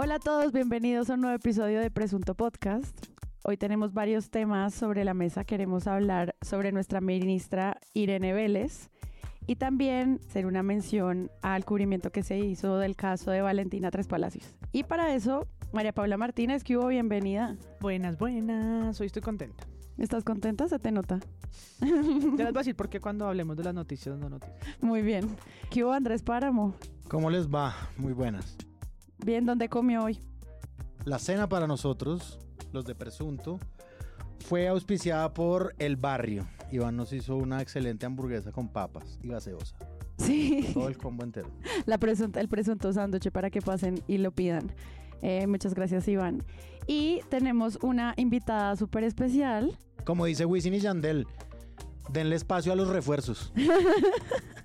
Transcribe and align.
Hola 0.00 0.14
a 0.14 0.18
todos, 0.20 0.52
bienvenidos 0.52 1.10
a 1.10 1.14
un 1.14 1.22
nuevo 1.22 1.34
episodio 1.34 1.80
de 1.80 1.90
Presunto 1.90 2.36
Podcast. 2.36 2.96
Hoy 3.42 3.56
tenemos 3.56 3.92
varios 3.92 4.30
temas 4.30 4.72
sobre 4.72 5.04
la 5.04 5.12
mesa. 5.12 5.42
Queremos 5.42 5.88
hablar 5.88 6.36
sobre 6.40 6.70
nuestra 6.70 7.00
ministra 7.00 7.80
Irene 7.94 8.32
Vélez 8.32 8.90
y 9.48 9.56
también 9.56 10.20
hacer 10.28 10.46
una 10.46 10.62
mención 10.62 11.32
al 11.42 11.64
cubrimiento 11.64 12.12
que 12.12 12.22
se 12.22 12.38
hizo 12.38 12.78
del 12.78 12.94
caso 12.94 13.32
de 13.32 13.42
Valentina 13.42 13.90
Tres 13.90 14.06
Palacios. 14.06 14.54
Y 14.70 14.84
para 14.84 15.12
eso, 15.16 15.48
María 15.72 15.92
Paula 15.92 16.16
Martínez, 16.16 16.62
que 16.62 16.76
hubo 16.76 16.86
bienvenida. 16.86 17.56
Buenas, 17.80 18.18
buenas. 18.18 19.00
Hoy 19.00 19.08
estoy 19.08 19.22
contenta. 19.22 19.66
¿Estás 19.96 20.22
contenta? 20.22 20.68
Se 20.68 20.78
te 20.78 20.92
nota. 20.92 21.18
Ya 21.80 21.88
les 21.88 22.36
voy 22.36 22.46
a 22.46 22.52
decir 22.52 22.76
por 22.76 22.88
qué 22.88 23.00
cuando 23.00 23.26
hablemos 23.26 23.56
de 23.56 23.64
las 23.64 23.74
noticias 23.74 24.16
no 24.16 24.28
noticias. 24.28 24.60
Muy 24.80 25.02
bien. 25.02 25.26
¿Qué 25.70 25.82
hubo 25.82 25.92
Andrés 25.92 26.22
Páramo? 26.22 26.76
¿Cómo 27.08 27.30
les 27.30 27.48
va? 27.48 27.74
Muy 27.96 28.12
buenas. 28.12 28.56
Bien, 29.24 29.44
¿dónde 29.44 29.68
comió 29.68 30.04
hoy? 30.04 30.18
La 31.04 31.18
cena 31.18 31.48
para 31.48 31.66
nosotros, 31.66 32.38
los 32.72 32.84
de 32.84 32.94
Presunto, 32.94 33.58
fue 34.46 34.68
auspiciada 34.68 35.32
por 35.34 35.74
El 35.78 35.96
Barrio. 35.96 36.46
Iván 36.70 36.96
nos 36.96 37.12
hizo 37.12 37.36
una 37.36 37.60
excelente 37.60 38.06
hamburguesa 38.06 38.52
con 38.52 38.68
papas 38.68 39.18
y 39.22 39.28
gaseosa. 39.28 39.76
Sí. 40.18 40.70
Todo 40.74 40.88
el 40.88 40.98
combo 40.98 41.24
entero. 41.24 41.50
La 41.86 41.98
presunta, 41.98 42.40
el 42.40 42.48
presunto 42.48 42.92
sándwich 42.92 43.30
para 43.30 43.50
que 43.50 43.60
pasen 43.60 44.02
y 44.06 44.18
lo 44.18 44.32
pidan. 44.32 44.72
Eh, 45.22 45.46
muchas 45.46 45.74
gracias, 45.74 46.06
Iván. 46.08 46.44
Y 46.86 47.20
tenemos 47.28 47.78
una 47.82 48.14
invitada 48.16 48.76
súper 48.76 49.04
especial. 49.04 49.76
Como 50.04 50.24
dice 50.26 50.44
Wisin 50.44 50.74
y 50.74 50.80
Yandel, 50.80 51.26
denle 52.12 52.36
espacio 52.36 52.72
a 52.72 52.76
los 52.76 52.88
refuerzos. 52.88 53.52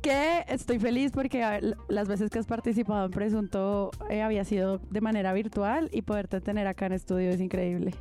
que 0.00 0.44
estoy 0.48 0.78
feliz 0.78 1.12
porque 1.12 1.74
las 1.88 2.08
veces 2.08 2.30
que 2.30 2.38
has 2.38 2.46
participado 2.46 3.06
en 3.06 3.10
Presunto 3.10 3.90
eh, 4.08 4.22
había 4.22 4.44
sido 4.44 4.78
de 4.78 5.00
manera 5.00 5.32
virtual 5.32 5.88
y 5.92 6.02
poderte 6.02 6.40
tener 6.40 6.66
acá 6.66 6.86
en 6.86 6.92
estudio 6.92 7.30
es 7.30 7.40
increíble. 7.40 7.94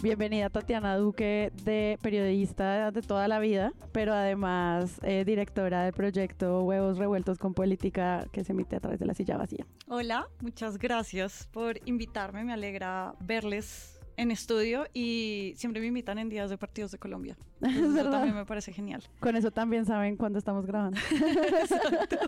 Bienvenida 0.00 0.48
Tatiana 0.48 0.96
Duque, 0.96 1.50
de 1.64 1.98
periodista 2.00 2.92
de 2.92 3.02
toda 3.02 3.26
la 3.26 3.40
vida, 3.40 3.72
pero 3.90 4.14
además 4.14 5.00
eh, 5.02 5.24
directora 5.24 5.82
del 5.82 5.92
proyecto 5.92 6.62
Huevos 6.62 6.98
Revueltos 6.98 7.38
con 7.38 7.52
Política 7.52 8.24
que 8.30 8.44
se 8.44 8.52
emite 8.52 8.76
a 8.76 8.80
través 8.80 9.00
de 9.00 9.06
la 9.06 9.14
silla 9.14 9.36
vacía. 9.36 9.66
Hola, 9.88 10.28
muchas 10.40 10.78
gracias 10.78 11.48
por 11.50 11.80
invitarme, 11.84 12.44
me 12.44 12.52
alegra 12.52 13.14
verles 13.18 13.97
en 14.18 14.30
estudio 14.30 14.86
y 14.92 15.54
siempre 15.56 15.80
me 15.80 15.86
invitan 15.86 16.18
en 16.18 16.28
días 16.28 16.50
de 16.50 16.58
partidos 16.58 16.90
de 16.92 16.98
Colombia. 16.98 17.36
Entonces, 17.60 17.82
eso 17.84 17.94
¿Verdad? 17.94 18.10
también 18.10 18.34
me 18.34 18.44
parece 18.44 18.72
genial. 18.72 19.02
Con 19.20 19.36
eso 19.36 19.50
también 19.50 19.86
saben 19.86 20.16
cuándo 20.16 20.38
estamos 20.38 20.66
grabando. 20.66 21.00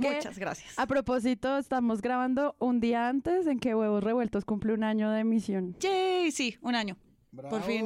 ¿Qué? 0.00 0.10
Muchas 0.14 0.38
gracias. 0.38 0.78
A 0.78 0.86
propósito, 0.86 1.56
estamos 1.58 2.02
grabando 2.02 2.56
un 2.58 2.80
día 2.80 3.08
antes 3.08 3.46
en 3.46 3.60
que 3.60 3.74
Huevos 3.74 4.02
Revueltos 4.02 4.44
cumple 4.44 4.74
un 4.74 4.84
año 4.84 5.10
de 5.10 5.20
emisión. 5.20 5.76
Yay, 5.80 6.30
sí, 6.32 6.56
un 6.60 6.74
año. 6.74 6.96
Por 7.50 7.62
fin. 7.62 7.84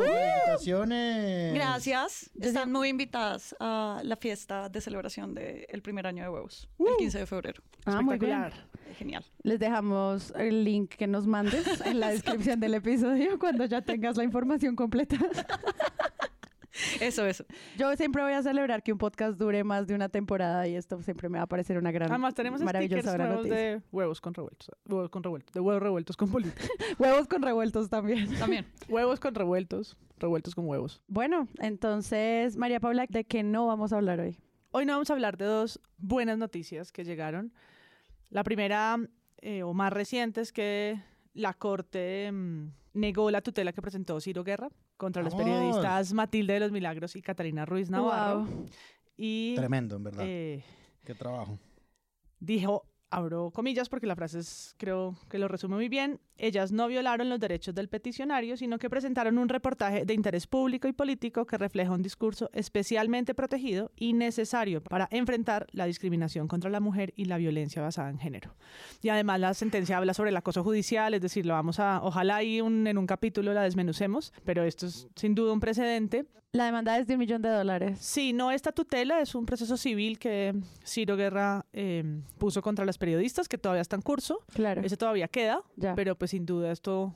¡Felicitaciones! 0.00 1.54
Gracias. 1.54 2.30
Están 2.40 2.72
muy 2.72 2.88
invitadas 2.88 3.54
a 3.60 4.00
la 4.04 4.16
fiesta 4.16 4.68
de 4.68 4.80
celebración 4.80 5.34
del 5.34 5.82
primer 5.82 6.06
año 6.06 6.22
de 6.22 6.30
huevos, 6.30 6.68
Uh. 6.78 6.88
el 6.88 6.96
15 6.96 7.18
de 7.18 7.26
febrero. 7.26 7.62
Ah, 7.84 8.00
muy 8.00 8.18
bien. 8.18 8.50
Genial. 8.94 9.24
Les 9.42 9.58
dejamos 9.58 10.32
el 10.36 10.64
link 10.64 10.90
que 10.90 11.06
nos 11.06 11.26
mandes 11.26 11.80
en 11.86 12.00
la 12.00 12.10
descripción 12.10 12.60
del 12.60 12.74
episodio 12.74 13.38
cuando 13.38 13.64
ya 13.64 13.82
tengas 13.82 14.16
la 14.16 14.24
información 14.24 14.76
completa. 14.76 15.16
Eso, 17.00 17.26
eso. 17.26 17.44
Yo 17.76 17.94
siempre 17.96 18.22
voy 18.22 18.32
a 18.32 18.42
celebrar 18.42 18.82
que 18.82 18.92
un 18.92 18.98
podcast 18.98 19.38
dure 19.38 19.64
más 19.64 19.86
de 19.86 19.94
una 19.94 20.08
temporada 20.08 20.66
y 20.68 20.76
esto 20.76 21.02
siempre 21.02 21.28
me 21.28 21.38
va 21.38 21.44
a 21.44 21.46
parecer 21.46 21.76
una 21.76 21.90
gran, 21.90 22.10
Además 22.10 22.34
tenemos 22.34 22.62
maravillosa 22.62 23.12
gran 23.12 23.28
nuevos 23.28 23.46
noticia. 23.46 23.70
de 23.72 23.82
huevos 23.92 24.20
con 24.20 24.34
revueltos. 24.34 24.70
Huevos 24.86 25.10
con 25.10 25.22
revueltos. 25.22 25.52
De 25.52 25.60
huevos 25.60 25.82
revueltos 25.82 26.16
con 26.16 26.30
política. 26.30 26.64
Huevos 26.98 27.26
con 27.26 27.42
revueltos 27.42 27.90
también. 27.90 28.32
También. 28.38 28.66
huevos 28.88 29.20
con 29.20 29.34
revueltos. 29.34 29.96
Revueltos 30.18 30.54
con 30.54 30.66
huevos. 30.68 31.02
Bueno, 31.08 31.48
entonces, 31.58 32.56
María 32.56 32.78
Paula, 32.80 33.06
¿de 33.08 33.24
qué 33.24 33.42
no 33.42 33.66
vamos 33.66 33.92
a 33.92 33.96
hablar 33.96 34.20
hoy? 34.20 34.38
Hoy 34.70 34.86
no 34.86 34.92
vamos 34.92 35.10
a 35.10 35.14
hablar 35.14 35.36
de 35.36 35.46
dos 35.46 35.80
buenas 35.98 36.38
noticias 36.38 36.92
que 36.92 37.04
llegaron. 37.04 37.52
La 38.30 38.42
primera, 38.44 38.96
eh, 39.38 39.62
o 39.62 39.72
más 39.74 39.92
reciente, 39.92 40.40
es 40.40 40.52
que 40.52 41.00
la 41.34 41.54
Corte 41.54 42.30
mm, 42.32 42.68
negó 42.94 43.30
la 43.30 43.40
tutela 43.42 43.72
que 43.72 43.82
presentó 43.82 44.20
Ciro 44.20 44.42
Guerra 44.44 44.68
contra 44.96 45.22
los 45.22 45.32
¡Vamos! 45.34 45.46
periodistas 45.46 46.12
Matilde 46.12 46.54
de 46.54 46.60
los 46.60 46.72
Milagros 46.72 47.16
y 47.16 47.22
Catalina 47.22 47.64
Ruiz 47.66 47.90
Navarro. 47.90 48.44
Wow. 48.44 48.66
Y 49.16 49.54
Tremendo, 49.54 49.96
en 49.96 50.04
verdad. 50.04 50.24
eh, 50.26 50.64
Qué 51.04 51.14
trabajo. 51.14 51.58
dijo, 52.38 52.84
abro 53.10 53.50
comillas 53.50 53.88
porque 53.88 54.06
la 54.06 54.16
frase 54.16 54.38
es, 54.38 54.74
creo 54.78 55.16
que 55.28 55.38
lo 55.38 55.48
resume 55.48 55.76
muy 55.76 55.88
bien, 55.88 56.20
ellas 56.38 56.72
no 56.72 56.88
violaron 56.88 57.28
los 57.28 57.40
derechos 57.40 57.74
del 57.74 57.88
peticionario, 57.88 58.56
sino 58.56 58.78
que 58.78 58.88
presentaron 58.88 59.38
un 59.38 59.48
reportaje 59.48 60.04
de 60.04 60.14
interés 60.14 60.46
público 60.46 60.88
y 60.88 60.92
político 60.92 61.46
que 61.46 61.58
refleja 61.58 61.92
un 61.92 62.02
discurso 62.02 62.50
especialmente 62.52 63.34
protegido 63.34 63.90
y 63.96 64.12
necesario 64.12 64.82
para 64.82 65.08
enfrentar 65.10 65.66
la 65.72 65.86
discriminación 65.86 66.48
contra 66.48 66.70
la 66.70 66.80
mujer 66.80 67.12
y 67.16 67.26
la 67.26 67.36
violencia 67.36 67.82
basada 67.82 68.10
en 68.10 68.18
género. 68.18 68.54
Y 69.02 69.08
además 69.08 69.40
la 69.40 69.54
sentencia 69.54 69.98
habla 69.98 70.14
sobre 70.14 70.30
el 70.30 70.36
acoso 70.36 70.62
judicial, 70.62 71.12
es 71.14 71.20
decir, 71.20 71.46
lo 71.46 71.54
vamos 71.54 71.80
a, 71.80 72.00
ojalá 72.02 72.36
ahí 72.36 72.58
en 72.58 72.98
un 72.98 73.06
capítulo 73.06 73.52
la 73.52 73.62
desmenucemos, 73.62 74.32
pero 74.44 74.62
esto 74.64 74.86
es 74.86 75.08
sin 75.16 75.34
duda 75.34 75.52
un 75.52 75.60
precedente. 75.60 76.26
La 76.52 76.64
demanda 76.64 76.98
es 76.98 77.06
de 77.06 77.14
un 77.14 77.20
millón 77.20 77.42
de 77.42 77.48
dólares. 77.48 77.98
Sí, 78.00 78.32
no 78.32 78.50
esta 78.50 78.72
tutela, 78.72 79.20
es 79.20 79.36
un 79.36 79.46
proceso 79.46 79.76
civil 79.76 80.18
que 80.18 80.52
Ciro 80.84 81.16
Guerra 81.16 81.64
eh, 81.72 82.22
puso 82.38 82.60
contra 82.60 82.84
las 82.84 82.98
periodistas, 82.98 83.48
que 83.48 83.56
todavía 83.56 83.82
está 83.82 83.94
en 83.94 84.02
curso. 84.02 84.40
Claro. 84.52 84.82
Ese 84.82 84.96
todavía 84.96 85.28
queda, 85.28 85.62
Ya. 85.76 85.94
pero 85.94 86.16
pues 86.16 86.32
sin 86.32 86.46
duda 86.46 86.72
esto 86.72 87.14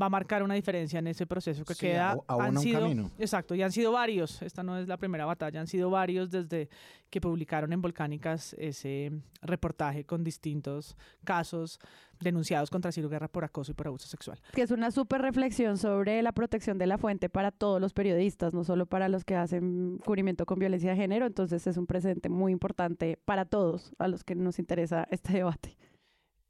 va 0.00 0.06
a 0.06 0.08
marcar 0.10 0.42
una 0.42 0.54
diferencia 0.54 0.98
en 0.98 1.06
ese 1.08 1.26
proceso 1.26 1.64
que 1.64 1.74
Sí, 1.74 1.80
queda. 1.86 2.12
abu- 2.12 2.24
abona 2.28 2.48
han 2.48 2.56
un 2.56 2.62
sido, 2.62 2.80
camino. 2.80 3.10
Exacto, 3.18 3.54
y 3.54 3.62
han 3.62 3.72
sido 3.72 3.92
varios. 3.92 4.40
Esta 4.42 4.62
no 4.62 4.78
es 4.78 4.88
la 4.88 4.96
primera 4.96 5.26
batalla, 5.26 5.60
han 5.60 5.66
sido 5.66 5.90
varios 5.90 6.30
desde 6.30 6.68
que 7.10 7.20
publicaron 7.20 7.72
en 7.72 7.82
Volcánicas 7.82 8.54
ese 8.58 9.10
reportaje 9.42 10.04
con 10.04 10.22
distintos 10.24 10.96
casos 11.24 11.78
denunciados 12.20 12.70
contra 12.70 12.92
Ciro 12.92 13.08
Guerra 13.08 13.28
por 13.28 13.44
acoso 13.44 13.72
y 13.72 13.74
por 13.74 13.86
abuso 13.88 14.06
sexual. 14.06 14.38
que 14.52 14.62
es 14.62 14.70
una 14.70 14.90
súper 14.90 15.22
reflexión 15.22 15.76
sobre 15.78 16.22
la 16.22 16.32
protección 16.32 16.78
de 16.78 16.86
la 16.86 16.98
fuente 16.98 17.28
para 17.28 17.50
todos 17.50 17.80
los 17.80 17.92
periodistas, 17.92 18.52
no 18.54 18.62
solo 18.62 18.86
para 18.86 19.08
los 19.08 19.24
que 19.24 19.34
hacen 19.36 19.98
cubrimiento 20.04 20.46
con 20.46 20.58
violencia 20.58 20.90
de 20.90 20.96
género. 20.96 21.26
Entonces 21.26 21.66
es 21.66 21.76
un 21.76 21.86
presente 21.86 22.28
muy 22.28 22.52
importante 22.52 23.18
para 23.24 23.44
todos 23.44 23.92
a 23.98 24.06
los 24.06 24.22
que 24.22 24.34
nos 24.34 24.58
interesa 24.58 25.06
este 25.10 25.32
debate. 25.32 25.76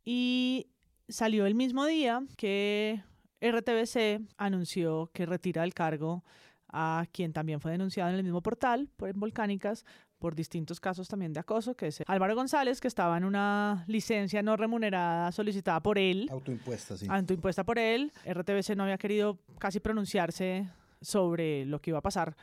Y 0.04 0.66
salió 1.08 1.46
el 1.46 1.54
mismo 1.54 1.86
día 1.86 2.22
que 2.36 3.02
RTBC 3.40 4.22
anunció 4.36 5.10
que 5.12 5.26
retira 5.26 5.62
del 5.62 5.74
cargo 5.74 6.24
a 6.72 7.06
quien 7.12 7.32
también 7.32 7.60
fue 7.60 7.72
denunciado 7.72 8.10
en 8.10 8.16
el 8.16 8.22
mismo 8.22 8.42
portal, 8.42 8.88
por 8.96 9.08
en 9.08 9.18
Volcánicas, 9.18 9.84
por 10.18 10.34
distintos 10.34 10.78
casos 10.78 11.08
también 11.08 11.32
de 11.32 11.40
acoso, 11.40 11.74
que 11.74 11.88
es 11.88 12.02
Álvaro 12.06 12.34
González, 12.34 12.80
que 12.80 12.88
estaba 12.88 13.16
en 13.16 13.24
una 13.24 13.84
licencia 13.88 14.42
no 14.42 14.56
remunerada 14.56 15.32
solicitada 15.32 15.80
por 15.80 15.98
él, 15.98 16.28
Autoimpuesta, 16.30 16.96
sí. 16.96 17.06
autoimpuesta 17.08 17.64
por 17.64 17.78
él. 17.78 18.12
RTBC 18.24 18.76
no 18.76 18.84
había 18.84 18.98
querido 18.98 19.38
casi 19.58 19.80
pronunciarse 19.80 20.68
sobre 21.00 21.64
lo 21.64 21.80
que 21.80 21.90
iba 21.90 21.98
a 21.98 22.02
pasar 22.02 22.36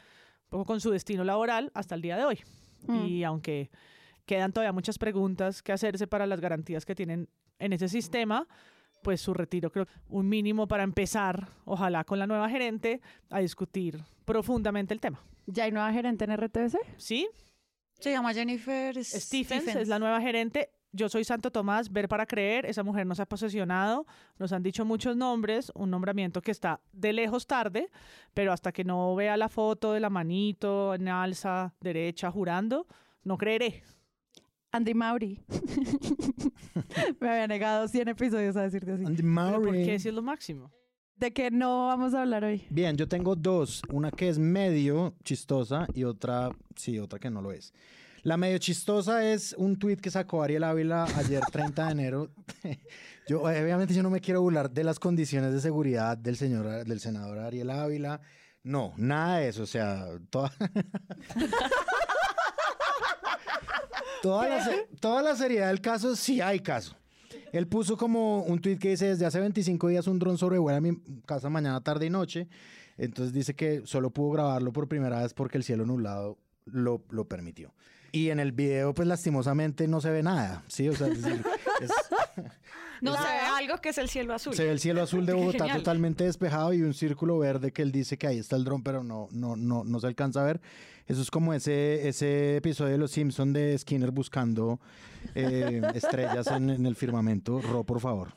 un 0.46 0.50
poco 0.50 0.66
con 0.66 0.82
su 0.82 0.90
destino 0.90 1.24
laboral 1.24 1.72
hasta 1.74 1.96
el 1.96 2.02
día 2.02 2.18
de 2.18 2.26
hoy. 2.26 2.40
Mm. 2.88 3.06
Y 3.06 3.24
aunque 3.24 3.70
quedan 4.26 4.52
todavía 4.52 4.72
muchas 4.72 4.98
preguntas 4.98 5.62
que 5.62 5.72
hacerse 5.72 6.08
para 6.08 6.26
las 6.26 6.42
garantías 6.42 6.86
que 6.86 6.96
tienen 6.96 7.30
en 7.60 7.74
ese 7.74 7.88
sistema, 7.88 8.48
pues 9.02 9.22
su 9.22 9.34
retiro 9.34 9.72
creo 9.72 9.88
un 10.10 10.28
mínimo 10.28 10.68
para 10.68 10.84
empezar, 10.84 11.50
ojalá 11.66 12.04
con 12.04 12.20
la 12.20 12.28
nueva 12.28 12.50
gerente, 12.50 13.02
a 13.30 13.40
discutir 13.40 14.04
profundamente 14.26 14.94
el 14.94 15.00
tema. 15.00 15.22
¿Ya 15.46 15.64
hay 15.64 15.72
nueva 15.72 15.92
gerente 15.94 16.26
en 16.26 16.36
RTBC? 16.36 16.78
¿Sí? 16.98 17.28
Se 18.00 18.12
llama 18.12 18.34
Jennifer 18.34 19.04
Stephens, 19.04 19.76
es 19.76 19.88
la 19.88 19.98
nueva 19.98 20.22
gerente. 20.22 20.70
Yo 20.92 21.10
soy 21.10 21.24
Santo 21.24 21.52
Tomás, 21.52 21.92
ver 21.92 22.08
para 22.08 22.26
creer, 22.26 22.66
esa 22.66 22.84
mujer 22.84 23.06
nos 23.06 23.20
ha 23.20 23.26
posesionado, 23.26 24.06
nos 24.40 24.52
han 24.52 24.64
dicho 24.64 24.86
muchos 24.86 25.16
nombres, 25.16 25.72
un 25.76 25.90
nombramiento 25.92 26.42
que 26.42 26.52
está 26.52 26.80
de 26.92 27.14
lejos 27.14 27.46
tarde, 27.46 27.90
pero 28.34 28.54
hasta 28.54 28.72
que 28.72 28.84
no 28.84 29.14
vea 29.16 29.36
la 29.38 29.50
foto 29.50 29.94
de 29.94 30.00
la 30.00 30.10
manito 30.10 30.94
en 30.96 31.08
alza 31.08 31.74
derecha 31.82 32.32
jurando, 32.32 32.88
no 33.24 33.38
creeré. 33.38 33.84
Andy 34.72 34.94
Mauri. 34.94 35.44
Me 37.20 37.30
había 37.30 37.48
negado 37.48 37.88
100 37.88 38.10
episodios 38.10 38.56
a 38.58 38.64
decirte 38.64 38.92
así. 38.92 39.06
Andy 39.06 39.22
Pero 39.24 39.34
¿Por 39.36 39.62
Maury. 39.64 39.86
qué 39.86 40.00
si 40.00 40.10
es 40.10 40.14
lo 40.14 40.22
máximo? 40.22 40.72
¿De 41.16 41.34
qué 41.34 41.50
no 41.50 41.88
vamos 41.88 42.14
a 42.14 42.22
hablar 42.22 42.44
hoy? 42.44 42.68
Bien, 42.70 42.96
yo 42.96 43.08
tengo 43.08 43.36
dos. 43.36 43.82
Una 43.90 44.12
que 44.12 44.30
es 44.30 44.38
medio 44.38 45.16
chistosa 45.24 45.88
y 45.96 46.04
otra, 46.04 46.52
sí, 46.76 47.00
otra 47.00 47.18
que 47.18 47.30
no 47.32 47.42
lo 47.42 47.52
es. 47.52 47.74
La 48.22 48.38
medio 48.38 48.58
chistosa 48.60 49.26
es 49.32 49.54
un 49.58 49.78
tuit 49.80 50.00
que 50.00 50.12
sacó 50.12 50.44
Ariel 50.44 50.64
Ávila 50.64 51.06
ayer 51.16 51.42
30 51.52 51.86
de 51.86 51.92
enero. 51.92 52.30
yo, 53.28 53.42
obviamente, 53.42 53.94
yo 53.94 54.04
no 54.04 54.10
me 54.12 54.22
quiero 54.22 54.42
burlar 54.42 54.70
de 54.70 54.84
las 54.84 55.00
condiciones 55.00 55.54
de 55.54 55.62
seguridad 55.62 56.18
del 56.18 56.36
señor, 56.36 56.86
del 56.86 57.00
senador 57.00 57.40
Ariel 57.40 57.72
Ávila. 57.72 58.22
No, 58.64 58.94
nada 58.98 59.38
de 59.38 59.48
eso. 59.48 59.64
O 59.64 59.68
sea, 59.68 60.06
toda... 60.30 60.52
Toda 64.22 64.48
la, 64.50 64.70
toda 65.00 65.22
la 65.22 65.36
seriedad 65.36 65.68
del 65.68 65.82
caso, 65.82 66.16
sí 66.16 66.42
hay 66.42 66.60
caso. 66.60 66.96
Él 67.54 67.68
puso 67.68 67.98
como 67.98 68.44
un 68.44 68.60
tweet 68.60 68.78
que 68.78 68.90
dice, 68.90 69.08
desde 69.08 69.26
hace 69.26 69.40
25 69.40 69.88
días 69.88 70.08
un 70.08 70.20
dron 70.20 70.38
sobrevuela 70.38 70.82
mi 70.82 70.98
casa 71.26 71.50
mañana, 71.50 71.82
tarde 71.82 72.06
y 72.06 72.10
noche. 72.10 72.48
Entonces 72.98 73.34
dice 73.34 73.56
que 73.56 73.84
solo 73.86 74.10
pudo 74.10 74.32
grabarlo 74.32 74.74
por 74.74 74.88
primera 74.88 75.22
vez 75.22 75.34
porque 75.34 75.58
el 75.58 75.64
cielo 75.64 75.86
nublado 75.86 76.38
lo, 76.66 77.04
lo 77.10 77.26
permitió. 77.26 77.74
Y 78.12 78.30
en 78.30 78.40
el 78.40 78.52
video, 78.54 78.94
pues 78.94 79.08
lastimosamente 79.08 79.88
no 79.88 80.02
se 80.02 80.10
ve 80.10 80.24
nada, 80.24 80.64
¿sí? 80.68 80.90
O 80.90 80.96
sea, 80.96 81.08
es 81.08 81.22
decir, 81.22 81.44
es- 81.82 81.92
No 83.02 83.14
se 83.14 83.22
ve 83.22 83.28
algo 83.56 83.78
que 83.78 83.90
es 83.90 83.98
el 84.00 84.10
cielo 84.10 84.34
azul. 84.34 84.56
se 84.56 84.64
ve 84.66 84.72
el 84.72 84.80
cielo 84.80 85.04
azul 85.04 85.24
de 85.26 85.34
Bogotá 85.36 85.60
genial. 85.60 85.78
totalmente 85.78 86.24
despejado 86.24 86.74
y 86.74 86.82
un 86.82 86.96
círculo 86.96 87.38
verde 87.38 87.72
que 87.72 87.84
él 87.84 87.92
dice 87.92 88.18
que 88.18 88.26
ahí 88.26 88.40
está 88.40 88.56
el 88.56 88.64
dron, 88.64 88.82
pero 88.82 89.04
no, 89.04 89.28
no, 89.32 89.56
no, 89.56 89.84
no 89.84 90.00
se 90.00 90.08
alcanza 90.08 90.42
a 90.42 90.46
ver. 90.46 90.60
Eso 91.08 91.22
es 91.22 91.32
como 91.32 91.54
ese, 91.54 92.08
ese 92.08 92.58
episodio 92.58 92.92
de 92.92 92.98
Los 92.98 93.12
Simpson 93.12 93.54
de 93.54 93.78
Skinner 93.78 94.12
buscando 94.12 94.80
eh, 95.36 95.82
estrellas 95.96 96.48
en, 96.48 96.70
en 96.70 96.86
el 96.86 96.96
firmamento. 96.96 97.62
Ro, 97.62 97.84
por 97.84 98.00
favor. 98.00 98.34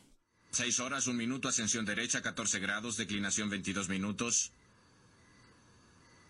6 0.53 0.81
horas, 0.81 1.07
1 1.07 1.17
minuto, 1.17 1.49
ascensión 1.49 1.85
derecha, 1.85 2.23
14 2.23 2.59
grados, 2.59 2.97
declinación 2.97 3.51
22 3.51 3.89
minutos. 3.89 4.53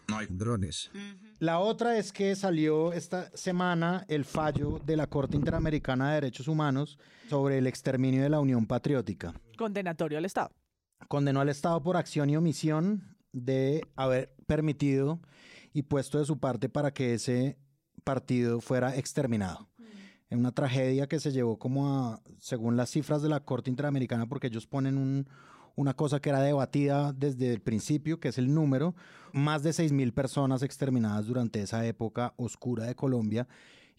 No 0.09 0.19
hay 0.19 0.27
drones. 0.29 0.91
La 1.39 1.61
otra 1.61 1.97
es 1.97 2.13
que 2.13 2.35
salió 2.35 2.93
esta 2.93 3.31
semana 3.37 4.05
el 4.09 4.25
fallo 4.25 4.81
de 4.85 4.97
la 4.97 5.07
Corte 5.07 5.37
Interamericana 5.37 6.09
de 6.09 6.15
Derechos 6.15 6.49
Humanos 6.49 6.99
sobre 7.29 7.59
el 7.59 7.69
exterminio 7.69 8.23
de 8.23 8.29
la 8.29 8.41
Unión 8.41 8.67
Patriótica. 8.67 9.33
Condenatorio 9.57 10.19
al 10.19 10.25
Estado. 10.25 10.51
Condenó 11.07 11.41
al 11.41 11.49
Estado 11.49 11.81
por 11.83 11.97
acción 11.97 12.29
y 12.29 12.37
omisión 12.37 13.17
de 13.33 13.87
haber 13.95 14.35
permitido 14.47 15.21
y 15.73 15.83
puesto 15.83 16.19
de 16.19 16.25
su 16.25 16.39
parte 16.39 16.69
para 16.69 16.93
que 16.93 17.15
ese 17.15 17.59
partido 18.05 18.61
fuera 18.61 18.97
exterminado. 18.97 19.69
En 20.31 20.39
una 20.39 20.53
tragedia 20.53 21.09
que 21.09 21.19
se 21.21 21.33
llevó 21.33 21.59
como 21.59 21.89
a, 21.99 22.23
según 22.39 22.77
las 22.77 22.91
cifras 22.91 23.21
de 23.23 23.29
la 23.29 23.41
Corte 23.41 23.69
Interamericana, 23.71 24.27
porque 24.29 24.47
ellos 24.47 24.67
ponen 24.67 24.97
un- 24.97 25.29
una 25.77 25.95
cosa 25.95 26.21
que 26.21 26.29
era 26.31 26.41
debatida 26.41 27.13
desde 27.13 27.53
el 27.53 27.61
principio, 27.61 28.21
que 28.21 28.29
es 28.29 28.39
el 28.39 28.53
número, 28.55 28.95
más 29.33 29.63
de 29.63 29.73
6.000 29.73 30.13
personas 30.13 30.63
exterminadas 30.63 31.27
durante 31.27 31.63
esa 31.63 31.85
época 31.87 32.35
oscura 32.37 32.85
de 32.85 32.95
Colombia, 32.95 33.49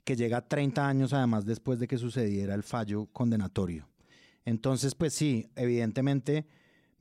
que 0.04 0.16
llega 0.16 0.38
a 0.38 0.48
30 0.48 0.88
años 0.88 1.14
además 1.14 1.46
después 1.46 1.80
de 1.80 1.88
que 1.88 1.98
sucediera 1.98 2.54
el 2.56 2.64
fallo 2.64 3.08
condenatorio. 3.08 3.88
Entonces, 4.46 4.96
pues 4.96 5.14
sí, 5.14 5.50
evidentemente 5.56 6.46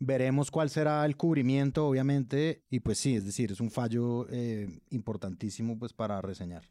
veremos 0.01 0.51
cuál 0.51 0.71
será 0.71 1.05
el 1.05 1.17
cubrimiento, 1.17 1.87
obviamente, 1.87 2.65
y 2.71 2.81
pues 2.81 2.99
sí, 2.99 3.15
es 3.15 3.25
decir, 3.25 3.53
es 3.53 3.61
un 3.61 3.71
fallo 3.71 4.27
eh, 4.31 4.81
importantísimo 4.91 5.79
pues 5.79 5.93
para 5.93 6.21
reseñar. 6.21 6.65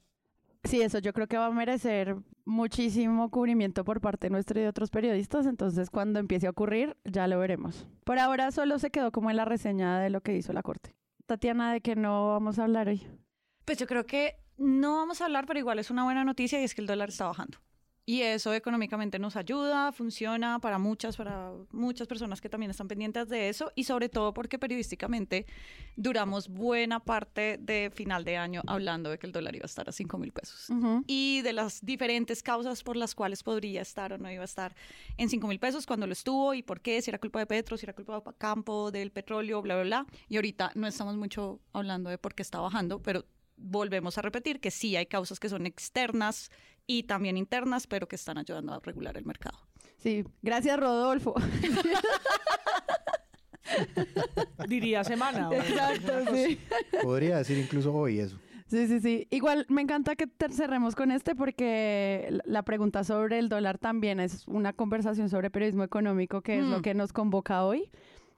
Sí, 0.66 0.81
eso 0.81 1.00
yo 1.00 1.14
creo 1.14 1.28
que 1.28 1.38
va 1.38 1.46
a 1.46 1.52
merecer 1.52 2.18
muchísimo 2.44 3.31
cubrimiento 3.31 3.86
por 3.86 4.02
parte 4.02 4.30
nuestro 4.30 4.60
y 4.60 4.64
de 4.64 4.68
otros 4.68 4.90
periodistas, 4.90 5.46
entonces 5.46 5.90
cuando 5.90 6.20
empiece 6.20 6.48
a 6.48 6.50
ocurrir 6.50 6.98
ya 7.06 7.28
lo 7.28 7.40
veremos. 7.40 7.88
Por 8.04 8.20
ahora 8.20 8.52
solo 8.52 8.78
se 8.78 8.90
quedó 8.90 9.12
como 9.12 9.30
en 9.30 9.38
la 9.38 9.46
reseña 9.46 10.00
de 10.00 10.10
lo 10.10 10.22
que 10.22 10.36
hizo 10.36 10.52
la 10.52 10.64
Corte. 10.64 10.96
Tatiana, 11.28 11.72
¿de 11.72 11.80
qué 11.80 11.96
no 11.96 12.30
vamos 12.30 12.60
a 12.60 12.64
hablar 12.64 12.90
hoy? 12.90 13.08
Pues 13.64 13.78
yo 13.78 13.88
creo 13.88 14.06
que 14.06 14.36
no 14.58 14.98
vamos 14.98 15.22
a 15.22 15.26
hablar, 15.26 15.46
pero 15.46 15.60
igual 15.60 15.80
es 15.80 15.92
una 15.92 16.04
buena 16.04 16.26
noticia 16.26 16.60
y 16.60 16.64
es 16.64 16.76
que 16.76 16.81
el 16.81 16.88
dólar 16.88 17.10
está 17.10 17.26
bajando. 17.26 17.60
Y 18.10 18.24
eso 18.24 18.56
económicamente 18.56 19.20
nos 19.20 19.36
ayuda, 19.36 19.92
funciona 19.92 20.58
para 20.58 20.80
muchas, 20.80 21.16
para 21.16 21.52
muchas 21.70 22.08
personas 22.08 22.42
que 22.42 22.50
también 22.50 22.72
están 22.72 22.88
pendientes 22.88 23.30
de 23.30 23.50
eso 23.50 23.72
y 23.76 23.84
sobre 23.84 24.10
todo 24.10 24.34
porque 24.34 24.58
periodísticamente 24.58 25.46
duramos 25.96 26.48
buena 26.48 27.00
parte 27.02 27.60
de 27.62 27.92
final 27.94 28.26
de 28.26 28.36
año 28.36 28.64
hablando 28.66 29.12
de 29.12 29.20
que 29.20 29.28
el 29.28 29.32
dólar 29.32 29.56
iba 29.56 29.66
a 29.66 29.68
estar 29.68 29.88
a 29.88 29.92
5 29.92 30.18
mil 30.18 30.32
pesos. 30.32 30.72
Ujú. 30.72 31.04
Y 31.06 31.44
de 31.44 31.54
las 31.54 31.86
diferentes 31.86 32.42
causas 32.42 32.82
por 32.82 32.96
las 32.96 33.14
cuales 33.14 33.44
podría 33.44 33.84
estar 33.84 34.12
o 34.12 34.18
no 34.18 34.32
iba 34.32 34.42
a 34.42 34.46
estar 34.46 34.76
en 35.18 35.30
5 35.30 35.48
mil 35.48 35.60
pesos, 35.60 35.86
cuando 35.86 36.08
lo 36.08 36.14
estuvo 36.14 36.56
y 36.56 36.64
por 36.64 36.82
qué, 36.82 37.04
si 37.04 37.12
era 37.12 37.20
culpa 37.20 37.38
de 37.38 37.46
Petro, 37.46 37.78
si 37.78 37.86
era 37.86 37.94
culpa 37.94 38.24
de 38.26 38.34
Campo, 38.40 38.90
del 38.90 39.12
petróleo, 39.12 39.62
bla, 39.62 39.76
bla, 39.76 39.84
bla. 39.84 40.06
Y 40.28 40.38
ahorita 40.38 40.72
no 40.74 40.88
estamos 40.88 41.16
mucho 41.16 41.60
hablando 41.74 42.10
de 42.10 42.18
por 42.18 42.34
qué 42.34 42.42
está 42.42 42.60
bajando, 42.60 43.04
pero 43.04 43.24
volvemos 43.60 44.18
a 44.18 44.22
repetir 44.22 44.60
que 44.60 44.72
sí 44.72 44.96
hay 44.96 45.06
causas 45.06 45.40
que 45.40 45.50
son 45.50 45.66
externas 45.66 46.50
y 46.92 47.04
también 47.04 47.38
internas, 47.38 47.86
pero 47.86 48.08
que 48.08 48.16
están 48.16 48.40
ayudando 48.40 48.74
a 48.74 48.80
regular 48.80 49.16
el 49.16 49.24
mercado. 49.24 49.60
Sí, 49.98 50.24
gracias 50.42 50.80
Rodolfo. 50.80 51.36
Diría 54.68 55.04
semana. 55.04 55.50
o- 55.50 55.54
Exacto, 55.54 56.12
sí. 56.34 56.60
Podría 57.04 57.38
decir 57.38 57.58
incluso 57.60 57.94
hoy 57.94 58.20
eso. 58.20 58.40
Sí, 58.68 58.88
sí, 58.88 59.00
sí. 59.00 59.28
Igual 59.32 59.66
me 59.70 59.82
encanta 59.82 60.16
que 60.16 60.28
cerremos 60.52 60.96
con 60.96 61.12
este 61.12 61.36
porque 61.36 62.28
la- 62.32 62.44
la 62.46 62.64
pregunta 62.64 63.04
sobre 63.04 63.40
el 63.40 63.50
dólar 63.50 63.78
también 63.78 64.20
es 64.20 64.48
una 64.48 64.74
conversación 64.74 65.30
sobre 65.30 65.50
periodismo 65.50 65.84
económico 65.84 66.42
que 66.42 66.60
es 66.60 66.66
lo 66.66 66.80
Mm. 66.80 66.82
que 66.82 66.94
nos 66.94 67.14
convoca 67.14 67.64
hoy 67.64 67.90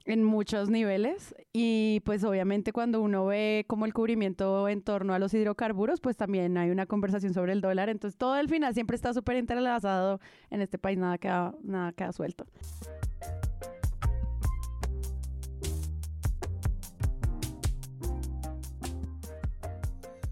en 0.04 0.24
muchos 0.24 0.68
niveles 0.68 1.34
y 1.52 2.00
pues 2.04 2.24
obviamente 2.24 2.72
cuando 2.72 3.00
uno 3.00 3.26
ve 3.26 3.64
como 3.68 3.86
el 3.86 3.94
cubrimiento 3.94 4.68
en 4.68 4.82
torno 4.82 5.14
a 5.14 5.18
los 5.18 5.34
hidrocarburos 5.34 6.00
pues 6.00 6.16
también 6.16 6.56
hay 6.56 6.70
una 6.70 6.86
conversación 6.86 7.34
sobre 7.34 7.52
el 7.52 7.60
dólar 7.60 7.88
entonces 7.88 8.18
todo 8.18 8.36
el 8.36 8.48
final 8.48 8.74
siempre 8.74 8.96
está 8.96 9.14
súper 9.14 9.36
entrelazado 9.36 10.20
en 10.50 10.60
este 10.60 10.78
país 10.78 10.98
nada 10.98 11.18
queda, 11.18 11.54
nada 11.62 11.92
queda 11.92 12.12
suelto. 12.12 12.46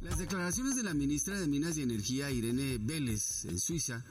Las 0.01 0.19
declaraciones 0.19 0.77
de 0.77 0.83
la 0.83 0.95
ministra 0.95 1.39
de 1.39 1.47
Minas 1.47 1.79
y 1.79 1.83
Energía, 1.83 2.31
Irene 2.31 2.79
Vélez, 2.81 3.45
en 3.45 3.59
Suiza, 3.59 4.05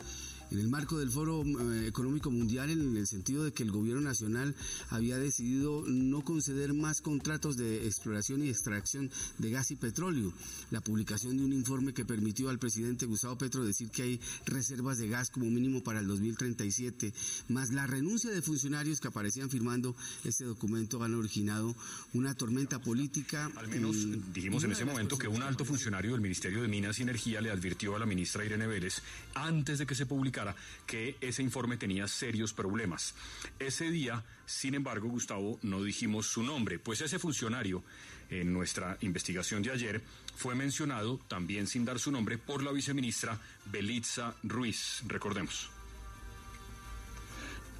en 0.52 0.60
el 0.60 0.68
marco 0.68 0.98
del 0.98 1.12
Foro 1.12 1.44
eh, 1.44 1.88
Económico 1.88 2.32
Mundial, 2.32 2.70
en 2.70 2.98
el 2.98 3.08
sentido 3.08 3.44
de 3.44 3.52
que 3.52 3.64
el 3.64 3.72
gobierno 3.72 4.02
nacional 4.02 4.56
había 4.90 5.18
decidido 5.18 5.84
no 5.88 6.24
conceder 6.24 6.74
más 6.74 7.02
contratos 7.02 7.58
de 7.58 7.86
exploración 7.86 8.44
y 8.44 8.50
extracción 8.50 9.12
de 9.38 9.52
gas 9.52 9.72
y 9.72 9.76
petróleo. 9.76 10.34
La 10.72 10.82
publicación 10.82 11.38
de 11.38 11.46
un 11.46 11.54
informe 11.54 11.94
que 11.94 12.06
permitió 12.06 12.50
al 12.50 12.60
presidente 12.60 13.06
Gustavo 13.06 13.38
Petro 13.38 13.64
decir 13.64 13.90
que 13.90 14.04
hay 14.04 14.20
reservas 14.46 14.98
de 14.98 15.08
gas 15.08 15.30
como 15.30 15.46
mínimo 15.46 15.84
para 15.84 16.00
el 16.00 16.08
2037, 16.08 17.14
más 17.50 17.72
la 17.72 17.86
renuncia 17.88 18.32
de 18.32 18.42
funcionarios 18.42 19.00
que 19.00 19.08
aparecían 19.08 19.50
firmando 19.50 19.96
este 20.24 20.46
documento 20.46 21.04
han 21.04 21.14
originado 21.14 21.76
una 22.14 22.34
tormenta 22.34 22.80
política. 22.80 23.52
Al 23.56 23.68
menos 23.68 23.96
dijimos 24.34 24.64
en 24.64 24.72
ese 24.72 24.86
momento 24.86 25.18
que 25.18 25.28
un 25.28 25.44
alto 25.44 25.66
funcionario 25.66 26.12
del 26.12 26.22
Ministerio 26.22 26.62
de 26.62 26.68
Minas 26.68 27.00
y 27.00 27.04
Energía 27.04 27.42
le 27.42 27.52
advirtió 27.52 27.96
a 27.96 28.00
la 28.00 28.06
ministra 28.06 28.46
Irene 28.46 28.68
Vélez 28.68 29.02
antes 29.36 29.78
de 29.78 29.86
que 29.86 29.96
se 29.96 30.06
publicara 30.06 30.39
que 30.86 31.18
ese 31.22 31.44
informe 31.44 31.78
tenía 31.78 32.08
serios 32.08 32.54
problemas. 32.54 33.14
Ese 33.60 33.90
día, 33.92 34.24
sin 34.46 34.76
embargo, 34.76 35.10
Gustavo, 35.10 35.60
no 35.62 35.84
dijimos 35.84 36.28
su 36.28 36.44
nombre, 36.44 36.80
pues 36.80 37.02
ese 37.02 37.20
funcionario 37.20 37.84
en 38.30 38.54
nuestra 38.54 38.98
investigación 39.02 39.62
de 39.64 39.72
ayer 39.72 40.02
fue 40.36 40.56
mencionado, 40.56 41.20
también 41.28 41.68
sin 41.68 41.86
dar 41.86 42.00
su 42.00 42.12
nombre, 42.12 42.38
por 42.38 42.64
la 42.64 42.72
viceministra 42.72 43.40
Belitza 43.66 44.36
Ruiz, 44.44 45.02
recordemos. 45.08 45.70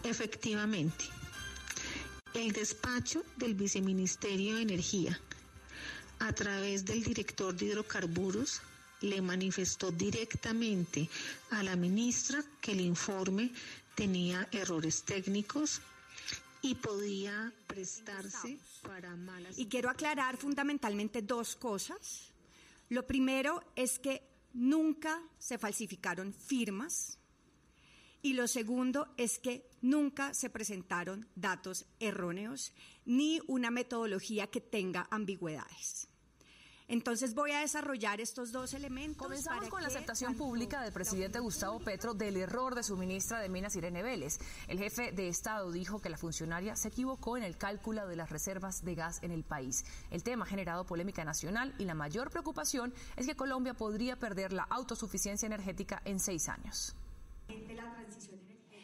Efectivamente, 0.04 1.06
el 2.34 2.52
despacho 2.52 3.24
del 3.38 3.54
Viceministerio 3.54 4.56
de 4.56 4.62
Energía, 4.62 5.20
a 6.20 6.34
través 6.34 6.86
del 6.86 7.04
director 7.04 7.56
de 7.56 7.66
hidrocarburos, 7.66 8.62
le 9.02 9.22
manifestó 9.22 9.92
directamente 9.92 11.10
a 11.52 11.64
la 11.64 11.76
ministra 11.76 12.44
que 12.62 12.72
el 12.74 12.82
informe 12.82 13.52
tenía 13.96 14.48
errores 14.52 15.04
técnicos 15.04 15.82
y 16.62 16.76
podía 16.76 17.54
prestarse 17.68 18.58
para 18.82 19.16
malas. 19.16 19.58
Y 19.58 19.68
quiero 19.68 19.90
aclarar 19.90 20.38
fundamentalmente 20.38 21.22
dos 21.22 21.56
cosas. 21.56 22.32
Lo 22.90 23.06
primero 23.06 23.64
es 23.76 24.00
que 24.00 24.24
nunca 24.54 25.22
se 25.38 25.58
falsificaron 25.58 26.34
firmas. 26.34 27.18
Y 28.22 28.34
lo 28.34 28.48
segundo 28.48 29.14
es 29.16 29.40
que 29.40 29.70
nunca 29.82 30.34
se 30.34 30.50
presentaron 30.50 31.26
datos 31.36 31.86
erróneos 32.00 32.74
ni 33.06 33.40
una 33.48 33.72
metodología 33.72 34.48
que 34.48 34.60
tenga 34.60 35.08
ambigüedades. 35.10 36.10
Entonces 36.90 37.36
voy 37.36 37.52
a 37.52 37.60
desarrollar 37.60 38.20
estos 38.20 38.52
dos 38.52 38.74
elementos. 38.74 39.18
Comenzamos 39.18 39.60
para 39.60 39.70
con 39.70 39.82
la 39.84 39.90
aceptación 39.90 40.34
pública 40.34 40.82
del 40.82 40.92
presidente 40.92 41.40
Gustavo 41.40 41.80
Petro 41.80 42.16
del 42.16 42.36
error 42.36 42.74
de 42.74 42.82
su 42.82 42.98
ministra 42.98 43.40
de 43.40 43.48
Minas 43.48 43.76
Irene 43.76 44.02
Vélez. 44.02 44.40
El 44.68 44.80
jefe 44.80 45.12
de 45.12 45.28
Estado 45.28 45.72
dijo 45.72 46.02
que 46.02 46.10
la 46.10 46.18
funcionaria 46.18 46.76
se 46.76 46.88
equivocó 46.88 47.38
en 47.38 47.44
el 47.44 47.58
cálculo 47.58 48.08
de 48.08 48.16
las 48.16 48.32
reservas 48.32 48.84
de 48.84 48.96
gas 48.96 49.20
en 49.22 49.32
el 49.32 49.44
país. 49.44 49.86
El 50.10 50.24
tema 50.24 50.46
ha 50.46 50.48
generado 50.48 50.84
polémica 50.84 51.24
nacional 51.24 51.76
y 51.78 51.86
la 51.86 51.94
mayor 51.94 52.32
preocupación 52.32 52.92
es 53.18 53.28
que 53.28 53.36
Colombia 53.36 53.76
podría 53.76 54.16
perder 54.16 54.52
la 54.52 54.64
autosuficiencia 54.64 55.46
energética 55.46 56.02
en 56.06 56.20
seis 56.20 56.50
años. 56.50 56.96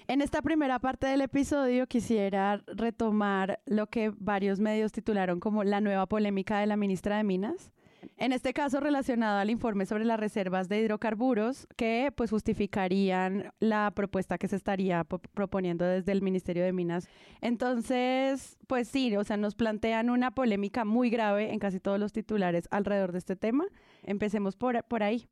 En 0.08 0.22
esta 0.22 0.44
primera 0.44 0.78
parte 0.78 1.08
del 1.08 1.22
episodio 1.22 1.88
quisiera 1.88 2.62
retomar 2.68 3.62
lo 3.66 3.88
que 3.88 4.14
varios 4.20 4.60
medios 4.60 4.92
titularon 4.92 5.40
como 5.40 5.64
la 5.64 5.82
nueva 5.82 6.06
polémica 6.06 6.60
de 6.60 6.68
la 6.68 6.78
ministra 6.78 7.18
de 7.18 7.24
Minas. 7.24 7.72
En 8.18 8.32
este 8.32 8.54
caso 8.54 8.80
relacionado 8.80 9.40
al 9.40 9.50
informe 9.50 9.86
sobre 9.86 10.06
las 10.06 10.20
reservas 10.20 10.70
de 10.70 10.80
hidrocarburos 10.80 11.68
que 11.76 12.12
pues 12.16 12.30
justificarían 12.30 13.52
la 13.60 13.92
propuesta 13.96 14.38
que 14.38 14.48
se 14.48 14.56
estaría 14.56 15.04
proponiendo 15.04 15.86
desde 15.86 16.12
el 16.12 16.22
Ministerio 16.22 16.64
de 16.64 16.74
Minas. 16.74 17.08
Entonces, 17.42 18.58
pues 18.68 18.88
sí, 18.88 19.16
o 19.16 19.24
sea, 19.24 19.38
nos 19.38 19.56
plantean 19.56 20.10
una 20.10 20.32
polémica 20.32 20.86
muy 20.86 21.10
grave 21.10 21.52
en 21.54 21.60
casi 21.60 21.80
todos 21.80 22.00
los 22.00 22.14
titulares 22.14 22.68
alrededor 22.72 23.12
de 23.12 23.20
este 23.20 23.36
tema. 23.36 23.66
Empecemos 24.04 24.56
por, 24.56 24.84
por 24.86 25.04
ahí. 25.04 25.28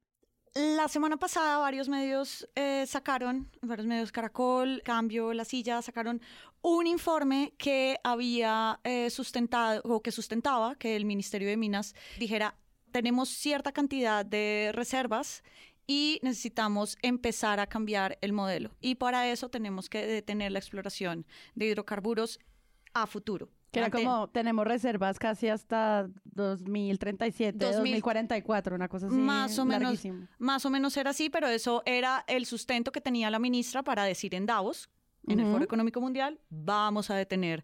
La 0.56 0.88
semana 0.88 1.18
pasada 1.18 1.58
varios 1.58 1.90
medios 1.90 2.48
eh, 2.54 2.86
sacaron, 2.86 3.50
varios 3.64 3.88
medios 3.88 4.12
Caracol, 4.12 4.84
Cambio, 4.86 5.34
La 5.34 5.46
Silla, 5.46 5.82
sacaron 5.82 6.22
un 6.62 6.86
informe 6.86 7.56
que 7.58 7.98
había 8.04 8.80
eh, 8.84 9.10
sustentado 9.10 9.82
o 9.84 10.04
que 10.04 10.12
sustentaba 10.12 10.76
que 10.76 10.96
el 10.96 11.06
Ministerio 11.06 11.48
de 11.48 11.58
Minas 11.58 11.96
dijera 12.20 12.56
tenemos 12.94 13.30
cierta 13.30 13.74
cantidad 13.74 14.24
de 14.26 14.72
reservas 14.74 15.44
y 15.86 16.20
necesitamos 16.22 16.96
empezar 17.02 17.60
a 17.60 17.68
cambiar 17.68 18.18
el 18.22 18.32
modelo. 18.32 18.78
Y 18.80 18.96
para 18.96 19.28
eso 19.30 19.50
tenemos 19.50 19.90
que 19.90 20.06
detener 20.06 20.54
la 20.54 20.60
exploración 20.60 21.26
de 21.56 21.66
hidrocarburos 21.66 22.40
a 22.94 23.06
futuro. 23.08 23.50
Que 23.72 23.80
era 23.80 23.90
como, 23.90 24.30
tenemos 24.30 24.68
reservas 24.68 25.18
casi 25.18 25.50
hasta 25.50 26.08
2037, 26.26 27.58
2044, 27.58 28.76
una 28.76 28.88
cosa 28.88 29.08
así. 29.08 29.16
Más 29.16 29.58
o 29.58 29.66
menos. 29.66 30.00
Más 30.38 30.64
o 30.64 30.70
menos 30.70 30.96
era 30.96 31.10
así, 31.10 31.32
pero 31.32 31.48
eso 31.48 31.82
era 31.88 32.24
el 32.28 32.46
sustento 32.46 32.92
que 32.92 33.02
tenía 33.02 33.32
la 33.32 33.40
ministra 33.40 33.82
para 33.82 34.04
decir 34.04 34.36
en 34.36 34.46
Davos, 34.46 34.92
en 35.28 35.40
el 35.40 35.52
Foro 35.52 35.64
Económico 35.64 36.02
Mundial, 36.02 36.40
vamos 36.50 37.10
a 37.10 37.16
detener 37.16 37.64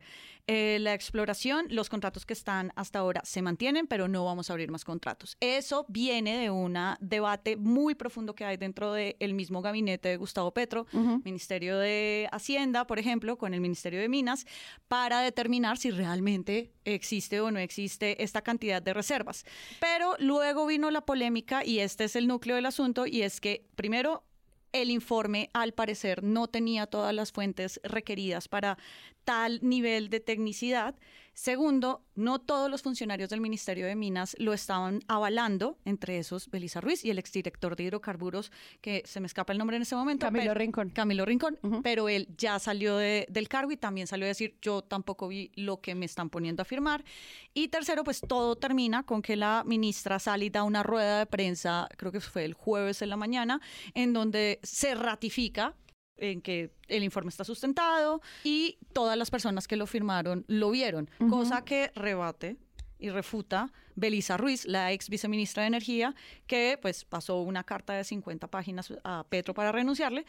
eh, 0.51 0.79
la 0.79 0.95
exploración. 0.95 1.67
Los 1.69 1.89
contratos 1.89 2.25
que 2.25 2.33
están 2.33 2.71
hasta 2.75 2.97
ahora 2.97 3.21
se 3.23 3.43
mantienen, 3.43 3.85
pero 3.85 4.07
no 4.07 4.25
vamos 4.25 4.49
a 4.49 4.53
abrir 4.53 4.71
más 4.71 4.83
contratos. 4.83 5.37
Eso 5.39 5.85
viene 5.89 6.39
de 6.39 6.49
un 6.49 6.75
debate 6.99 7.55
muy 7.55 7.93
profundo 7.93 8.33
que 8.33 8.45
hay 8.45 8.57
dentro 8.57 8.93
del 8.93 9.33
mismo 9.35 9.61
gabinete 9.61 10.09
de 10.09 10.17
Gustavo 10.17 10.51
Petro, 10.51 10.87
Ministerio 11.23 11.77
de 11.77 12.27
Hacienda, 12.31 12.87
por 12.87 12.97
ejemplo, 12.97 13.37
con 13.37 13.53
el 13.53 13.61
Ministerio 13.61 13.99
de 13.99 14.09
Minas, 14.09 14.47
para 14.87 15.21
determinar 15.21 15.77
si 15.77 15.91
realmente 15.91 16.71
existe 16.83 17.41
o 17.41 17.51
no 17.51 17.59
existe 17.59 18.23
esta 18.23 18.41
cantidad 18.41 18.81
de 18.81 18.95
reservas. 18.95 19.45
Pero 19.79 20.15
luego 20.17 20.65
vino 20.65 20.89
la 20.89 21.01
polémica 21.01 21.63
y 21.63 21.77
este 21.77 22.05
es 22.05 22.15
el 22.15 22.27
núcleo 22.27 22.55
del 22.55 22.65
asunto 22.65 23.05
y 23.05 23.21
es 23.21 23.39
que 23.39 23.67
primero 23.75 24.23
el 24.71 24.91
informe, 24.91 25.49
al 25.53 25.73
parecer, 25.73 26.23
no 26.23 26.47
tenía 26.47 26.87
todas 26.87 27.13
las 27.13 27.31
fuentes 27.31 27.79
requeridas 27.83 28.47
para 28.47 28.77
tal 29.23 29.59
nivel 29.61 30.09
de 30.09 30.19
tecnicidad. 30.19 30.95
Segundo, 31.39 32.03
no 32.15 32.39
todos 32.39 32.69
los 32.69 32.81
funcionarios 32.81 33.29
del 33.29 33.39
Ministerio 33.39 33.85
de 33.85 33.95
Minas 33.95 34.35
lo 34.39 34.51
estaban 34.51 34.99
avalando, 35.07 35.77
entre 35.85 36.17
esos 36.17 36.49
Belisa 36.49 36.81
Ruiz 36.81 37.05
y 37.05 37.11
el 37.11 37.17
exdirector 37.17 37.77
de 37.77 37.83
hidrocarburos, 37.83 38.51
que 38.81 39.03
se 39.05 39.21
me 39.21 39.27
escapa 39.27 39.53
el 39.53 39.57
nombre 39.57 39.77
en 39.77 39.83
ese 39.83 39.95
momento. 39.95 40.25
Camilo 40.25 40.53
Rincón. 40.53 40.89
Camilo 40.89 41.23
Rincón, 41.23 41.57
pero 41.81 42.09
él 42.09 42.27
ya 42.37 42.59
salió 42.59 42.97
del 42.97 43.47
cargo 43.47 43.71
y 43.71 43.77
también 43.77 44.05
salió 44.05 44.25
a 44.25 44.27
decir, 44.27 44.57
yo 44.61 44.81
tampoco 44.81 45.29
vi 45.29 45.49
lo 45.55 45.79
que 45.79 45.95
me 45.95 46.05
están 46.05 46.29
poniendo 46.29 46.61
a 46.61 46.65
firmar. 46.65 47.05
Y 47.53 47.69
tercero, 47.69 48.03
pues 48.03 48.19
todo 48.19 48.57
termina 48.57 49.03
con 49.03 49.21
que 49.21 49.37
la 49.37 49.63
ministra 49.65 50.19
sale 50.19 50.43
y 50.43 50.49
da 50.49 50.63
una 50.63 50.83
rueda 50.83 51.19
de 51.19 51.25
prensa, 51.25 51.87
creo 51.95 52.11
que 52.11 52.19
fue 52.19 52.43
el 52.43 52.53
jueves 52.53 53.01
en 53.01 53.09
la 53.11 53.15
mañana, 53.15 53.61
en 53.93 54.11
donde 54.11 54.59
se 54.61 54.93
ratifica 54.93 55.73
en 56.19 56.41
que 56.41 56.71
el 56.87 57.03
informe 57.03 57.29
está 57.29 57.43
sustentado 57.43 58.21
y 58.43 58.77
todas 58.93 59.17
las 59.17 59.29
personas 59.29 59.67
que 59.67 59.75
lo 59.75 59.87
firmaron 59.87 60.45
lo 60.47 60.71
vieron, 60.71 61.09
cosa 61.29 61.63
que 61.63 61.91
rebate 61.95 62.57
y 62.99 63.09
refuta 63.09 63.71
Belisa 63.95 64.37
Ruiz, 64.37 64.65
la 64.65 64.91
ex 64.91 65.09
viceministra 65.09 65.63
de 65.63 65.67
Energía, 65.67 66.15
que 66.47 66.77
pues 66.81 67.05
pasó 67.05 67.41
una 67.41 67.63
carta 67.63 67.93
de 67.93 68.03
50 68.03 68.47
páginas 68.47 68.93
a 69.03 69.25
Petro 69.29 69.53
para 69.53 69.71
renunciarle. 69.71 70.25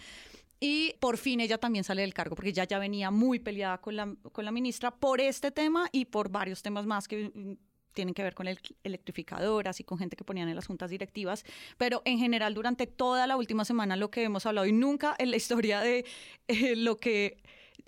Y 0.62 0.94
por 1.00 1.16
fin 1.16 1.40
ella 1.40 1.56
también 1.56 1.84
sale 1.84 2.02
del 2.02 2.12
cargo, 2.12 2.36
porque 2.36 2.50
ella 2.50 2.64
ya 2.64 2.78
venía 2.78 3.10
muy 3.10 3.38
peleada 3.38 3.78
con 3.78 3.96
la, 3.96 4.14
con 4.32 4.44
la 4.44 4.50
ministra 4.50 4.90
por 4.90 5.20
este 5.20 5.50
tema 5.50 5.88
y 5.90 6.04
por 6.04 6.30
varios 6.30 6.62
temas 6.62 6.84
más 6.84 7.08
que 7.08 7.56
tienen 7.92 8.14
que 8.14 8.22
ver 8.22 8.34
con 8.34 8.48
el 8.48 8.58
electrificadoras 8.84 9.80
y 9.80 9.84
con 9.84 9.98
gente 9.98 10.16
que 10.16 10.24
ponían 10.24 10.48
en 10.48 10.56
las 10.56 10.66
juntas 10.66 10.90
directivas, 10.90 11.44
pero 11.76 12.02
en 12.04 12.18
general 12.18 12.54
durante 12.54 12.86
toda 12.86 13.26
la 13.26 13.36
última 13.36 13.64
semana 13.64 13.96
lo 13.96 14.10
que 14.10 14.22
hemos 14.22 14.46
hablado 14.46 14.66
y 14.66 14.72
nunca 14.72 15.14
en 15.18 15.30
la 15.30 15.36
historia 15.36 15.80
de 15.80 16.04
eh, 16.48 16.76
lo 16.76 16.96
que 16.96 17.42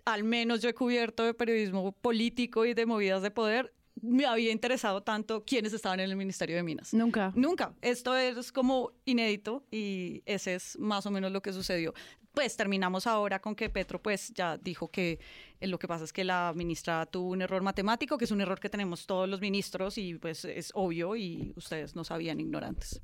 al 0.05 0.25
menos 0.25 0.61
yo 0.61 0.69
he 0.69 0.75
cubierto 0.75 1.25
de 1.25 1.35
periodismo 1.35 1.93
político 1.93 2.65
y 2.65 2.75
de 2.75 2.87
movidas 2.87 3.23
de 3.23 3.31
poder, 3.31 3.73
me 4.01 4.25
había 4.25 4.51
interesado 4.51 5.03
tanto 5.03 5.45
quiénes 5.45 5.73
estaban 5.73 6.01
en 6.01 6.11
el 6.11 6.17
Ministerio 6.17 6.57
de 6.57 6.63
Minas. 6.63 6.93
Nunca. 6.95 7.33
Nunca. 7.37 7.75
Esto 7.83 8.17
es 8.17 8.51
como 8.51 8.91
inédito 9.05 9.65
y 9.71 10.23
ese 10.27 10.55
es 10.55 10.79
más 10.79 11.07
o 11.07 11.11
menos 11.11 11.31
lo 11.31 11.43
que 11.43 11.53
sucedió 11.53 11.95
pues 12.33 12.57
terminamos 12.57 13.07
ahora 13.07 13.41
con 13.41 13.55
que 13.55 13.69
Petro 13.71 14.01
pues 14.01 14.33
ya 14.35 14.57
dijo 14.57 14.89
que 14.89 15.19
eh, 15.61 15.67
lo 15.67 15.79
que 15.79 15.89
pasa 15.89 16.05
es 16.05 16.13
que 16.13 16.25
la 16.25 16.53
ministra 16.55 17.07
tuvo 17.07 17.31
un 17.31 17.43
error 17.43 17.63
matemático, 17.63 18.19
que 18.19 18.25
es 18.25 18.31
un 18.31 18.41
error 18.41 18.59
que 18.59 18.69
tenemos 18.69 19.07
todos 19.07 19.29
los 19.29 19.41
ministros 19.41 19.99
y 19.99 20.15
pues 20.15 20.45
es 20.45 20.71
obvio 20.75 21.17
y 21.17 21.53
ustedes 21.57 21.95
no 21.95 22.05
sabían 22.05 22.41
ignorantes. 22.41 23.03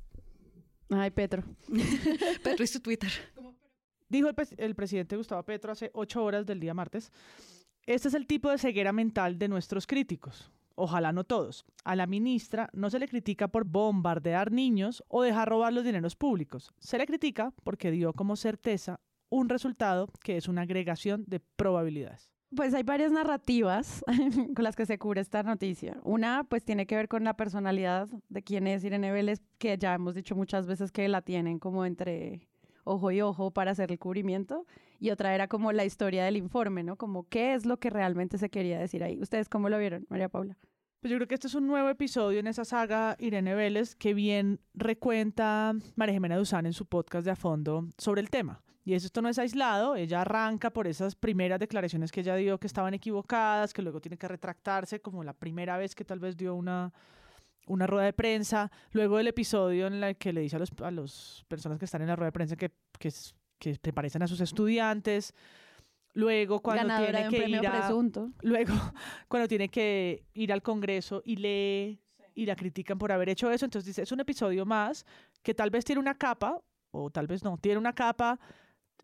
Ay, 0.89 1.11
Petro. 1.11 1.43
Petro 2.43 2.63
y 2.63 2.67
su 2.67 2.79
Twitter. 2.79 3.11
Dijo 4.07 4.27
el, 4.27 4.35
el 4.57 4.75
presidente 4.75 5.15
Gustavo 5.15 5.43
Petro 5.43 5.71
hace 5.71 5.91
ocho 5.93 6.23
horas 6.23 6.45
del 6.45 6.59
día 6.59 6.73
martes, 6.73 7.11
este 7.85 8.07
es 8.07 8.13
el 8.13 8.25
tipo 8.25 8.49
de 8.49 8.57
ceguera 8.57 8.91
mental 8.91 9.37
de 9.37 9.47
nuestros 9.47 9.85
críticos. 9.85 10.51
Ojalá 10.75 11.11
no 11.11 11.25
todos. 11.25 11.65
A 11.83 11.95
la 11.95 12.07
ministra 12.07 12.69
no 12.71 12.89
se 12.89 12.99
le 12.99 13.07
critica 13.07 13.49
por 13.49 13.65
bombardear 13.65 14.51
niños 14.51 15.03
o 15.09 15.23
dejar 15.23 15.49
robar 15.49 15.73
los 15.73 15.83
dineros 15.83 16.15
públicos. 16.15 16.71
Se 16.79 16.97
le 16.97 17.05
critica 17.05 17.53
porque 17.63 17.91
dio 17.91 18.13
como 18.13 18.35
certeza 18.35 18.99
un 19.29 19.49
resultado 19.49 20.09
que 20.23 20.37
es 20.37 20.47
una 20.47 20.61
agregación 20.61 21.23
de 21.27 21.39
probabilidades. 21.39 22.31
Pues 22.55 22.73
hay 22.73 22.81
varias 22.81 23.11
narrativas 23.11 24.03
con 24.55 24.63
las 24.63 24.75
que 24.75 24.87
se 24.87 24.97
cubre 24.97 25.21
esta 25.21 25.43
noticia. 25.43 25.97
Una, 26.03 26.43
pues 26.43 26.63
tiene 26.63 26.87
que 26.87 26.95
ver 26.95 27.07
con 27.07 27.23
la 27.23 27.35
personalidad 27.35 28.07
de 28.29 28.41
quién 28.41 28.65
es 28.65 28.83
Irene 28.83 29.11
Vélez, 29.11 29.41
que 29.59 29.77
ya 29.77 29.93
hemos 29.93 30.15
dicho 30.15 30.35
muchas 30.35 30.65
veces 30.65 30.91
que 30.91 31.07
la 31.07 31.21
tienen 31.21 31.59
como 31.59 31.85
entre 31.85 32.47
ojo 32.85 33.11
y 33.11 33.21
ojo 33.21 33.51
para 33.51 33.71
hacer 33.71 33.91
el 33.91 33.99
cubrimiento. 33.99 34.65
Y 34.99 35.11
otra 35.11 35.35
era 35.35 35.47
como 35.47 35.71
la 35.71 35.85
historia 35.85 36.25
del 36.25 36.37
informe, 36.37 36.83
¿no? 36.83 36.95
Como 36.95 37.27
qué 37.29 37.53
es 37.53 37.67
lo 37.67 37.77
que 37.77 37.91
realmente 37.91 38.39
se 38.39 38.49
quería 38.49 38.79
decir 38.79 39.03
ahí. 39.03 39.21
¿Ustedes 39.21 39.47
cómo 39.47 39.69
lo 39.69 39.77
vieron, 39.77 40.07
María 40.09 40.27
Paula? 40.27 40.57
Pues 41.01 41.11
yo 41.11 41.17
creo 41.17 41.27
que 41.27 41.35
este 41.35 41.47
es 41.47 41.55
un 41.55 41.67
nuevo 41.67 41.87
episodio 41.87 42.39
en 42.39 42.47
esa 42.47 42.65
saga 42.65 43.15
Irene 43.19 43.53
Vélez 43.53 43.95
que 43.95 44.13
bien 44.13 44.59
recuenta 44.73 45.73
María 45.95 46.13
Jimena 46.13 46.35
Duzán 46.35 46.65
en 46.65 46.73
su 46.73 46.87
podcast 46.87 47.25
de 47.25 47.31
a 47.31 47.35
fondo 47.35 47.87
sobre 47.97 48.21
el 48.21 48.29
tema. 48.29 48.61
Y 48.89 48.95
eso 48.95 49.05
esto 49.05 49.21
no 49.21 49.29
es 49.29 49.37
aislado, 49.37 49.95
ella 49.95 50.21
arranca 50.21 50.71
por 50.71 50.87
esas 50.87 51.13
primeras 51.13 51.59
declaraciones 51.59 52.11
que 52.11 52.21
ella 52.21 52.35
dio 52.35 52.57
que 52.57 52.65
estaban 52.65 52.91
equivocadas, 52.95 53.71
que 53.71 53.83
luego 53.83 54.01
tiene 54.01 54.17
que 54.17 54.27
retractarse, 54.27 54.99
como 54.99 55.23
la 55.23 55.33
primera 55.33 55.77
vez 55.77 55.93
que 55.93 56.03
tal 56.03 56.19
vez 56.19 56.35
dio 56.35 56.55
una, 56.55 56.91
una 57.67 57.85
rueda 57.85 58.05
de 58.05 58.13
prensa, 58.13 58.71
luego 58.89 59.17
del 59.17 59.27
episodio 59.27 59.85
en 59.85 60.03
el 60.03 60.17
que 60.17 60.33
le 60.33 60.41
dice 60.41 60.55
a 60.55 60.59
las 60.59 60.71
a 60.81 60.89
los 60.89 61.45
personas 61.47 61.77
que 61.77 61.85
están 61.85 62.01
en 62.01 62.07
la 62.07 62.15
rueda 62.15 62.29
de 62.29 62.31
prensa 62.31 62.55
que, 62.55 62.71
que, 62.97 63.13
que 63.59 63.75
se 63.75 63.93
parecen 63.93 64.23
a 64.23 64.27
sus 64.27 64.41
estudiantes, 64.41 65.35
luego 66.13 66.59
cuando 66.59 66.97
tiene 66.97 67.29
que 67.29 67.47
ir 67.47 67.67
a, 67.67 67.91
luego 68.41 68.73
cuando 69.27 69.47
tiene 69.47 69.69
que 69.69 70.23
ir 70.33 70.51
al 70.51 70.63
Congreso 70.63 71.21
y 71.23 71.35
lee 71.35 72.01
y 72.33 72.47
la 72.47 72.55
critican 72.55 72.97
por 72.97 73.11
haber 73.11 73.29
hecho 73.29 73.51
eso, 73.51 73.65
entonces 73.65 73.85
dice, 73.85 74.01
es 74.01 74.11
un 74.11 74.21
episodio 74.21 74.65
más 74.65 75.05
que 75.43 75.53
tal 75.53 75.69
vez 75.69 75.85
tiene 75.85 75.99
una 75.99 76.15
capa, 76.15 76.59
o 76.89 77.11
tal 77.11 77.27
vez 77.27 77.43
no, 77.43 77.55
tiene 77.59 77.77
una 77.77 77.93
capa 77.93 78.39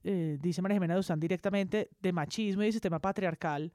eh, 0.06 0.38
dice 0.40 0.62
María 0.62 0.76
Jimena 0.76 0.96
Duzán 0.96 1.20
directamente, 1.20 1.90
de 2.00 2.14
machismo 2.14 2.62
y 2.62 2.68
de 2.68 2.72
sistema 2.72 3.00
patriarcal 3.00 3.74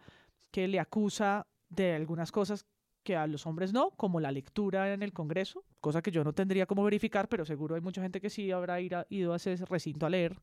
que 0.53 0.69
le 0.69 0.79
acusa 0.79 1.47
de 1.69 1.95
algunas 1.95 2.31
cosas 2.31 2.67
que 3.03 3.17
a 3.17 3.27
los 3.27 3.47
hombres 3.47 3.73
no, 3.73 3.91
como 3.93 4.21
la 4.21 4.31
lectura 4.31 4.93
en 4.93 5.03
el 5.03 5.13
Congreso, 5.13 5.65
cosa 5.81 6.03
que 6.03 6.11
yo 6.11 6.23
no 6.23 6.33
tendría 6.33 6.67
como 6.67 6.85
verificar, 6.85 7.29
pero 7.29 7.45
seguro 7.45 7.75
hay 7.75 7.81
mucha 7.81 8.01
gente 8.01 8.21
que 8.21 8.31
sí 8.31 8.51
habrá 8.53 8.81
ido 8.81 9.33
a 9.33 9.37
ese 9.37 9.57
recinto 9.69 10.07
a 10.07 10.11
leer. 10.11 10.41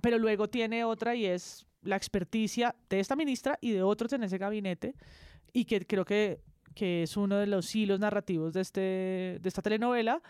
Pero 0.00 0.18
luego 0.18 0.48
tiene 0.48 0.84
otra 0.84 1.14
y 1.14 1.26
es 1.26 1.66
la 1.82 1.96
experticia 1.96 2.74
de 2.88 3.00
esta 3.00 3.16
ministra 3.16 3.58
y 3.60 3.72
de 3.72 3.82
otros 3.82 4.12
en 4.12 4.22
ese 4.22 4.38
gabinete, 4.38 4.94
y 5.52 5.64
que 5.64 5.86
creo 5.86 6.04
que, 6.04 6.40
que 6.74 7.02
es 7.02 7.16
uno 7.16 7.36
de 7.36 7.46
los 7.46 7.74
hilos 7.74 8.00
narrativos 8.00 8.54
de, 8.54 8.60
este, 8.60 8.80
de 8.80 9.48
esta 9.48 9.60
telenovela, 9.60 10.22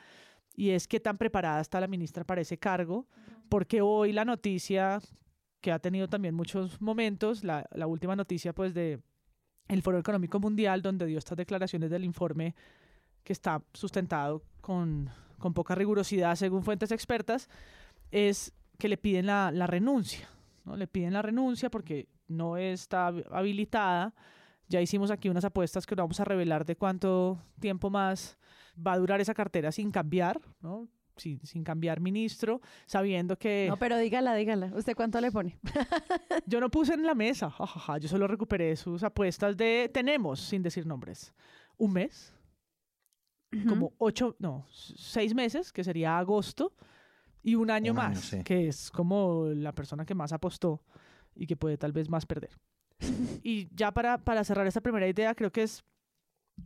y 0.59 0.71
es 0.71 0.89
que 0.89 0.99
tan 0.99 1.19
preparada 1.19 1.61
está 1.61 1.79
la 1.79 1.87
ministra 1.87 2.25
para 2.25 2.41
ese 2.41 2.59
cargo, 2.59 3.07
porque 3.49 3.81
hoy 3.81 4.13
la 4.13 4.25
noticia 4.25 5.01
que 5.61 5.71
ha 5.71 5.79
tenido 5.79 6.09
también 6.09 6.35
muchos 6.35 6.81
momentos, 6.81 7.45
la, 7.45 7.65
la 7.71 7.87
última 7.87 8.17
noticia 8.17 8.53
pues 8.53 8.75
de 8.75 9.01
el 9.69 9.83
Foro 9.83 10.01
Económico 10.01 10.41
Mundial, 10.41 10.83
donde 10.83 11.07
dio 11.07 11.17
estas 11.17 11.39
declaraciones 11.39 11.91
del 11.91 12.03
informe 12.03 12.57
que 13.23 13.33
está 13.33 13.63
sustentado 13.73 14.43
con, 14.61 15.09
con 15.39 15.55
poca 15.55 15.77
rigurosidad 15.77 16.35
según 16.35 16.65
fuentes 16.65 16.91
expertas, 16.91 17.49
es 18.11 18.53
que 18.79 18.89
le 18.89 18.97
piden 18.97 19.27
la, 19.27 19.53
la 19.53 19.69
renuncia, 19.69 20.29
¿no? 20.65 20.77
Le 20.77 20.89
piden 20.89 21.13
la 21.13 21.23
renuncia 21.23 21.71
porque 21.71 22.09
no 22.27 22.57
está 22.57 23.07
habilitada 23.31 24.13
Ya 24.67 24.81
hicimos 24.81 25.13
aquí 25.13 25.29
unas 25.29 25.45
apuestas 25.45 25.87
que 25.87 25.95
no 25.95 26.03
vamos 26.03 26.19
a 26.19 26.25
revelar 26.25 26.65
de 26.65 26.75
cuánto 26.75 27.41
tiempo 27.61 27.91
más 27.91 28.38
va 28.87 28.93
a 28.93 28.99
durar 28.99 29.21
esa 29.21 29.35
cartera 29.35 29.73
sin 29.73 29.91
cambiar, 29.91 30.41
¿no? 30.61 30.89
Sin, 31.17 31.45
sin 31.45 31.65
cambiar 31.65 32.01
ministro, 32.01 32.61
sabiendo 32.87 33.37
que... 33.37 33.67
No, 33.69 33.77
pero 33.77 33.99
dígala, 33.99 34.35
dígala. 34.35 34.71
¿Usted 34.75 34.95
cuánto 34.95 35.21
le 35.21 35.33
pone? 35.33 35.59
Yo 36.47 36.61
no 36.61 36.71
puse 36.71 36.95
en 36.95 37.03
la 37.03 37.15
mesa. 37.15 37.53
Yo 38.01 38.09
solo 38.09 38.29
recuperé 38.29 38.77
sus 38.77 39.03
apuestas 39.03 39.57
de 39.57 39.91
tenemos, 39.93 40.41
sin 40.41 40.63
decir 40.63 40.87
nombres. 40.87 41.35
Un 41.77 41.93
mes, 41.93 42.33
como 43.67 43.95
ocho, 43.99 44.37
no, 44.39 44.67
seis 44.71 45.35
meses, 45.35 45.73
que 45.73 45.83
sería 45.83 46.19
agosto, 46.19 46.73
y 47.43 47.55
un 47.55 47.71
año 47.71 47.93
Un 47.93 47.99
año, 47.99 48.11
más, 48.11 48.21
sí. 48.21 48.43
que 48.45 48.69
es 48.69 48.91
como 48.91 49.47
la 49.47 49.73
persona 49.73 50.05
que 50.05 50.15
más 50.15 50.33
apostó 50.33 50.83
y 51.35 51.47
que 51.47 51.57
puede 51.57 51.79
tal 51.79 51.93
vez 51.93 52.09
más 52.09 52.27
perder. 52.27 52.59
y 53.43 53.69
ya 53.75 53.93
para, 53.93 54.19
para 54.19 54.45
cerrar 54.45 54.67
esta 54.67 54.81
primera 54.81 55.09
idea, 55.09 55.35
creo 55.35 55.51
que 55.51 55.63
es 55.63 55.85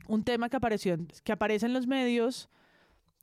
un 0.08 0.24
tema 0.24 0.48
que 0.48 0.56
apareció, 0.56 0.98
que 1.24 1.32
aparece 1.32 1.66
en 1.66 1.72
los 1.72 1.86
medios, 1.86 2.48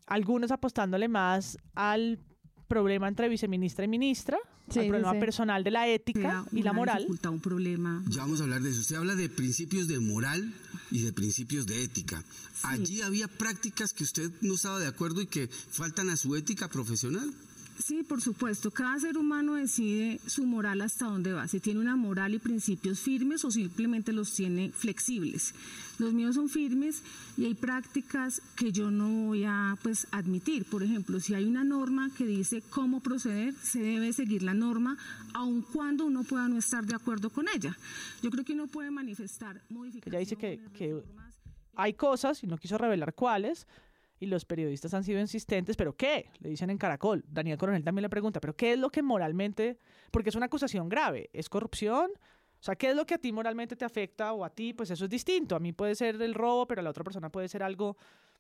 algunos 0.07 0.51
apostándole 0.51 1.07
más 1.07 1.57
al 1.75 2.19
problema 2.67 3.07
entre 3.07 3.29
viceministra 3.29 3.85
y 3.85 3.87
ministra, 3.87 4.37
Sí, 4.69 4.77
al 4.79 4.85
sí, 4.85 4.89
problema 4.89 5.13
sí. 5.13 5.19
personal 5.19 5.63
de 5.63 5.71
la 5.71 5.87
ética 5.87 6.45
y 6.51 6.61
la 6.61 6.73
moral. 6.73 7.05
un 7.09 7.39
problema. 7.41 8.03
Ya 8.07 8.21
vamos 8.21 8.39
a 8.39 8.43
hablar 8.43 8.61
de 8.61 8.69
eso. 8.69 8.81
Usted 8.81 8.97
habla 8.97 9.15
de 9.15 9.27
principios 9.27 9.87
de 9.87 9.99
moral 9.99 10.53
y 10.91 11.01
de 11.01 11.11
principios 11.11 11.65
de 11.65 11.83
ética. 11.83 12.23
Allí 12.63 13.01
había 13.01 13.27
prácticas 13.27 13.93
que 13.93 14.03
usted 14.03 14.31
no 14.41 14.53
estaba 14.53 14.77
de 14.79 14.85
acuerdo 14.85 15.21
y 15.21 15.25
que 15.25 15.47
faltan 15.47 16.09
a 16.11 16.17
su 16.17 16.35
ética 16.35 16.67
profesional. 16.67 17.33
Sí, 17.79 18.03
por 18.03 18.19
supuesto. 18.19 18.71
Cada 18.71 18.99
ser 18.99 19.17
humano 19.17 19.55
decide 19.55 20.19
su 20.27 20.45
moral 20.45 20.81
hasta 20.81 21.05
dónde 21.05 21.31
va. 21.31 21.47
Si 21.47 21.61
tiene 21.61 21.79
una 21.79 21.95
moral 21.95 22.33
y 22.33 22.39
principios 22.39 22.99
firmes 22.99 23.45
o 23.45 23.51
simplemente 23.51 24.11
los 24.11 24.33
tiene 24.33 24.71
flexibles. 24.73 25.55
Los 25.97 26.13
míos 26.13 26.35
son 26.35 26.49
firmes 26.49 27.01
y 27.37 27.45
hay 27.45 27.53
prácticas 27.53 28.41
que 28.57 28.73
yo 28.73 28.91
no 28.91 29.27
voy 29.27 29.45
a 29.45 29.77
pues 29.81 30.07
admitir. 30.11 30.65
Por 30.65 30.83
ejemplo, 30.83 31.21
si 31.21 31.35
hay 31.35 31.45
una 31.45 31.63
norma 31.63 32.11
que 32.17 32.25
dice 32.25 32.61
cómo 32.69 32.99
proceder, 32.99 33.53
se 33.55 33.79
debe 33.79 34.11
seguir 34.11 34.43
la 34.43 34.53
norma, 34.53 34.97
aun 35.33 35.61
cuando 35.61 36.05
uno 36.05 36.23
pueda 36.23 36.49
no 36.49 36.57
estar 36.57 36.85
de 36.85 36.95
acuerdo 36.95 37.29
con 37.29 37.47
ella. 37.47 37.77
Yo 38.21 38.29
creo 38.29 38.43
que 38.43 38.53
uno 38.53 38.67
puede 38.67 38.91
manifestar 38.91 39.61
modificaciones. 39.69 40.13
Ella 40.13 40.19
dice 40.19 40.35
que, 40.35 40.59
que 40.77 41.01
hay 41.75 41.93
cosas, 41.93 42.43
y 42.43 42.47
no 42.47 42.57
quiso 42.57 42.77
revelar 42.77 43.13
cuáles, 43.13 43.67
y 44.19 44.25
los 44.25 44.45
periodistas 44.45 44.93
han 44.93 45.03
sido 45.03 45.19
insistentes, 45.19 45.77
¿pero 45.77 45.95
qué? 45.95 46.29
Le 46.39 46.49
dicen 46.49 46.69
en 46.69 46.77
Caracol. 46.77 47.23
Daniel 47.27 47.57
Coronel 47.57 47.83
también 47.83 48.03
le 48.03 48.09
pregunta, 48.09 48.39
¿pero 48.39 48.55
qué 48.55 48.73
es 48.73 48.79
lo 48.79 48.89
que 48.89 49.01
moralmente, 49.01 49.77
porque 50.11 50.29
es 50.29 50.35
una 50.35 50.47
acusación 50.47 50.89
grave, 50.89 51.29
¿es 51.33 51.49
corrupción? 51.49 52.11
O 52.59 52.63
sea, 52.63 52.75
¿qué 52.75 52.89
es 52.89 52.95
lo 52.95 53.05
que 53.05 53.13
a 53.13 53.17
ti 53.17 53.31
moralmente 53.31 53.77
te 53.77 53.85
afecta 53.85 54.33
o 54.33 54.43
a 54.43 54.49
ti? 54.49 54.73
Pues 54.73 54.91
eso 54.91 55.05
es 55.05 55.09
distinto. 55.09 55.55
A 55.55 55.59
mí 55.59 55.71
puede 55.71 55.95
ser 55.95 56.21
el 56.21 56.33
robo, 56.33 56.67
pero 56.67 56.81
a 56.81 56.83
la 56.83 56.89
otra 56.89 57.05
persona 57.05 57.29
puede 57.29 57.47
ser 57.47 57.63
algo 57.63 57.95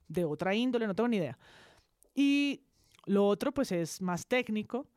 de 0.09 0.25
otra 0.25 0.53
índole, 0.53 0.87
no 0.87 0.95
tengo 0.95 1.07
ni 1.07 1.17
idea. 1.17 1.37
Y 2.13 2.61
lo 3.05 3.25
otro, 3.27 3.53
pues 3.53 3.71
es 3.71 4.01
más 4.01 4.27
técnico, 4.27 4.87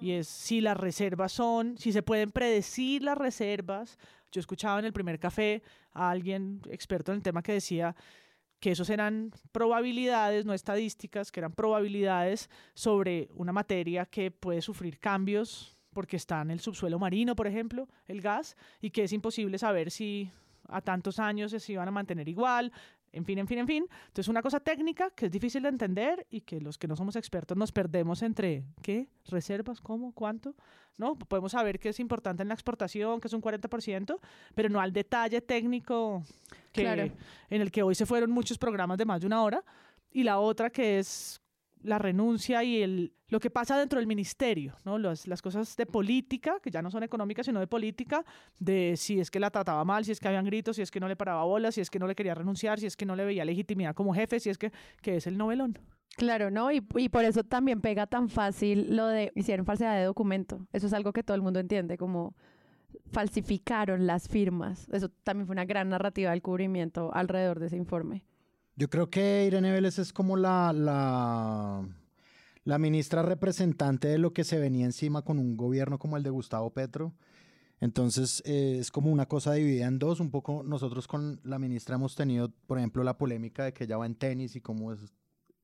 y 0.00 0.12
es 0.12 0.26
si 0.26 0.60
las 0.60 0.76
reservas 0.76 1.30
son, 1.30 1.78
si 1.78 1.92
se 1.92 2.02
pueden 2.02 2.32
predecir 2.32 3.04
las 3.04 3.16
reservas. 3.16 3.98
Yo 4.32 4.40
escuchaba 4.40 4.80
en 4.80 4.86
el 4.86 4.92
primer 4.92 5.20
café 5.20 5.62
a 5.92 6.10
alguien 6.10 6.60
experto 6.68 7.12
en 7.12 7.18
el 7.18 7.22
tema 7.22 7.42
que 7.42 7.52
decía 7.52 7.94
que 8.62 8.70
esos 8.70 8.90
eran 8.90 9.32
probabilidades, 9.50 10.46
no 10.46 10.54
estadísticas, 10.54 11.32
que 11.32 11.40
eran 11.40 11.50
probabilidades 11.50 12.48
sobre 12.74 13.28
una 13.34 13.52
materia 13.52 14.06
que 14.06 14.30
puede 14.30 14.62
sufrir 14.62 15.00
cambios 15.00 15.76
porque 15.92 16.16
está 16.16 16.40
en 16.42 16.52
el 16.52 16.60
subsuelo 16.60 17.00
marino, 17.00 17.34
por 17.34 17.48
ejemplo, 17.48 17.88
el 18.06 18.22
gas, 18.22 18.56
y 18.80 18.90
que 18.90 19.02
es 19.02 19.12
imposible 19.12 19.58
saber 19.58 19.90
si 19.90 20.30
a 20.68 20.80
tantos 20.80 21.18
años 21.18 21.50
se 21.50 21.72
iban 21.72 21.88
a 21.88 21.90
mantener 21.90 22.28
igual, 22.28 22.72
en 23.12 23.24
fin, 23.24 23.38
en 23.38 23.46
fin, 23.46 23.58
en 23.58 23.66
fin. 23.66 23.86
Entonces, 24.08 24.28
una 24.28 24.40
cosa 24.42 24.60
técnica 24.60 25.10
que 25.10 25.26
es 25.26 25.32
difícil 25.32 25.62
de 25.62 25.68
entender 25.68 26.26
y 26.30 26.40
que 26.40 26.60
los 26.60 26.78
que 26.78 26.88
no 26.88 26.96
somos 26.96 27.14
expertos 27.16 27.56
nos 27.56 27.70
perdemos 27.70 28.22
entre 28.22 28.64
qué, 28.80 29.08
reservas, 29.26 29.80
cómo, 29.80 30.12
cuánto, 30.12 30.54
¿no? 30.96 31.16
Podemos 31.16 31.52
saber 31.52 31.78
que 31.78 31.90
es 31.90 32.00
importante 32.00 32.42
en 32.42 32.48
la 32.48 32.54
exportación, 32.54 33.20
que 33.20 33.28
es 33.28 33.34
un 33.34 33.42
40%, 33.42 34.18
pero 34.54 34.68
no 34.70 34.80
al 34.80 34.92
detalle 34.92 35.42
técnico 35.42 36.22
que, 36.72 36.82
Claro. 36.82 37.12
en 37.50 37.60
el 37.60 37.70
que 37.70 37.82
hoy 37.82 37.94
se 37.94 38.06
fueron 38.06 38.30
muchos 38.30 38.56
programas 38.56 38.96
de 38.96 39.04
más 39.04 39.20
de 39.20 39.26
una 39.26 39.42
hora. 39.42 39.62
Y 40.10 40.22
la 40.22 40.38
otra 40.38 40.70
que 40.70 40.98
es 40.98 41.41
la 41.82 41.98
renuncia 41.98 42.62
y 42.64 42.82
el, 42.82 43.12
lo 43.28 43.40
que 43.40 43.50
pasa 43.50 43.78
dentro 43.78 43.98
del 43.98 44.06
ministerio, 44.06 44.76
¿no? 44.84 44.98
Las, 44.98 45.26
las 45.26 45.42
cosas 45.42 45.76
de 45.76 45.86
política, 45.86 46.58
que 46.62 46.70
ya 46.70 46.82
no 46.82 46.90
son 46.90 47.02
económicas, 47.02 47.46
sino 47.46 47.60
de 47.60 47.66
política, 47.66 48.24
de 48.58 48.94
si 48.96 49.20
es 49.20 49.30
que 49.30 49.40
la 49.40 49.50
trataba 49.50 49.84
mal, 49.84 50.04
si 50.04 50.12
es 50.12 50.20
que 50.20 50.28
habían 50.28 50.44
gritos, 50.44 50.76
si 50.76 50.82
es 50.82 50.90
que 50.90 51.00
no 51.00 51.08
le 51.08 51.16
paraba 51.16 51.44
bolas, 51.44 51.74
si 51.74 51.80
es 51.80 51.90
que 51.90 51.98
no 51.98 52.06
le 52.06 52.14
quería 52.14 52.34
renunciar, 52.34 52.78
si 52.78 52.86
es 52.86 52.96
que 52.96 53.06
no 53.06 53.16
le 53.16 53.24
veía 53.24 53.44
legitimidad 53.44 53.94
como 53.94 54.14
jefe, 54.14 54.40
si 54.40 54.50
es 54.50 54.58
que, 54.58 54.72
que 55.00 55.16
es 55.16 55.26
el 55.26 55.36
novelón. 55.38 55.78
Claro, 56.16 56.50
¿no? 56.50 56.70
Y, 56.70 56.86
y 56.96 57.08
por 57.08 57.24
eso 57.24 57.42
también 57.42 57.80
pega 57.80 58.06
tan 58.06 58.28
fácil 58.28 58.94
lo 58.94 59.06
de 59.06 59.32
hicieron 59.34 59.64
falsedad 59.64 59.96
de 59.96 60.04
documento. 60.04 60.66
Eso 60.72 60.86
es 60.86 60.92
algo 60.92 61.12
que 61.12 61.22
todo 61.22 61.34
el 61.34 61.42
mundo 61.42 61.58
entiende, 61.58 61.96
como 61.96 62.34
falsificaron 63.10 64.06
las 64.06 64.28
firmas. 64.28 64.88
Eso 64.92 65.08
también 65.22 65.46
fue 65.46 65.54
una 65.54 65.64
gran 65.64 65.88
narrativa 65.88 66.30
del 66.30 66.42
cubrimiento 66.42 67.10
alrededor 67.14 67.60
de 67.60 67.66
ese 67.66 67.76
informe. 67.76 68.24
Yo 68.76 68.88
creo 68.88 69.10
que 69.10 69.44
Irene 69.46 69.72
Vélez 69.72 69.98
es 69.98 70.12
como 70.12 70.36
la, 70.36 70.72
la, 70.72 71.86
la 72.64 72.78
ministra 72.78 73.22
representante 73.22 74.08
de 74.08 74.18
lo 74.18 74.32
que 74.32 74.44
se 74.44 74.58
venía 74.58 74.86
encima 74.86 75.22
con 75.22 75.38
un 75.38 75.56
gobierno 75.56 75.98
como 75.98 76.16
el 76.16 76.22
de 76.22 76.30
Gustavo 76.30 76.70
Petro. 76.70 77.12
Entonces 77.80 78.42
eh, 78.46 78.76
es 78.78 78.92
como 78.92 79.10
una 79.10 79.26
cosa 79.26 79.52
dividida 79.54 79.86
en 79.86 79.98
dos. 79.98 80.20
Un 80.20 80.30
poco 80.30 80.62
nosotros 80.62 81.08
con 81.08 81.40
la 81.42 81.58
ministra 81.58 81.96
hemos 81.96 82.14
tenido, 82.14 82.52
por 82.66 82.78
ejemplo, 82.78 83.02
la 83.02 83.18
polémica 83.18 83.64
de 83.64 83.72
que 83.72 83.84
ella 83.84 83.96
va 83.96 84.06
en 84.06 84.14
tenis 84.14 84.54
y 84.54 84.60
cómo 84.60 84.92
es, 84.92 85.12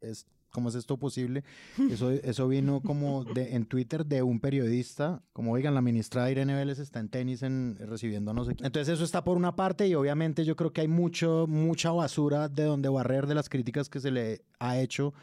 es, 0.01 0.27
cómo 0.51 0.69
es 0.69 0.75
esto 0.75 0.97
posible. 0.97 1.45
Eso, 1.91 2.49
vino 2.49 2.81
como 2.81 3.25
de, 3.25 3.55
en 3.55 3.67
Twitter 3.67 4.07
de 4.07 4.23
un 4.23 4.41
periodista, 4.41 5.23
como 5.33 5.53
oigan, 5.53 5.75
la 5.75 5.83
ministra 5.83 6.31
Irene 6.31 6.55
Vélez 6.55 6.79
está 6.79 7.01
en 7.01 7.09
tenis 7.09 7.43
en, 7.43 7.77
recibiendo 7.79 8.33
no 8.33 8.45
sé. 8.45 8.53
Entonces 8.63 8.89
eso 8.89 9.05
está 9.05 9.25
por 9.25 9.37
una 9.37 9.57
parte 9.57 9.87
y 9.87 9.95
obviamente 9.95 10.45
yo 10.45 10.57
creo 10.57 10.73
que 10.73 10.81
hay 10.81 10.89
mucho, 10.89 11.47
mucha 11.49 11.91
basura 11.91 12.49
de 12.49 12.65
donde 12.65 12.89
barrer 12.89 13.27
de 13.27 13.35
las 13.35 13.49
críticas 13.49 13.89
que 13.89 14.01
se 14.01 14.11
le 14.11 14.43
ha 14.59 14.79
hecho 14.79 15.15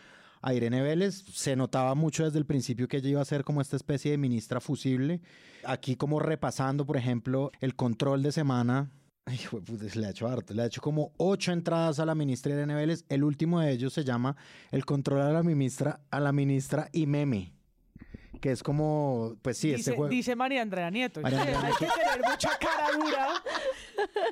a 0.42 0.54
Irene 0.54 0.82
Vélez. 0.82 1.24
Se 1.34 1.56
notaba 1.56 1.96
mucho 1.96 2.24
desde 2.24 2.38
el 2.38 2.46
principio 2.46 2.88
que 2.88 2.98
ella 2.98 3.10
iba 3.10 3.22
a 3.22 3.26
ser 3.26 3.44
como 3.44 3.62
esta 3.62 3.76
especie 3.76 4.12
de 4.12 4.18
ministra 4.18 4.62
fusible. 4.62 5.22
Aquí 5.66 5.96
como 5.96 6.20
repasando, 6.20 6.86
por 6.86 6.98
ejemplo, 6.98 7.52
el 7.62 7.76
control 7.76 8.22
de 8.22 8.32
semana. 8.32 8.92
Ay, 9.28 9.40
se 9.90 10.00
le 10.00 10.06
ha 10.06 10.10
hecho 10.12 10.28
harto. 10.28 10.54
Le 10.54 10.62
ha 10.62 10.66
hecho 10.68 10.82
como 10.82 11.12
ocho 11.18 11.52
entradas 11.52 12.00
a 12.00 12.06
la 12.06 12.14
ministra 12.14 12.54
Irene 12.54 12.76
Vélez. 12.76 13.06
El 13.10 13.24
último 13.24 13.60
de 13.60 13.72
ellos 13.72 13.92
se 13.94 14.04
llama 14.04 14.36
el 14.72 14.86
control 14.86 15.22
a 15.22 15.32
la 15.32 15.42
ministra, 15.42 16.02
a 16.12 16.20
la 16.20 16.32
ministra 16.32 16.90
y 16.92 17.08
meme. 17.08 17.52
Que 18.40 18.52
es 18.52 18.62
como, 18.62 19.36
pues 19.42 19.58
sí, 19.58 19.70
dice, 19.70 19.80
este 19.80 19.92
juego. 19.96 20.10
dice 20.10 20.36
María 20.36 20.62
Andrea 20.62 20.92
Nieto. 20.92 21.22
María 21.22 21.42
Andrea 21.42 21.60
Hay 21.66 21.74
que 21.74 21.86
tener 21.88 22.22
mucha 22.30 22.50
cara 22.60 22.88
dura. 22.94 23.28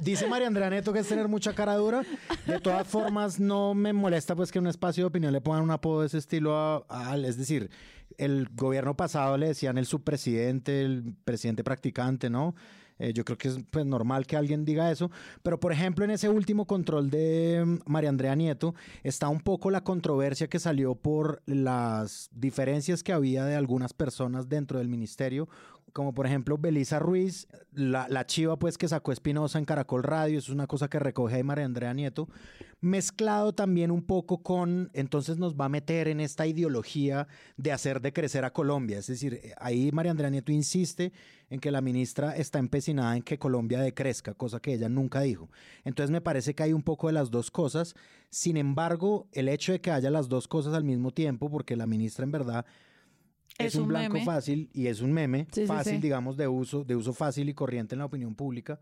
Dice 0.02 0.28
María 0.28 0.48
Andrea 0.48 0.70
Neto 0.70 0.94
que 0.94 1.00
es 1.00 1.08
tener 1.08 1.28
mucha 1.28 1.54
cara 1.56 1.76
dura. 1.76 2.04
De 2.46 2.60
todas 2.60 2.86
formas, 2.88 3.40
no 3.40 3.74
me 3.74 3.94
molesta 3.94 4.36
pues 4.36 4.52
que 4.52 4.60
en 4.60 4.66
un 4.66 4.70
espacio 4.70 5.04
de 5.04 5.08
opinión 5.08 5.34
le 5.34 5.42
pongan 5.42 5.64
un 5.64 5.72
apodo 5.72 6.02
de 6.02 6.08
ese 6.08 6.20
estilo 6.20 6.56
a, 6.56 6.84
a- 6.90 7.18
es 7.18 7.38
decir, 7.38 7.72
el 8.20 8.50
gobierno 8.54 8.96
pasado 8.96 9.38
le 9.38 9.48
decían 9.48 9.80
el 9.80 9.88
subpresidente, 9.88 10.82
el 10.84 11.16
presidente 11.26 11.64
practicante, 11.64 12.30
¿no? 12.30 12.54
Eh, 13.00 13.14
yo 13.14 13.26
creo 13.26 13.38
que 13.38 13.48
es 13.48 13.58
pues, 13.72 13.86
normal 13.86 14.26
que 14.26 14.38
alguien 14.38 14.66
diga 14.66 14.92
eso, 14.92 15.12
pero 15.42 15.60
por 15.60 15.72
ejemplo 15.72 16.06
en 16.06 16.12
ese 16.12 16.30
último 16.30 16.66
control 16.66 17.10
de 17.10 17.64
mm, 17.66 17.80
María 17.86 18.10
Andrea 18.10 18.36
Nieto 18.36 18.76
está 19.04 19.30
un 19.30 19.40
poco 19.40 19.72
la 19.72 19.84
controversia 19.84 20.48
que 20.48 20.60
salió 20.60 20.96
por 20.96 21.42
las 21.46 22.30
diferencias 22.34 23.04
que 23.04 23.14
había 23.14 23.46
de 23.46 23.56
algunas 23.56 23.94
personas 23.94 24.50
dentro 24.50 24.80
del 24.80 24.88
ministerio, 24.90 25.48
como 25.94 26.14
por 26.14 26.26
ejemplo 26.26 26.58
Belisa 26.58 27.00
Ruiz, 27.00 27.48
la, 27.72 28.08
la 28.10 28.26
chiva 28.26 28.58
pues 28.58 28.78
que 28.78 28.88
sacó 28.88 29.12
Espinosa 29.12 29.60
en 29.60 29.66
Caracol 29.66 30.04
Radio, 30.04 30.40
es 30.40 30.50
una 30.50 30.68
cosa 30.68 30.90
que 30.90 31.00
recoge 31.00 31.36
ahí 31.36 31.44
María 31.44 31.66
Andrea 31.66 31.94
Nieto, 31.94 32.28
mezclado 32.82 33.54
también 33.54 33.92
un 33.92 34.02
poco 34.02 34.44
con, 34.44 34.90
entonces 34.94 35.38
nos 35.38 35.56
va 35.56 35.66
a 35.66 35.70
meter 35.70 36.08
en 36.08 36.20
esta 36.20 36.48
ideología 36.48 37.28
de 37.56 37.72
hacer 37.72 38.02
de 38.02 38.12
crecer 38.12 38.44
a 38.44 38.52
Colombia, 38.52 38.98
es 38.98 39.08
decir, 39.08 39.36
eh, 39.36 39.54
ahí 39.58 39.92
María 39.94 40.12
Andrea 40.12 40.32
Nieto 40.32 40.52
insiste 40.52 41.14
en 41.50 41.60
que 41.60 41.72
la 41.72 41.82
ministra 41.82 42.36
está 42.36 42.58
empecinada 42.58 43.16
en 43.16 43.22
que 43.22 43.38
Colombia 43.38 43.80
decrezca, 43.80 44.34
cosa 44.34 44.60
que 44.60 44.74
ella 44.74 44.90
nunca 44.90 45.22
dijo. 45.22 45.50
Entonces 45.84 46.10
me 46.10 46.20
parece 46.20 46.56
que 46.56 46.64
hay 46.64 46.74
un 46.74 46.82
poco 46.82 47.08
de 47.08 47.14
las 47.14 47.30
dos 47.30 47.52
cosas, 47.52 47.96
sin 48.32 48.58
embargo, 48.58 49.28
el 49.32 49.48
hecho 49.48 49.72
de 49.72 49.80
que 49.80 49.92
haya 49.92 50.10
las 50.10 50.28
dos 50.28 50.48
cosas 50.48 50.74
al 50.74 50.84
mismo 50.84 51.12
tiempo, 51.12 51.52
porque 51.52 51.76
la 51.76 51.86
ministra 51.86 52.26
en 52.26 52.32
verdad 52.32 52.66
es, 53.58 53.68
Es 53.68 53.76
un, 53.76 53.84
un 53.84 53.88
blanco 53.90 54.14
meme. 54.14 54.26
fácil 54.26 54.70
y 54.74 54.88
es 54.88 55.02
un 55.02 55.12
meme 55.14 55.48
Sí, 55.52 55.62
sí, 55.62 55.68
fácil, 55.68 55.96
sí. 55.96 56.02
digamos, 56.02 56.38
de 56.38 56.48
uso, 56.48 56.84
de 56.84 56.96
uso 56.96 57.14
fácil 57.14 57.50
y 57.50 57.54
corriente 57.54 57.96
en 57.96 58.00
la 58.00 58.06
opinión 58.06 58.36
pública. 58.36 58.80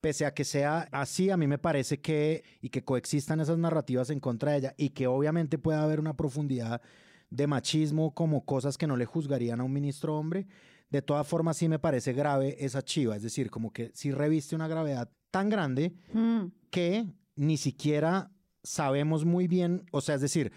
Pese 0.00 0.26
a 0.26 0.34
que 0.34 0.44
sea 0.44 0.88
así, 0.90 1.30
a 1.30 1.36
mí 1.36 1.46
me 1.46 1.58
parece 1.58 2.00
que, 2.00 2.42
y 2.60 2.70
que 2.70 2.82
coexistan 2.82 3.38
esas 3.40 3.58
narrativas 3.58 4.10
en 4.10 4.18
contra 4.20 4.52
de 4.52 4.58
ella, 4.58 4.74
y 4.76 4.90
que 4.90 5.06
obviamente 5.06 5.58
puede 5.58 5.78
haber 5.78 6.00
una 6.00 6.16
profundidad 6.16 6.82
de 7.30 7.46
machismo 7.46 8.12
como 8.12 8.44
cosas 8.44 8.76
que 8.76 8.86
no 8.88 8.96
le 8.96 9.06
juzgarían 9.06 9.60
a 9.60 9.64
un 9.64 9.72
ministro 9.72 10.18
hombre, 10.18 10.46
de 10.90 11.02
todas 11.02 11.26
formas 11.26 11.56
sí 11.56 11.68
me 11.68 11.78
parece 11.78 12.12
grave 12.12 12.56
esa 12.58 12.82
chiva, 12.82 13.16
es 13.16 13.22
decir, 13.22 13.48
como 13.48 13.72
que 13.72 13.90
sí 13.94 14.10
reviste 14.10 14.54
una 14.56 14.66
gravedad 14.68 15.08
tan 15.30 15.48
grande 15.48 15.94
Mm. 16.12 16.46
que 16.70 17.06
ni 17.36 17.56
siquiera 17.56 18.30
sabemos 18.62 19.24
muy 19.24 19.46
bien, 19.48 19.84
o 19.92 20.00
sea, 20.00 20.16
es 20.16 20.20
decir, 20.20 20.52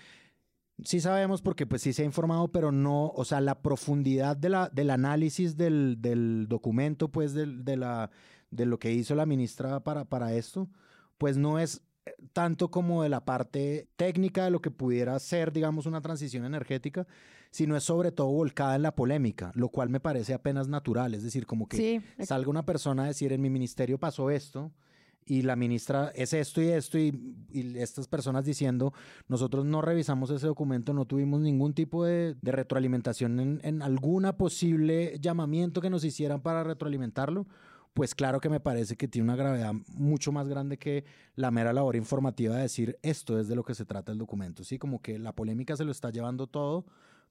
sí 0.83 0.99
sabemos 0.99 1.41
porque 1.41 1.65
pues 1.65 1.81
sí 1.81 1.93
se 1.93 2.01
ha 2.01 2.05
informado, 2.05 2.49
pero 2.51 2.71
no, 2.71 3.07
o 3.15 3.25
sea, 3.25 3.41
la 3.41 3.61
profundidad 3.61 4.35
de 4.37 4.49
la, 4.49 4.69
del 4.69 4.89
análisis 4.89 5.57
del, 5.57 5.97
del 5.99 6.47
documento, 6.47 7.09
pues 7.09 7.33
del- 7.33 7.63
de, 7.63 7.77
la, 7.77 8.09
de 8.51 8.65
lo 8.65 8.77
que 8.79 8.91
hizo 8.91 9.15
la 9.15 9.25
ministra 9.25 9.83
para, 9.83 10.05
para 10.05 10.33
esto, 10.33 10.69
pues 11.17 11.37
no 11.37 11.59
es 11.59 11.81
eh, 12.05 12.11
tanto 12.33 12.69
como 12.71 13.03
de 13.03 13.09
la 13.09 13.23
parte 13.25 13.87
técnica 13.95 14.43
de 14.45 14.51
lo 14.51 14.61
que 14.61 14.71
pudiera 14.71 15.17
ser, 15.19 15.51
digamos, 15.53 15.85
una 15.85 16.01
transición 16.01 16.45
energética, 16.45 17.07
sino 17.51 17.77
es 17.77 17.83
sobre 17.83 18.11
todo 18.11 18.27
volcada 18.27 18.75
en 18.75 18.81
la 18.81 18.95
polémica, 18.95 19.51
lo 19.55 19.69
cual 19.69 19.89
me 19.89 20.01
parece 20.01 20.33
apenas 20.33 20.67
natural, 20.67 21.13
es 21.13 21.23
decir, 21.23 21.45
como 21.45 21.67
que 21.67 21.77
Sí, 21.77 22.01
salga 22.25 22.49
una 22.49 22.65
persona 22.65 23.03
a 23.03 23.07
decir, 23.07 23.31
en 23.31 23.41
mi 23.41 23.49
ministerio 23.49 23.97
pasó 23.97 24.29
esto, 24.29 24.73
y 25.25 25.41
la 25.41 25.55
ministra 25.55 26.11
es 26.13 26.33
esto 26.33 26.61
y 26.61 26.67
esto, 26.67 26.99
y, 26.99 27.35
y 27.49 27.79
estas 27.79 28.07
personas 28.07 28.45
diciendo, 28.45 28.93
nosotros 29.27 29.65
no 29.65 29.81
revisamos 29.81 30.29
ese 30.29 30.45
documento, 30.47 30.93
no 30.93 31.05
tuvimos 31.05 31.41
ningún 31.41 31.73
tipo 31.73 32.05
de, 32.05 32.35
de 32.41 32.51
retroalimentación 32.51 33.39
en, 33.39 33.61
en 33.63 33.81
alguna 33.81 34.37
posible 34.37 35.17
llamamiento 35.19 35.81
que 35.81 35.89
nos 35.89 36.03
hicieran 36.03 36.41
para 36.41 36.63
retroalimentarlo, 36.63 37.47
pues 37.95 38.13
claro 38.13 38.39
que 38.39 38.49
me 38.49 38.59
parece 38.59 38.97
que 38.97 39.07
tiene 39.07 39.23
una 39.23 39.37
gravedad 39.37 39.73
mucho 39.87 40.31
más 40.31 40.47
grande 40.47 40.77
que 40.77 41.05
la 41.35 41.49
mera 41.49 41.73
labor 41.73 41.95
informativa 41.95 42.55
de 42.57 42.63
decir 42.63 42.99
esto 43.01 43.39
es 43.39 43.47
de 43.47 43.55
lo 43.55 43.63
que 43.63 43.73
se 43.73 43.85
trata 43.85 44.11
el 44.11 44.17
documento, 44.17 44.63
¿sí? 44.63 44.77
Como 44.77 45.01
que 45.01 45.17
la 45.17 45.33
polémica 45.33 45.75
se 45.77 45.85
lo 45.85 45.91
está 45.91 46.11
llevando 46.11 46.45
todo, 46.45 46.85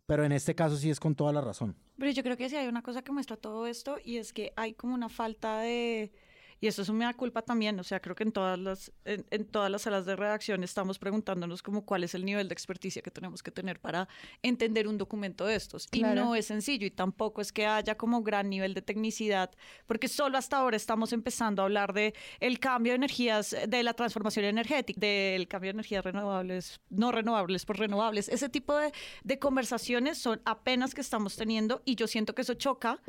pero 0.06 0.24
en 0.24 0.32
este 0.32 0.54
caso 0.54 0.76
sí 0.76 0.90
es 0.90 0.98
con 0.98 1.14
toda 1.14 1.32
la 1.32 1.42
razón. 1.42 1.76
Pero 1.98 2.10
yo 2.10 2.22
creo 2.22 2.36
que 2.36 2.48
sí 2.48 2.56
hay 2.56 2.66
una 2.66 2.82
cosa 2.82 3.02
que 3.02 3.12
muestra 3.12 3.36
todo 3.36 3.66
esto 3.66 3.96
y 4.02 4.16
es 4.16 4.32
que 4.32 4.52
hay 4.56 4.72
como 4.72 4.94
una 4.94 5.08
falta 5.10 5.58
de... 5.60 6.12
Y 6.60 6.66
esto 6.66 6.82
es 6.82 6.88
una 6.88 7.14
culpa 7.14 7.42
también, 7.42 7.78
o 7.80 7.84
sea, 7.84 8.00
creo 8.00 8.14
que 8.14 8.24
en 8.24 8.32
todas 8.32 8.58
las 8.58 8.92
en, 9.04 9.26
en 9.30 9.44
todas 9.44 9.70
las 9.70 9.82
salas 9.82 10.06
de 10.06 10.16
redacción 10.16 10.64
estamos 10.64 10.98
preguntándonos 10.98 11.62
como 11.62 11.84
cuál 11.84 12.04
es 12.04 12.14
el 12.14 12.24
nivel 12.24 12.48
de 12.48 12.52
experticia 12.52 13.02
que 13.02 13.10
tenemos 13.10 13.42
que 13.42 13.50
tener 13.50 13.80
para 13.80 14.08
entender 14.42 14.88
un 14.88 14.98
documento 14.98 15.46
de 15.46 15.56
estos. 15.56 15.88
Y 15.92 16.02
no 16.02 16.34
es 16.34 16.46
sencillo 16.46 16.86
y 16.86 16.90
tampoco 16.90 17.40
es 17.40 17.52
que 17.52 17.66
haya 17.66 17.96
como 17.96 18.22
gran 18.22 18.48
nivel 18.50 18.74
de 18.74 18.82
tecnicidad, 18.82 19.50
porque 19.86 20.08
solo 20.08 20.38
hasta 20.38 20.58
ahora 20.58 20.76
estamos 20.76 21.12
empezando 21.12 21.62
a 21.62 21.66
hablar 21.66 21.92
de 21.92 22.14
el 22.40 22.58
cambio 22.58 22.92
de 22.92 22.96
energías, 22.96 23.56
de 23.66 23.82
la 23.82 23.94
transformación 23.94 24.44
energética, 24.46 25.00
del 25.00 25.48
cambio 25.48 25.68
de 25.68 25.76
energías 25.76 26.04
renovables, 26.04 26.80
no 26.90 27.12
renovables 27.12 27.64
por 27.64 27.78
renovables. 27.78 28.28
Ese 28.28 28.48
tipo 28.48 28.76
de, 28.76 28.92
de 29.22 29.38
conversaciones 29.38 30.18
son 30.18 30.40
apenas 30.44 30.94
que 30.94 31.00
estamos 31.00 31.36
teniendo 31.36 31.82
y 31.84 31.96
yo 31.96 32.06
siento 32.06 32.34
que 32.34 32.42
eso 32.42 32.54
choca 32.54 33.00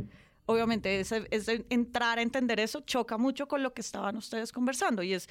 obviamente 0.46 1.00
ese 1.00 1.28
entrar 1.70 2.20
a 2.20 2.22
entender 2.22 2.60
eso 2.60 2.82
choca 2.82 3.18
mucho 3.18 3.48
con 3.48 3.64
lo 3.64 3.74
que 3.74 3.82
estaban 3.82 4.18
ustedes 4.18 4.52
conversando 4.52 5.04
y 5.04 5.14
es 5.14 5.28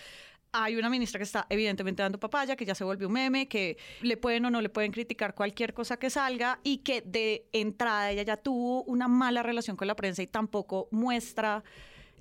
hay 0.57 0.77
una 0.77 0.89
ministra 0.89 1.19
que 1.19 1.25
está 1.25 1.47
evidentemente 1.51 2.01
dando 2.01 2.21
papaya, 2.21 2.55
que 2.55 2.65
ya 2.65 2.77
se 2.77 2.85
volvió 2.85 3.09
un 3.09 3.15
meme, 3.15 3.49
que 3.49 3.77
le 4.03 4.17
pueden 4.17 4.45
o 4.45 4.51
no 4.51 4.63
le 4.63 4.69
pueden 4.69 4.93
criticar 4.93 5.35
cualquier 5.35 5.75
cosa 5.75 5.97
que 5.97 6.11
salga 6.11 6.61
y 6.63 6.79
que 6.79 7.01
de 7.01 7.49
entrada 7.53 8.13
ella 8.13 8.23
ya 8.23 8.37
tuvo 8.37 8.85
una 8.85 9.09
mala 9.09 9.43
relación 9.43 9.77
con 9.77 9.89
la 9.89 9.97
prensa 9.97 10.23
y 10.23 10.29
tampoco 10.29 10.89
muestra 10.93 11.65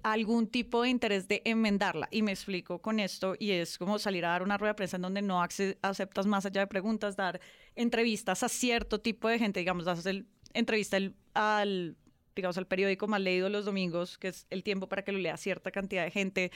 algún 0.01 0.47
tipo 0.47 0.82
de 0.82 0.89
interés 0.89 1.27
de 1.27 1.43
enmendarla. 1.45 2.08
Y 2.10 2.23
me 2.23 2.32
explico 2.32 2.79
con 2.79 2.99
esto, 2.99 3.36
y 3.38 3.51
es 3.51 3.77
como 3.77 3.99
salir 3.99 4.25
a 4.25 4.29
dar 4.29 4.41
una 4.41 4.58
rueda 4.58 4.71
de 4.71 4.77
prensa 4.77 4.95
en 4.95 5.03
donde 5.03 5.21
no 5.21 5.41
aceptas 5.41 6.25
más 6.25 6.45
allá 6.47 6.62
de 6.62 6.67
preguntas, 6.67 7.15
dar 7.15 7.39
entrevistas 7.75 8.41
a 8.41 8.49
cierto 8.49 8.99
tipo 8.99 9.27
de 9.29 9.38
gente, 9.38 9.60
digamos, 9.60 9.86
das 9.86 10.08
el, 10.08 10.25
entrevista 10.53 10.97
al 11.36 11.97
digamos, 12.36 12.58
al 12.58 12.67
periódico 12.67 13.08
más 13.08 13.22
leído 13.22 13.50
los 13.50 13.65
domingos, 13.65 14.17
que 14.17 14.30
es 14.30 14.48
el 14.50 14.63
tiempo 14.63 14.88
para 14.88 15.04
que 15.04 15.12
lo 15.12 15.19
lea 15.19 15.38
cierta 15.38 15.72
cantidad 15.72 16.04
de 16.04 16.12
gente, 16.12 16.52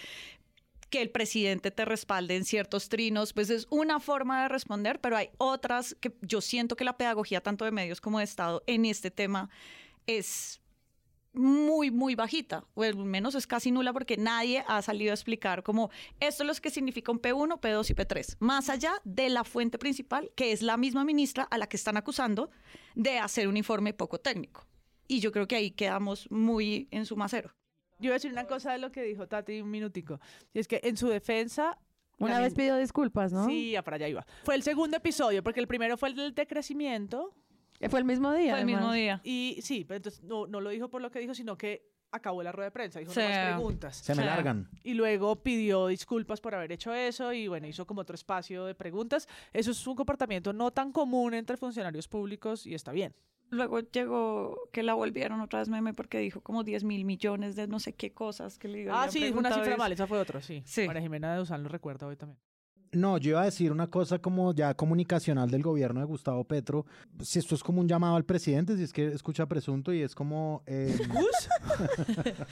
que 0.90 1.02
el 1.02 1.10
presidente 1.10 1.72
te 1.72 1.86
respalde 1.86 2.36
en 2.36 2.46
ciertos 2.46 2.90
trinos, 2.90 3.34
pues 3.34 3.50
es 3.50 3.68
una 3.70 4.00
forma 4.00 4.44
de 4.44 4.50
responder, 4.50 5.00
pero 5.02 5.18
hay 5.18 5.30
otras 5.38 5.96
que 6.00 6.14
yo 6.22 6.42
siento 6.42 6.76
que 6.76 6.86
la 6.86 6.98
pedagogía 6.98 7.42
tanto 7.42 7.66
de 7.66 7.72
medios 7.72 8.02
como 8.02 8.20
de 8.20 8.24
Estado 8.24 8.64
en 8.68 8.86
este 8.86 9.12
tema 9.12 9.50
es 10.06 10.62
muy, 11.34 11.92
muy 11.92 12.16
bajita, 12.16 12.66
o 12.74 12.84
al 12.84 12.96
menos 12.96 13.36
es 13.36 13.46
casi 13.46 13.72
nula 13.72 13.94
porque 13.94 14.18
nadie 14.18 14.64
ha 14.68 14.82
salido 14.82 15.12
a 15.12 15.14
explicar 15.14 15.62
como 15.62 15.92
esto 16.20 16.44
es 16.44 16.48
lo 16.48 16.56
que 16.56 16.72
significa 16.72 17.12
un 17.12 17.22
P1, 17.22 17.60
P2 17.60 17.90
y 17.92 17.94
P3, 17.94 18.38
más 18.40 18.70
allá 18.70 18.94
de 19.04 19.30
la 19.30 19.44
fuente 19.44 19.78
principal, 19.78 20.32
que 20.36 20.52
es 20.52 20.62
la 20.62 20.78
misma 20.78 21.06
ministra 21.06 21.44
a 21.44 21.58
la 21.58 21.68
que 21.68 21.78
están 21.78 21.98
acusando 21.98 22.50
de 22.96 23.20
hacer 23.20 23.48
un 23.48 23.58
informe 23.58 23.94
poco 23.94 24.20
técnico. 24.20 24.66
Y 25.08 25.20
yo 25.20 25.32
creo 25.32 25.48
que 25.48 25.56
ahí 25.56 25.72
quedamos 25.72 26.30
muy 26.32 26.88
en 26.92 27.06
su 27.06 27.16
macero. 27.16 27.54
Yo 28.00 28.10
voy 28.10 28.12
a 28.12 28.14
decir 28.14 28.32
una 28.32 28.46
cosa 28.46 28.72
de 28.74 28.78
lo 28.78 28.92
que 28.92 29.02
dijo 29.04 29.28
Tati 29.28 29.62
un 29.62 29.72
minutico. 29.72 30.20
Y 30.54 30.60
es 30.60 30.68
que 30.68 30.82
en 30.84 30.98
su 30.98 31.08
defensa. 31.10 31.78
Una 32.20 32.34
la 32.36 32.40
vez 32.42 32.56
pidió 32.56 32.76
disculpas, 32.78 33.32
¿no? 33.32 33.46
Sí, 33.46 33.72
ya 33.72 33.84
para 33.84 33.96
allá 33.96 34.08
iba. 34.08 34.26
Fue 34.44 34.56
el 34.56 34.64
segundo 34.64 34.98
episodio, 34.98 35.44
porque 35.44 35.60
el 35.60 35.68
primero 35.68 35.98
fue 35.98 36.10
el 36.10 36.16
del 36.16 36.34
decrecimiento. 36.34 37.34
Eh, 37.80 37.90
Fue 37.90 38.00
el 38.00 38.06
mismo 38.06 38.34
día. 38.34 38.54
Fue 38.54 38.62
el 38.62 38.66
mismo 38.66 38.90
además. 38.90 38.96
día. 38.96 39.22
Y 39.24 39.60
sí, 39.62 39.86
pero 39.88 39.98
entonces 39.98 40.24
no, 40.24 40.48
no 40.48 40.60
lo 40.62 40.72
dijo 40.72 40.90
por 40.90 41.00
lo 41.00 41.12
que 41.12 41.20
dijo, 41.20 41.36
sino 41.36 41.56
que 41.60 41.88
acabó 42.12 42.42
la 42.42 42.52
rueda 42.52 42.70
de 42.70 42.72
prensa. 42.72 43.00
Dijo 43.00 43.12
Sí. 43.14 43.20
no 43.20 43.30
más 43.30 43.50
preguntas. 43.54 43.98
Se 43.98 44.16
me 44.16 44.24
Sí. 44.24 44.26
largan. 44.28 44.68
Y 44.84 44.96
luego 44.96 45.36
pidió 45.44 45.86
disculpas 45.86 46.42
por 46.42 46.56
haber 46.56 46.72
hecho 46.72 46.92
eso 46.92 47.34
y 47.34 47.48
bueno, 47.48 47.68
hizo 47.68 47.86
como 47.86 48.02
otro 48.02 48.16
espacio 48.16 48.66
de 48.66 48.74
preguntas. 48.74 49.28
Eso 49.54 49.70
es 49.70 49.86
un 49.86 49.96
comportamiento 49.96 50.54
no 50.54 50.72
tan 50.72 50.92
común 50.92 51.36
entre 51.36 51.56
funcionarios 51.56 52.08
públicos 52.08 52.66
y 52.66 52.74
está 52.74 52.92
bien. 52.92 53.14
Luego 53.50 53.80
llegó 53.80 54.70
que 54.72 54.84
la 54.84 54.94
volvieron 54.94 55.40
otra 55.42 55.60
vez 55.60 55.70
meme 55.70 55.94
porque 55.94 56.20
dijo 56.20 56.42
como 56.42 56.64
10 56.64 56.84
mil 56.84 57.06
millones 57.06 57.56
de 57.56 57.68
no 57.68 57.80
sé 57.80 57.94
qué 57.94 58.12
cosas 58.12 58.58
que 58.58 58.68
le 58.68 58.90
Ah, 58.90 59.08
sí, 59.10 59.32
una 59.36 59.52
cifra 59.52 59.78
mal, 59.78 59.92
esa 59.92 60.08
fue 60.08 60.20
otra, 60.20 60.42
sí. 60.42 60.64
Sí. 60.66 60.86
María 60.86 61.02
Jimena 61.02 61.36
de 61.36 61.42
Usán 61.42 61.64
lo 61.64 61.70
recuerda 61.70 62.08
hoy 62.08 62.18
también. 62.18 62.40
No, 62.92 63.18
yo 63.18 63.32
iba 63.32 63.42
a 63.42 63.46
decir 63.46 63.72
una 63.72 63.88
cosa 63.88 64.20
como 64.20 64.54
ya 64.54 64.74
comunicacional 64.74 65.50
del 65.50 65.64
gobierno 65.64 66.00
de 66.00 66.06
Gustavo 66.06 66.44
Petro. 66.44 66.86
Si 67.22 67.40
esto 67.40 67.56
es 67.56 67.64
como 67.64 67.82
un 67.82 67.88
llamado 67.88 68.16
al 68.16 68.26
presidente, 68.26 68.78
si 68.78 68.84
es 68.84 68.94
que 68.94 69.08
escucha 69.08 69.46
presunto 69.46 69.94
y 69.94 70.02
es 70.02 70.16
como... 70.16 70.64
eh, 70.66 70.98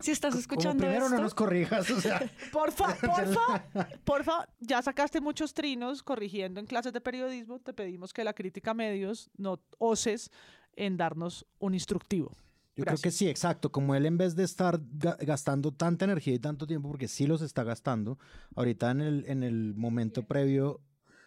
Si 0.00 0.10
estás 0.10 0.30
como 0.30 0.40
escuchando 0.40 0.82
primero 0.82 1.04
esto, 1.04 1.16
no 1.16 1.22
nos 1.22 1.34
corrijas, 1.34 1.90
o 1.90 2.00
sea... 2.00 2.20
Porfa, 2.52 2.94
porfa, 3.00 3.64
porfa, 4.04 4.48
ya 4.58 4.82
sacaste 4.82 5.20
muchos 5.20 5.54
trinos 5.54 6.02
corrigiendo 6.02 6.58
en 6.58 6.66
clases 6.66 6.92
de 6.92 7.00
periodismo. 7.00 7.60
Te 7.60 7.72
pedimos 7.72 8.12
que 8.12 8.24
la 8.24 8.32
crítica 8.32 8.72
a 8.72 8.74
medios 8.74 9.30
no 9.36 9.60
oses 9.78 10.30
en 10.74 10.96
darnos 10.96 11.46
un 11.58 11.74
instructivo. 11.74 12.36
Yo 12.80 12.84
creo 12.86 12.98
que 13.02 13.10
sí, 13.10 13.28
exacto. 13.28 13.70
Como 13.72 13.94
él 13.94 14.06
en 14.06 14.16
vez 14.18 14.34
de 14.36 14.44
estar 14.44 14.80
ga- 14.80 15.16
gastando 15.24 15.72
tanta 15.72 16.04
energía 16.04 16.34
y 16.34 16.38
tanto 16.38 16.66
tiempo, 16.66 16.88
porque 16.88 17.08
sí 17.08 17.26
los 17.26 17.42
está 17.42 17.62
gastando, 17.64 18.18
ahorita 18.56 18.90
en 18.90 19.00
el, 19.00 19.24
en 19.28 19.42
el 19.42 19.74
momento 19.74 20.24
previo, 20.26 20.80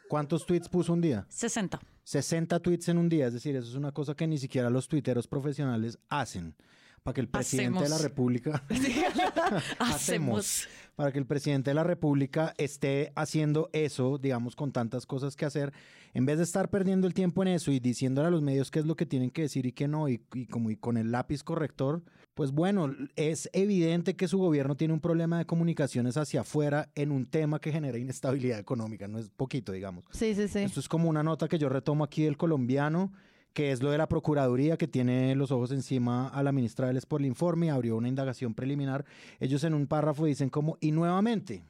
¿cuántos 0.10 0.46
tweets 0.46 0.70
puso 0.70 0.94
un 0.94 1.02
día? 1.02 1.26
60. 1.30 1.80
60 2.04 2.60
tweets 2.60 2.90
en 2.90 2.98
un 2.98 3.08
día, 3.10 3.28
es 3.28 3.34
decir, 3.34 3.56
eso 3.56 3.70
es 3.70 3.76
una 3.76 3.92
cosa 3.94 4.14
que 4.14 4.28
ni 4.28 4.38
siquiera 4.38 4.70
los 4.70 4.88
tuiteros 4.88 5.28
profesionales 5.28 5.98
hacen. 6.10 6.56
Para 7.04 7.16
que 7.16 7.22
el 7.22 7.28
presidente 7.28 7.84
de 7.84 7.90
la 7.90 7.96
Hacemos. 7.96 8.02
República 8.02 8.64
Hacemos. 9.80 10.68
para 10.96 11.12
que 11.12 11.20
el 11.20 11.26
presidente 11.26 11.72
de 11.72 11.74
la 11.76 11.84
República 11.84 12.54
esté 12.58 13.12
haciendo 13.16 13.70
eso, 13.74 14.18
digamos, 14.18 14.56
con 14.56 14.72
tantas 14.72 15.06
cosas 15.06 15.36
que 15.36 15.44
hacer, 15.46 15.74
en 16.14 16.26
vez 16.26 16.38
de 16.38 16.46
estar 16.46 16.70
perdiendo 16.70 17.06
el 17.06 17.14
tiempo 17.14 17.42
en 17.42 17.50
eso 17.50 17.72
y 17.72 17.80
diciéndole 17.80 18.30
a 18.30 18.32
los 18.32 18.42
medios 18.42 18.72
qué 18.72 18.80
es 18.80 18.86
lo 18.86 18.96
que 18.96 19.06
tienen 19.06 19.32
que 19.32 19.42
decir 19.42 19.66
y 19.66 19.74
qué 19.74 19.88
no, 19.90 20.08
y, 20.08 20.22
y 20.34 20.46
como 20.46 20.70
y 20.70 20.78
con 20.78 20.96
el 20.96 21.12
lápiz 21.12 21.44
corrector, 21.44 22.04
pues 22.36 22.52
bueno, 22.52 22.96
es 23.18 23.50
evidente 23.52 24.16
que 24.16 24.30
su 24.30 24.38
gobierno 24.38 24.76
tiene 24.76 24.94
un 24.94 25.02
problema 25.02 25.38
de 25.38 25.46
comunicaciones 25.46 26.16
hacia 26.16 26.42
afuera 26.42 26.90
en 26.96 27.12
un 27.12 27.26
tema 27.26 27.60
que 27.60 27.72
genera 27.74 27.98
inestabilidad 27.98 28.60
económica, 28.60 29.10
no 29.10 29.20
es 29.20 29.30
poquito, 29.30 29.74
digamos. 29.74 30.06
Sí, 30.12 30.34
sí, 30.36 30.48
sí. 30.48 30.60
Esto 30.60 30.80
es 30.80 30.88
como 30.88 31.10
una 31.10 31.22
nota 31.22 31.50
que 31.50 31.60
yo 31.60 31.68
retomo 31.68 32.04
aquí 32.06 32.24
del 32.24 32.38
colombiano, 32.38 33.12
que 33.54 33.72
es 33.72 33.82
lo 33.82 33.92
de 33.92 33.98
la 33.98 34.08
Procuraduría 34.08 34.78
que 34.78 34.88
tiene 34.88 35.36
los 35.36 35.52
ojos 35.52 35.72
encima 35.72 36.28
a 36.28 36.44
la 36.44 36.52
ministra 36.52 36.88
Vélez 36.88 37.06
por 37.06 37.22
el 37.22 37.28
informe 37.28 37.68
y 37.68 37.70
abrió 37.70 37.96
una 37.96 38.08
indagación 38.08 38.54
preliminar. 38.54 39.06
Ellos 39.40 39.64
en 39.64 39.74
un 39.74 39.88
párrafo 39.88 40.26
dicen 40.26 40.50
como, 40.50 40.78
y 40.82 40.92
nuevamente 40.92 41.64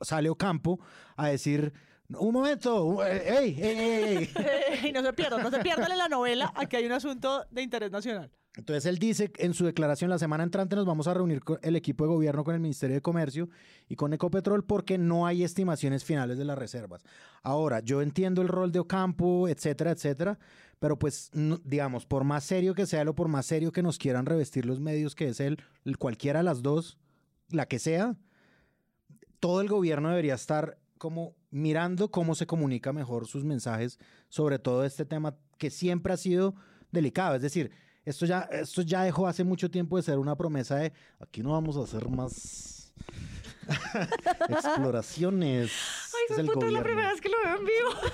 sale 0.00 0.28
Ocampo 0.28 0.78
a 1.16 1.28
decir, 1.28 1.72
un 2.08 2.32
momento, 2.32 3.04
ey, 3.04 3.22
ey, 3.26 3.62
ey, 3.62 4.30
ey". 4.34 4.88
y 4.88 4.92
no 4.92 5.02
se 5.02 5.12
pierdan, 5.12 5.42
no 5.42 5.50
se 5.50 5.60
pierdan 5.60 5.90
en 5.90 5.98
la 5.98 6.08
novela. 6.08 6.52
Aquí 6.54 6.76
hay 6.76 6.84
un 6.84 6.92
asunto 6.92 7.46
de 7.50 7.62
interés 7.62 7.90
nacional. 7.90 8.30
Entonces 8.56 8.84
él 8.84 8.98
dice 8.98 9.32
en 9.38 9.54
su 9.54 9.64
declaración 9.64 10.10
la 10.10 10.18
semana 10.18 10.44
entrante 10.44 10.76
nos 10.76 10.84
vamos 10.84 11.06
a 11.06 11.14
reunir 11.14 11.40
con 11.42 11.58
el 11.62 11.74
equipo 11.74 12.04
de 12.04 12.10
gobierno 12.10 12.44
con 12.44 12.54
el 12.54 12.60
Ministerio 12.60 12.94
de 12.94 13.00
Comercio 13.00 13.48
y 13.88 13.96
con 13.96 14.12
Ecopetrol 14.12 14.62
porque 14.64 14.98
no 14.98 15.26
hay 15.26 15.42
estimaciones 15.42 16.04
finales 16.04 16.36
de 16.36 16.44
las 16.44 16.58
reservas. 16.58 17.02
Ahora, 17.42 17.80
yo 17.80 18.02
entiendo 18.02 18.42
el 18.42 18.48
rol 18.48 18.70
de 18.70 18.80
Ocampo, 18.80 19.48
etcétera, 19.48 19.92
etcétera, 19.92 20.38
pero 20.78 20.98
pues 20.98 21.30
no- 21.32 21.60
digamos, 21.64 22.04
por 22.04 22.24
más 22.24 22.44
serio 22.44 22.74
que 22.74 22.84
sea 22.86 23.00
él 23.02 23.08
o 23.08 23.14
por 23.14 23.28
más 23.28 23.46
serio 23.46 23.72
que 23.72 23.82
nos 23.82 23.96
quieran 23.98 24.26
revestir 24.26 24.66
los 24.66 24.80
medios 24.80 25.14
que 25.14 25.28
es 25.28 25.40
él, 25.40 25.58
cualquiera 25.98 26.40
de 26.40 26.44
las 26.44 26.60
dos, 26.62 26.98
la 27.48 27.64
que 27.66 27.78
sea, 27.78 28.16
todo 29.40 29.62
el 29.62 29.68
gobierno 29.68 30.10
debería 30.10 30.34
estar 30.34 30.78
como 30.98 31.34
mirando 31.50 32.10
cómo 32.10 32.34
se 32.34 32.46
comunica 32.46 32.92
mejor 32.92 33.26
sus 33.26 33.44
mensajes 33.44 33.98
sobre 34.28 34.58
todo 34.58 34.84
este 34.84 35.04
tema 35.04 35.36
que 35.58 35.70
siempre 35.70 36.12
ha 36.12 36.16
sido 36.16 36.54
delicado. 36.92 37.34
Es 37.34 37.42
decir, 37.42 37.72
esto 38.04 38.26
ya, 38.26 38.48
esto 38.50 38.82
ya 38.82 39.02
dejó 39.02 39.26
hace 39.26 39.44
mucho 39.44 39.70
tiempo 39.70 39.96
de 39.96 40.02
ser 40.02 40.18
una 40.18 40.36
promesa 40.36 40.76
de 40.76 40.92
aquí 41.20 41.42
no 41.42 41.52
vamos 41.52 41.76
a 41.76 41.82
hacer 41.82 42.08
más 42.08 42.92
Exploraciones. 44.48 45.70
Ay, 45.70 46.20
Este 46.28 46.32
es 46.34 46.38
el 46.40 46.46
puta, 46.46 46.66
es 46.66 46.72
la 46.72 46.82
primera 46.82 47.10
vez 47.12 47.20
que 47.20 47.28
lo 47.28 47.36
veo 47.44 47.56
en 47.58 47.64
vivo. 47.64 47.90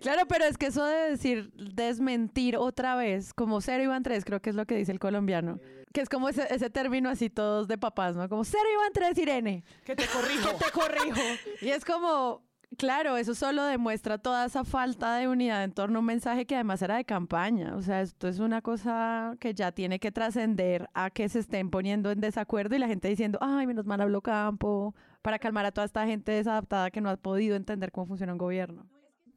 Claro, 0.00 0.26
pero 0.26 0.44
es 0.46 0.58
que 0.58 0.66
eso 0.66 0.84
de 0.84 1.10
decir 1.10 1.52
desmentir 1.54 2.56
otra 2.56 2.96
vez, 2.96 3.32
como 3.32 3.60
cero 3.60 3.84
iban 3.84 4.02
tres, 4.02 4.24
creo 4.24 4.40
que 4.40 4.50
es 4.50 4.56
lo 4.56 4.66
que 4.66 4.74
dice 4.74 4.90
el 4.90 4.98
colombiano. 4.98 5.60
Que 5.92 6.00
es 6.00 6.08
como 6.08 6.28
ese, 6.28 6.52
ese 6.52 6.70
término 6.70 7.08
así 7.08 7.30
todos 7.30 7.68
de 7.68 7.78
papás, 7.78 8.16
¿no? 8.16 8.28
Como 8.28 8.44
cero 8.44 8.64
iban 8.72 8.92
tres, 8.92 9.16
Irene. 9.18 9.64
Que 9.84 9.94
te 9.94 10.06
corrijo. 10.06 10.58
Que 10.58 10.64
te 10.64 10.70
corrijo. 10.72 11.20
Y 11.60 11.68
es 11.68 11.84
como, 11.84 12.42
claro, 12.78 13.16
eso 13.16 13.34
solo 13.34 13.64
demuestra 13.64 14.18
toda 14.18 14.46
esa 14.46 14.64
falta 14.64 15.16
de 15.16 15.28
unidad 15.28 15.64
en 15.64 15.72
torno 15.72 15.98
a 15.98 16.00
un 16.00 16.06
mensaje 16.06 16.46
que 16.46 16.54
además 16.54 16.82
era 16.82 16.96
de 16.96 17.04
campaña. 17.04 17.74
O 17.76 17.82
sea, 17.82 18.02
esto 18.02 18.28
es 18.28 18.38
una 18.38 18.62
cosa 18.62 19.36
que 19.40 19.54
ya 19.54 19.72
tiene 19.72 19.98
que 19.98 20.12
trascender 20.12 20.88
a 20.94 21.10
que 21.10 21.28
se 21.28 21.40
estén 21.40 21.70
poniendo 21.70 22.10
en 22.10 22.20
desacuerdo 22.20 22.74
y 22.76 22.78
la 22.78 22.88
gente 22.88 23.08
diciendo, 23.08 23.38
ay, 23.40 23.66
menos 23.66 23.86
mal 23.86 24.00
habló 24.00 24.20
Campo, 24.20 24.94
para 25.22 25.38
calmar 25.38 25.66
a 25.66 25.72
toda 25.72 25.84
esta 25.84 26.06
gente 26.06 26.32
desadaptada 26.32 26.90
que 26.90 27.00
no 27.00 27.10
ha 27.10 27.16
podido 27.16 27.56
entender 27.56 27.92
cómo 27.92 28.06
funciona 28.06 28.32
un 28.32 28.38
gobierno. 28.38 28.86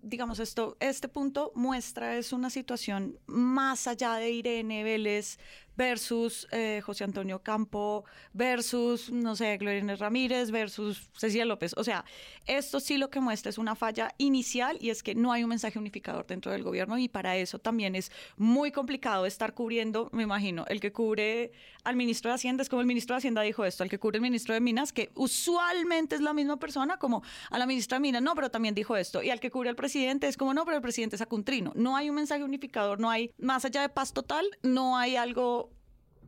digamos, 0.02 0.40
esto, 0.40 0.78
este 0.80 1.08
punto 1.08 1.52
muestra 1.56 2.18
es 2.18 2.32
una 2.32 2.50
situación 2.50 3.18
más 3.26 3.88
allá 3.88 4.16
de 4.16 4.32
Irene 4.32 4.84
Vélez 4.84 5.40
versus 5.78 6.48
eh, 6.52 6.82
José 6.86 7.04
Antonio 7.04 7.42
Campo 7.42 8.06
versus, 8.34 9.12
no 9.12 9.36
sé, 9.36 9.58
Gloria 9.58 9.96
Ramírez 9.96 10.52
versus 10.52 11.10
Cecilia 11.14 11.46
López. 11.46 11.74
O 11.78 11.84
sea, 11.84 12.06
esto 12.46 12.80
sí 12.80 12.98
lo 12.98 13.10
que 13.10 13.20
muestra 13.20 13.50
es 13.50 13.58
una 13.58 13.76
falla 13.76 14.14
inicial 14.18 14.78
y 14.80 14.90
es 14.90 15.04
que 15.04 15.16
no 15.16 15.32
hay 15.32 15.44
un 15.44 15.50
mensaje 15.50 15.80
unificador 15.80 16.26
dentro 16.26 16.52
del 16.52 16.64
gobierno 16.64 16.98
y 16.98 17.08
para 17.08 17.36
eso 17.38 17.60
también 17.60 17.96
es 17.96 18.12
muy 18.38 18.72
complicado 18.72 19.26
estar 19.26 19.54
cubriendo, 19.54 20.10
me 20.12 20.24
imagino, 20.24 20.66
el 20.68 20.80
que 20.80 20.92
cubre 20.92 21.52
al 21.84 21.96
ministro 21.96 22.30
de 22.32 22.36
Hacienda, 22.36 22.64
es 22.64 22.70
como 22.70 22.82
el 22.82 22.88
ministro 22.88 23.16
de 23.16 23.20
Hacienda 23.20 23.42
dijo 23.42 23.64
esto, 23.64 23.84
al 23.84 23.90
que 23.90 24.00
cubre 24.00 24.18
el 24.18 24.22
ministro 24.22 24.54
de 24.54 24.60
Minas, 24.60 24.92
que 24.92 25.12
usualmente 25.16 26.16
es 26.16 26.22
la 26.22 26.34
misma 26.34 26.58
persona 26.58 26.98
como 26.98 27.24
a 27.52 27.60
la 27.60 27.66
ministra 27.66 27.98
de 27.98 28.02
Minas, 28.02 28.22
no, 28.22 28.34
pero 28.34 28.50
también 28.50 28.74
dijo 28.74 28.98
esto, 28.98 29.22
y 29.22 29.30
al 29.30 29.40
que 29.40 29.52
cubre 29.52 29.70
al 29.70 29.76
presidente 29.76 30.28
es 30.28 30.36
como, 30.36 30.54
no, 30.54 30.66
pero 30.66 30.78
el 30.78 30.82
presidente 30.82 31.18
sacó 31.18 31.36
un 31.36 31.44
trino. 31.44 31.72
No 31.76 31.96
hay 31.96 32.10
un 32.10 32.16
mensaje 32.16 32.44
unificador, 32.44 33.00
no 33.00 33.10
hay, 33.10 33.32
más 33.38 33.66
allá 33.66 33.82
de 33.82 33.90
paz 33.90 34.14
total, 34.14 34.46
no 34.64 34.98
hay 34.98 35.16
algo 35.16 35.65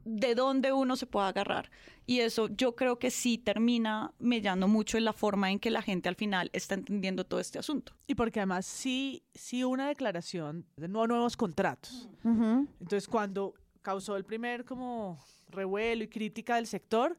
de 0.08 0.36
donde 0.36 0.72
uno 0.72 0.96
se 0.96 1.06
pueda 1.06 1.28
agarrar. 1.28 1.70
Y 2.06 2.22
eso 2.22 2.48
yo 2.48 2.76
creo 2.76 2.98
que 2.98 3.12
sí 3.12 3.38
termina 3.38 4.13
mellando 4.20 4.67
mucho 4.67 4.98
en 4.98 5.04
la 5.04 5.12
forma 5.12 5.52
en 5.52 5.60
que 5.60 5.70
la 5.70 5.82
gente 5.82 6.08
al 6.08 6.15
final 6.15 6.50
está 6.54 6.76
entendiendo 6.76 7.26
todo 7.26 7.41
este 7.41 7.60
asunto. 7.60 7.93
Y 8.08 8.15
porque 8.15 8.39
además 8.39 8.65
sí, 8.65 9.24
sí 9.36 9.65
una 9.65 9.89
declaración 9.89 10.65
de 10.78 10.88
no 10.88 11.06
nuevos 11.08 11.36
contratos. 11.36 12.10
Entonces 12.24 13.08
cuando 13.08 13.54
causó 13.82 14.15
el 14.15 14.24
primer 14.24 14.63
como 14.63 15.20
revuelo 15.50 16.06
y 16.06 16.08
crítica 16.08 16.56
del 16.56 16.67
sector, 16.67 17.17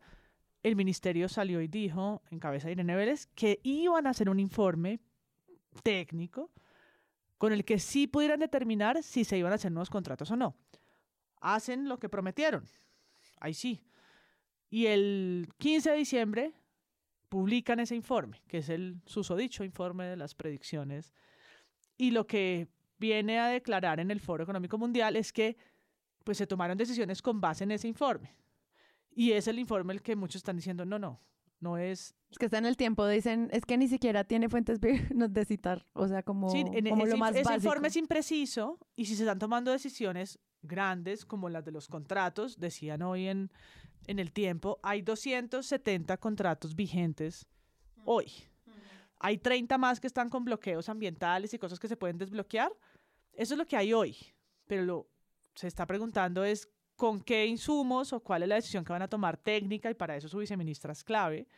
el 0.63 0.75
ministerio 0.75 1.29
salió 1.29 1.61
y 1.61 1.69
dijo, 1.69 2.23
en 2.31 2.39
cabeza 2.39 2.69
de 2.69 2.73
Irene 2.73 2.97
Vélez, 2.97 3.27
que 3.35 3.61
iban 3.63 4.07
a 4.07 4.11
hacer 4.11 4.31
un 4.31 4.41
informe 4.41 5.01
técnico 5.83 6.51
con 7.37 7.53
el 7.53 7.65
que 7.65 7.79
sí 7.79 8.07
pudieran 8.07 8.41
determinar 8.41 9.03
si 9.03 9.25
se 9.25 9.37
iban 9.37 9.53
a 9.53 9.57
hacer 9.57 9.73
nuevos 9.73 9.91
contratos 9.91 10.31
o 10.31 10.37
no. 10.37 10.57
Hacen 11.41 11.89
lo 11.89 11.99
que 11.99 12.09
prometieron. 12.09 12.65
Ahí 13.41 13.55
sí. 13.55 13.81
Y 14.71 14.87
el 14.87 15.49
15 15.59 15.91
de 15.93 15.97
diciembre 15.97 16.53
publican 17.29 17.81
ese 17.81 17.95
informe, 17.95 18.41
que 18.49 18.59
es 18.59 18.69
el 18.69 19.01
susodicho 19.07 19.65
informe 19.65 20.07
de 20.07 20.17
las 20.17 20.35
predicciones. 20.35 21.13
Y 21.97 22.11
lo 22.11 22.27
que 22.27 22.69
viene 22.99 23.39
a 23.39 23.49
declarar 23.49 24.01
en 24.01 24.11
el 24.11 24.21
Foro 24.21 24.43
Económico 24.43 24.79
Mundial 24.79 25.17
es 25.17 25.33
que 25.33 25.57
pues 26.25 26.39
se 26.39 26.47
tomaron 26.47 26.77
decisiones 26.77 27.23
con 27.23 27.41
base 27.41 27.65
en 27.65 27.71
ese 27.71 27.89
informe. 27.89 28.35
Y 29.15 29.33
es 29.33 29.49
el 29.49 29.59
informe 29.59 29.93
el 29.95 30.03
que 30.03 30.15
muchos 30.17 30.37
están 30.37 30.57
diciendo, 30.57 30.85
no, 30.85 30.99
no, 30.99 31.21
no 31.61 31.79
es... 31.79 32.15
Es 32.31 32.39
que 32.39 32.45
está 32.45 32.59
en 32.59 32.67
el 32.67 32.77
tiempo, 32.77 33.07
dicen, 33.07 33.49
es 33.53 33.65
que 33.65 33.79
ni 33.79 33.89
siquiera 33.89 34.25
tiene 34.25 34.49
fuentes 34.51 34.81
de 34.81 35.45
citar, 35.47 35.87
o 35.95 36.07
sea, 36.07 36.23
como, 36.23 36.51
Sí, 36.51 36.59
en- 36.73 36.89
como 36.91 37.05
ese, 37.05 37.13
lo 37.13 37.19
más 37.19 37.31
ese 37.35 37.45
básico. 37.45 37.57
informe 37.65 37.89
es 37.89 37.97
impreciso 37.97 38.79
y 38.97 39.07
si 39.07 39.17
se 39.17 39.23
están 39.23 39.39
tomando 39.39 39.71
decisiones 39.73 40.39
grandes 40.63 41.25
como 41.25 41.49
las 41.49 41.65
de 41.65 41.73
los 41.73 41.89
contratos, 41.89 42.59
decían 42.59 43.03
hoy 43.03 43.29
en, 43.29 43.51
en 44.07 44.19
el 44.19 44.33
tiempo, 44.33 44.79
hay 44.83 45.03
270 45.03 46.17
contratos 46.19 46.75
vigentes 46.75 47.47
hoy. 48.05 48.33
Hay 49.21 49.39
30 49.39 49.79
más 49.79 49.99
que 49.99 50.07
están 50.07 50.29
con 50.29 50.45
bloqueos 50.45 50.89
ambientales 50.89 51.53
y 51.53 51.59
cosas 51.59 51.81
que 51.81 51.89
se 51.89 51.97
pueden 51.97 52.19
desbloquear. 52.19 52.73
Eso 53.33 53.55
es 53.55 53.59
lo 53.59 53.67
que 53.67 53.77
hay 53.77 53.93
hoy. 53.93 54.17
Pero 54.67 54.85
lo 54.85 55.09
se 55.55 55.67
está 55.67 55.87
preguntando 55.87 56.45
es 56.45 56.69
con 56.95 57.21
qué 57.21 57.47
insumos 57.47 58.13
o 58.13 58.21
cuál 58.21 58.45
es 58.45 58.49
la 58.49 58.55
decisión 58.55 58.85
que 58.85 58.93
van 58.93 59.03
a 59.03 59.09
tomar 59.09 59.37
técnica 59.37 59.91
y 59.91 59.95
para 59.95 60.17
eso 60.17 60.29
su 60.29 60.39
viceministra 60.39 60.93
es 60.93 61.03
clave 61.03 61.49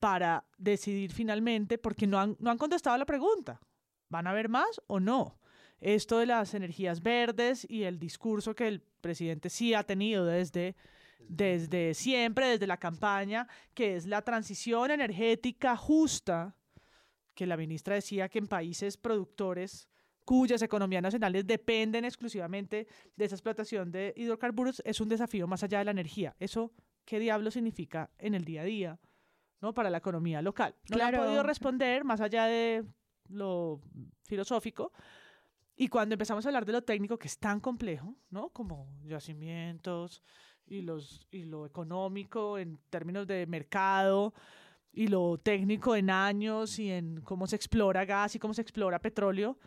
para 0.00 0.44
decidir 0.58 1.12
finalmente, 1.12 1.78
porque 1.78 2.06
no 2.06 2.18
han, 2.18 2.36
no 2.38 2.50
han 2.50 2.58
contestado 2.58 2.98
la 2.98 3.06
pregunta. 3.06 3.60
¿Van 4.08 4.26
a 4.26 4.30
haber 4.30 4.48
más 4.48 4.80
o 4.88 5.00
no? 5.00 5.38
Esto 5.80 6.18
de 6.18 6.26
las 6.26 6.54
energías 6.54 7.02
verdes 7.02 7.66
y 7.68 7.82
el 7.84 7.98
discurso 7.98 8.54
que 8.54 8.68
el 8.68 8.80
presidente 9.00 9.50
sí 9.50 9.74
ha 9.74 9.82
tenido 9.84 10.24
desde, 10.24 10.74
desde 11.28 11.94
siempre, 11.94 12.48
desde 12.48 12.66
la 12.66 12.78
campaña, 12.78 13.46
que 13.74 13.96
es 13.96 14.06
la 14.06 14.22
transición 14.22 14.90
energética 14.90 15.76
justa, 15.76 16.56
que 17.34 17.46
la 17.46 17.56
ministra 17.56 17.94
decía 17.94 18.28
que 18.28 18.38
en 18.38 18.46
países 18.46 18.96
productores 18.96 19.88
cuyas 20.24 20.60
economías 20.62 21.02
nacionales 21.02 21.46
dependen 21.46 22.04
exclusivamente 22.04 22.88
de 23.14 23.24
esa 23.24 23.36
explotación 23.36 23.92
de 23.92 24.12
hidrocarburos, 24.16 24.82
es 24.84 25.00
un 25.00 25.08
desafío 25.08 25.46
más 25.46 25.62
allá 25.62 25.78
de 25.78 25.84
la 25.84 25.90
energía. 25.92 26.34
¿Eso 26.40 26.72
qué 27.04 27.20
diablo 27.20 27.50
significa 27.52 28.10
en 28.18 28.34
el 28.34 28.44
día 28.44 28.62
a 28.62 28.64
día? 28.64 28.98
¿no? 29.60 29.72
para 29.72 29.88
la 29.88 29.98
economía 29.98 30.42
local. 30.42 30.74
No 30.90 30.96
le 30.96 31.02
Claro. 31.02 31.18
han 31.18 31.24
podido 31.26 31.42
responder 31.42 32.04
más 32.04 32.20
allá 32.20 32.44
de 32.46 32.84
lo 33.28 33.80
filosófico. 34.24 34.92
Y 35.76 35.88
cuando 35.88 36.14
empezamos 36.14 36.44
a 36.44 36.48
hablar 36.48 36.64
de 36.64 36.72
lo 36.72 36.82
técnico, 36.82 37.18
que 37.18 37.28
es 37.28 37.38
tan 37.38 37.60
complejo, 37.60 38.14
¿no? 38.30 38.48
Como 38.48 38.88
yacimientos 39.04 40.22
y, 40.66 40.80
los, 40.80 41.26
y 41.30 41.44
lo 41.44 41.66
económico 41.66 42.58
en 42.58 42.78
términos 42.88 43.26
de 43.26 43.46
mercado 43.46 44.32
y 44.90 45.08
lo 45.08 45.38
técnico 45.38 45.94
en 45.94 46.08
años 46.08 46.78
y 46.78 46.90
en 46.90 47.20
cómo 47.20 47.46
se 47.46 47.56
explora 47.56 48.06
gas 48.06 48.34
y 48.34 48.38
cómo 48.38 48.54
se 48.54 48.62
explora 48.62 48.98
petróleo, 48.98 49.58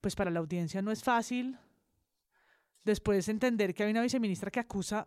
pues 0.00 0.16
para 0.16 0.30
la 0.30 0.40
audiencia 0.40 0.82
no 0.82 0.90
es 0.90 1.04
fácil 1.04 1.56
después 2.84 3.28
entender 3.28 3.74
que 3.74 3.84
hay 3.84 3.90
una 3.92 4.02
viceministra 4.02 4.50
que 4.50 4.60
acusa 4.60 5.06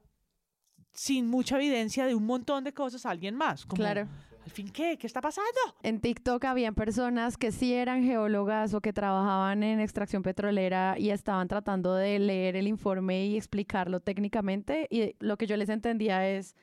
sin 0.93 1.27
mucha 1.27 1.57
evidencia 1.57 2.05
de 2.05 2.15
un 2.15 2.25
montón 2.25 2.63
de 2.63 2.73
cosas 2.73 3.05
a 3.05 3.09
alguien 3.09 3.35
más. 3.35 3.65
Como, 3.65 3.81
Claro. 3.81 4.07
¿Al 4.45 4.51
fin 4.51 4.69
qué? 4.69 4.95
¿Qué 4.99 5.07
está 5.07 5.21
pasando? 5.21 5.49
En 5.81 5.99
TikTok 5.99 6.45
habían 6.45 6.75
personas 6.75 7.35
que 7.35 7.51
sí 7.51 7.73
eran 7.73 8.03
geólogas 8.03 8.75
o 8.75 8.81
que 8.81 8.93
trabajaban 8.93 9.63
en 9.63 9.79
extracción 9.79 10.21
petrolera 10.21 10.99
y 10.99 11.09
estaban 11.09 11.47
tratando 11.47 11.95
de 11.95 12.19
leer 12.19 12.55
el 12.55 12.67
informe 12.67 13.25
y 13.25 13.37
explicarlo 13.37 14.01
técnicamente. 14.01 14.87
Y 14.91 15.15
lo 15.19 15.37
que 15.37 15.47
yo 15.47 15.57
les 15.57 15.69
entendía 15.69 16.29
es, 16.29 16.55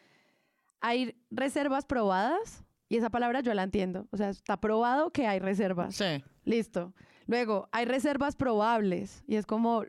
hay 0.80 1.16
reservas 1.32 1.84
probadas 1.84 2.64
y 2.88 2.98
esa 2.98 3.10
palabra 3.10 3.40
yo 3.40 3.52
la 3.52 3.64
entiendo. 3.64 4.06
O 4.12 4.16
sea, 4.16 4.28
está 4.28 4.60
probado 4.60 5.10
que 5.10 5.26
hay 5.26 5.40
reservas. 5.40 5.96
Sí. 5.96 6.22
Listo. 6.44 6.94
Luego, 7.26 7.68
hay 7.72 7.84
reservas 7.84 8.36
probables 8.36 9.24
y 9.26 9.34
es 9.34 9.44
como, 9.44 9.82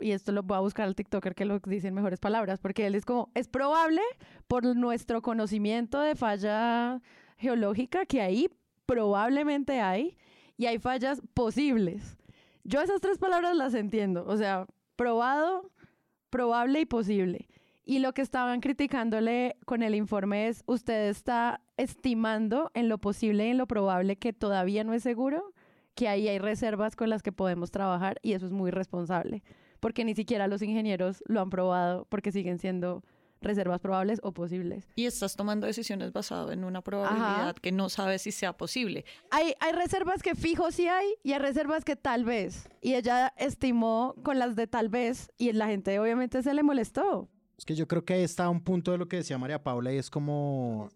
y 0.00 0.10
esto 0.10 0.32
lo 0.32 0.42
voy 0.42 0.56
a 0.56 0.60
buscar 0.60 0.88
al 0.88 0.96
TikToker 0.96 1.36
que 1.36 1.44
lo 1.44 1.60
dice 1.60 1.86
en 1.86 1.94
mejores 1.94 2.18
palabras, 2.18 2.58
porque 2.58 2.86
él 2.86 2.96
es 2.96 3.04
como, 3.04 3.30
es 3.34 3.46
probable 3.46 4.02
por 4.48 4.64
nuestro 4.74 5.22
conocimiento 5.22 6.00
de 6.00 6.16
falla 6.16 7.00
geológica 7.40 8.04
que 8.04 8.20
ahí 8.20 8.48
probablemente 8.86 9.80
hay 9.80 10.16
y 10.56 10.66
hay 10.66 10.78
fallas 10.78 11.22
posibles. 11.34 12.18
Yo 12.64 12.80
esas 12.82 13.00
tres 13.00 13.18
palabras 13.18 13.56
las 13.56 13.74
entiendo, 13.74 14.24
o 14.26 14.36
sea, 14.36 14.66
probado, 14.94 15.70
probable 16.28 16.80
y 16.80 16.86
posible. 16.86 17.48
Y 17.84 17.98
lo 18.00 18.12
que 18.12 18.22
estaban 18.22 18.60
criticándole 18.60 19.56
con 19.64 19.82
el 19.82 19.94
informe 19.94 20.48
es, 20.48 20.62
usted 20.66 21.08
está 21.08 21.62
estimando 21.76 22.70
en 22.74 22.88
lo 22.88 22.98
posible 22.98 23.46
y 23.46 23.50
en 23.50 23.58
lo 23.58 23.66
probable 23.66 24.16
que 24.16 24.32
todavía 24.32 24.84
no 24.84 24.92
es 24.92 25.02
seguro, 25.02 25.54
que 25.94 26.06
ahí 26.06 26.28
hay 26.28 26.38
reservas 26.38 26.94
con 26.94 27.08
las 27.08 27.22
que 27.22 27.32
podemos 27.32 27.70
trabajar 27.70 28.20
y 28.22 28.34
eso 28.34 28.46
es 28.46 28.52
muy 28.52 28.70
responsable, 28.70 29.42
porque 29.80 30.04
ni 30.04 30.14
siquiera 30.14 30.46
los 30.46 30.62
ingenieros 30.62 31.24
lo 31.26 31.40
han 31.40 31.50
probado 31.50 32.06
porque 32.10 32.32
siguen 32.32 32.58
siendo 32.58 33.02
reservas 33.40 33.80
probables 33.80 34.20
o 34.22 34.32
posibles. 34.32 34.86
Y 34.96 35.06
estás 35.06 35.36
tomando 35.36 35.66
decisiones 35.66 36.12
basado 36.12 36.52
en 36.52 36.64
una 36.64 36.82
probabilidad 36.82 37.56
que 37.56 37.72
no 37.72 37.88
sabes 37.88 38.22
si 38.22 38.32
sea 38.32 38.52
posible. 38.56 39.04
Hay, 39.30 39.54
hay 39.60 39.72
reservas 39.72 40.22
que 40.22 40.34
fijo 40.34 40.70
sí 40.70 40.86
hay 40.88 41.06
y 41.22 41.32
hay 41.32 41.38
reservas 41.38 41.84
que 41.84 41.96
tal 41.96 42.24
vez. 42.24 42.68
Y 42.80 42.94
ella 42.94 43.32
estimó 43.36 44.14
con 44.22 44.38
las 44.38 44.56
de 44.56 44.66
tal 44.66 44.88
vez 44.88 45.30
y 45.38 45.52
la 45.52 45.66
gente 45.68 45.98
obviamente 45.98 46.42
se 46.42 46.52
le 46.54 46.62
molestó. 46.62 47.28
Es 47.56 47.64
que 47.64 47.74
yo 47.74 47.86
creo 47.86 48.04
que 48.04 48.14
ahí 48.14 48.22
está 48.22 48.48
un 48.48 48.60
punto 48.62 48.90
de 48.92 48.98
lo 48.98 49.08
que 49.08 49.16
decía 49.16 49.36
María 49.38 49.62
Paula 49.62 49.92
y 49.92 49.98
es 49.98 50.08
como 50.10 50.88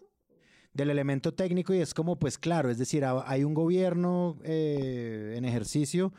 del 0.73 0.91
elemento 0.91 1.33
técnico 1.33 1.73
y 1.73 1.79
es 1.81 1.95
como, 1.95 2.19
pues 2.19 2.37
claro, 2.39 2.71
es 2.71 2.79
decir, 2.79 3.05
ha- 3.05 3.23
hay 3.31 3.45
un 3.45 3.55
gobierno 3.55 4.39
eh, 4.43 5.35
en 5.37 5.45
ejercicio 5.45 6.13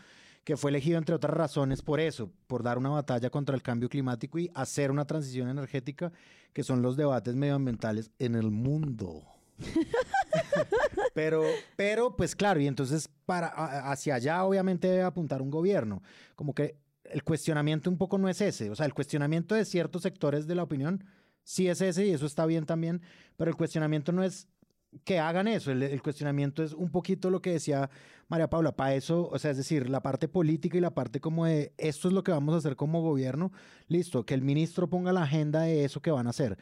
que 0.46 0.56
fue 0.56 0.70
elegido 0.70 0.98
entre 1.00 1.16
otras 1.16 1.34
razones 1.34 1.82
por 1.82 2.00
eso, 2.00 2.32
por 2.48 2.64
dar 2.64 2.78
una 2.78 2.90
batalla 2.90 3.32
contra 3.32 3.56
el 3.56 3.64
cambio 3.64 3.90
climático 3.90 4.38
y 4.38 4.50
hacer 4.54 4.92
una 4.92 5.06
transición 5.06 5.50
energética, 5.50 6.14
que 6.54 6.64
son 6.64 6.84
los 6.84 6.96
debates 6.96 7.36
medioambientales 7.36 8.12
en 8.20 8.36
el 8.36 8.52
mundo. 8.52 9.24
pero, 11.16 11.44
pero, 11.76 12.16
pues 12.16 12.36
claro, 12.36 12.62
y 12.62 12.68
entonces 12.68 13.10
para 13.26 13.48
hacia 13.92 14.16
allá 14.16 14.44
obviamente 14.44 14.88
debe 14.88 15.02
apuntar 15.04 15.42
un 15.42 15.50
gobierno. 15.50 16.04
Como 16.36 16.54
que 16.54 16.78
el 17.06 17.24
cuestionamiento 17.24 17.90
un 17.90 17.98
poco 17.98 18.20
no 18.20 18.30
es 18.30 18.40
ese. 18.40 18.70
O 18.70 18.76
sea, 18.76 18.86
el 18.86 18.94
cuestionamiento 18.94 19.56
de 19.56 19.66
ciertos 19.66 20.04
sectores 20.04 20.46
de 20.46 20.54
la 20.54 20.64
opinión 20.64 21.04
sí 21.44 21.70
es 21.70 21.82
ese 21.82 22.06
y 22.06 22.12
eso 22.12 22.28
está 22.28 22.46
bien 22.46 22.68
también, 22.68 23.02
pero 23.36 23.50
el 23.50 23.58
cuestionamiento 23.58 24.12
no 24.12 24.24
es 24.24 24.48
que 25.04 25.20
hagan 25.20 25.48
eso. 25.48 25.72
El, 25.72 26.02
cuestionamiento 26.02 26.64
es 26.64 26.74
un 26.74 26.90
poquito 26.90 27.30
lo 27.30 27.42
que 27.42 27.52
decía 27.52 27.90
María 28.28 28.50
Paula. 28.50 28.76
Para 28.76 28.96
eso, 28.96 29.30
o 29.32 29.40
sea, 29.40 29.52
es 29.52 29.58
decir, 29.58 29.90
la 29.90 30.02
parte 30.02 30.28
política 30.28 30.78
y 30.78 30.82
la 30.82 30.94
parte 30.94 31.20
como 31.20 31.46
de 31.46 31.74
esto 31.78 32.08
es 32.08 32.14
lo 32.14 32.24
que 32.24 32.32
vamos 32.32 32.56
a 32.56 32.60
hacer 32.60 32.76
como 32.76 33.02
gobierno. 33.02 33.52
Listo, 33.88 34.26
que 34.26 34.34
el 34.34 34.42
ministro 34.42 34.90
ponga 34.90 35.12
la 35.12 35.24
agenda 35.24 35.62
de 35.62 35.86
eso 35.86 36.02
que 36.02 36.12
van 36.12 36.28
a 36.28 36.32
hacer. 36.32 36.58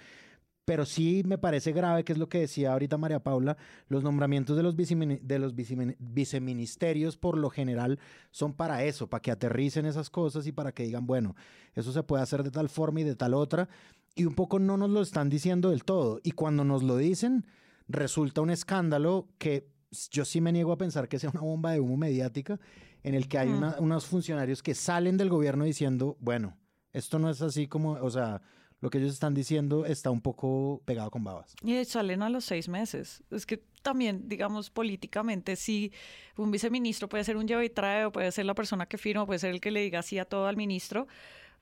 Pero 0.66 0.86
sí 0.86 1.24
me 1.26 1.38
parece 1.38 1.74
grave, 1.74 2.06
que 2.06 2.14
es 2.14 2.18
lo 2.18 2.30
que 2.30 2.40
decía 2.40 2.72
ahorita 2.72 2.98
María 2.98 3.22
Paula, 3.22 3.58
los 3.90 4.02
nombramientos 4.02 4.56
de 4.56 4.64
los, 4.64 4.78
de 4.78 5.40
los 5.40 5.54
viceministerios 5.56 7.18
por 7.18 7.38
lo 7.38 7.50
general 7.50 8.00
son 8.32 8.54
para 8.54 8.86
eso, 8.86 9.08
para 9.08 9.22
que 9.22 9.32
aterricen 9.32 9.86
esas 9.86 10.10
cosas 10.10 10.48
y 10.48 10.54
para 10.54 10.72
que 10.72 10.84
digan, 10.84 11.06
bueno, 11.06 11.36
eso 11.76 11.92
se 11.92 12.04
puede 12.04 12.24
hacer 12.24 12.44
de 12.44 12.52
tal 12.52 12.70
forma 12.70 13.02
y 13.02 13.04
de 13.04 13.16
tal 13.16 13.34
otra. 13.34 13.68
Y 14.16 14.24
un 14.24 14.36
poco 14.36 14.58
no 14.58 14.78
nos 14.78 14.90
lo 14.90 15.02
están 15.02 15.30
diciendo 15.30 15.70
del 15.70 15.84
todo. 15.84 16.22
Y 16.24 16.32
cuando 16.32 16.64
nos 16.64 16.82
lo 16.82 16.96
dicen, 16.96 17.46
resulta 17.88 18.42
un 18.42 18.50
escándalo 18.50 19.28
que 19.38 19.68
yo 20.12 20.26
sí 20.26 20.42
me 20.42 20.52
niego 20.52 20.72
a 20.72 20.78
pensar 20.78 21.08
que 21.08 21.20
sea 21.20 21.30
una 21.30 21.42
bomba 21.42 21.72
de 21.72 21.80
humo 21.80 21.98
mediática 21.98 22.60
en 23.04 23.16
el 23.16 23.28
que 23.28 23.38
hay 23.38 23.50
unos 23.50 24.06
funcionarios 24.06 24.64
que 24.64 24.74
salen 24.74 25.18
del 25.18 25.30
gobierno 25.30 25.66
diciendo, 25.66 26.18
bueno, 26.20 26.58
esto 26.94 27.20
no 27.20 27.30
es 27.30 27.42
así 27.42 27.68
como, 27.68 27.92
o 27.92 28.10
sea, 28.10 28.42
lo 28.80 28.90
que 28.90 28.98
ellos 28.98 29.14
están 29.14 29.34
diciendo 29.34 29.86
está 29.86 30.12
un 30.12 30.22
poco 30.22 30.82
pegado 30.86 31.10
con 31.10 31.24
babas. 31.24 31.56
Y 31.64 31.84
salen 31.86 32.22
a 32.22 32.30
los 32.30 32.46
seis 32.46 32.68
meses. 32.68 33.24
Es 33.32 33.46
que 33.46 33.64
también, 33.82 34.28
digamos, 34.28 34.70
políticamente, 34.70 35.56
si 35.56 35.94
un 36.38 36.52
viceministro 36.52 37.08
puede 37.08 37.24
ser 37.24 37.38
un 37.38 37.48
lleva 37.48 37.64
y 37.64 37.70
trae, 37.70 38.06
o 38.06 38.12
puede 38.12 38.32
ser 38.32 38.46
la 38.46 38.56
persona 38.56 38.86
que 38.86 38.98
firma, 38.98 39.26
puede 39.26 39.40
ser 39.40 39.52
el 39.52 39.62
que 39.62 39.72
le 39.72 39.82
diga 39.82 40.02
sí 40.02 40.20
a 40.20 40.26
todo 40.26 40.48
al 40.48 40.58
ministro, 40.58 41.08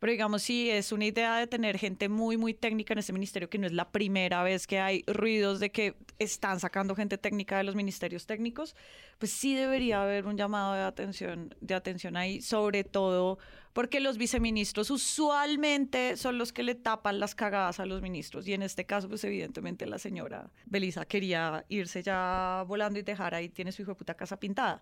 pero 0.01 0.09
digamos, 0.09 0.41
si 0.41 0.67
es 0.67 0.91
una 0.91 1.05
idea 1.05 1.37
de 1.37 1.45
tener 1.45 1.77
gente 1.77 2.09
muy, 2.09 2.35
muy 2.35 2.55
técnica 2.55 2.93
en 2.93 2.97
ese 2.97 3.13
ministerio, 3.13 3.51
que 3.51 3.59
no 3.59 3.67
es 3.67 3.71
la 3.71 3.91
primera 3.91 4.41
vez 4.41 4.65
que 4.65 4.79
hay 4.79 5.03
ruidos 5.05 5.59
de 5.59 5.71
que 5.71 5.95
están 6.17 6.59
sacando 6.59 6.95
gente 6.95 7.19
técnica 7.19 7.59
de 7.59 7.65
los 7.65 7.75
ministerios 7.75 8.25
técnicos, 8.25 8.75
pues 9.19 9.31
sí 9.31 9.53
debería 9.53 10.01
haber 10.01 10.25
un 10.25 10.37
llamado 10.37 10.73
de 10.73 10.81
atención, 10.81 11.53
de 11.61 11.75
atención 11.75 12.17
ahí, 12.17 12.41
sobre 12.41 12.83
todo 12.83 13.37
porque 13.73 13.99
los 13.99 14.17
viceministros 14.17 14.89
usualmente 14.89 16.17
son 16.17 16.39
los 16.39 16.51
que 16.51 16.63
le 16.63 16.73
tapan 16.73 17.19
las 17.19 17.35
cagadas 17.35 17.79
a 17.79 17.85
los 17.85 18.01
ministros. 18.01 18.47
Y 18.47 18.53
en 18.53 18.63
este 18.63 18.87
caso, 18.87 19.07
pues 19.07 19.23
evidentemente 19.23 19.85
la 19.85 19.99
señora 19.99 20.49
Belisa 20.65 21.05
quería 21.05 21.63
irse 21.69 22.01
ya 22.01 22.65
volando 22.67 22.97
y 22.97 23.03
dejar 23.03 23.35
ahí, 23.35 23.49
tiene 23.49 23.71
su 23.71 23.83
hijo 23.83 23.91
de 23.91 23.95
puta 23.97 24.15
casa 24.15 24.39
pintada 24.39 24.81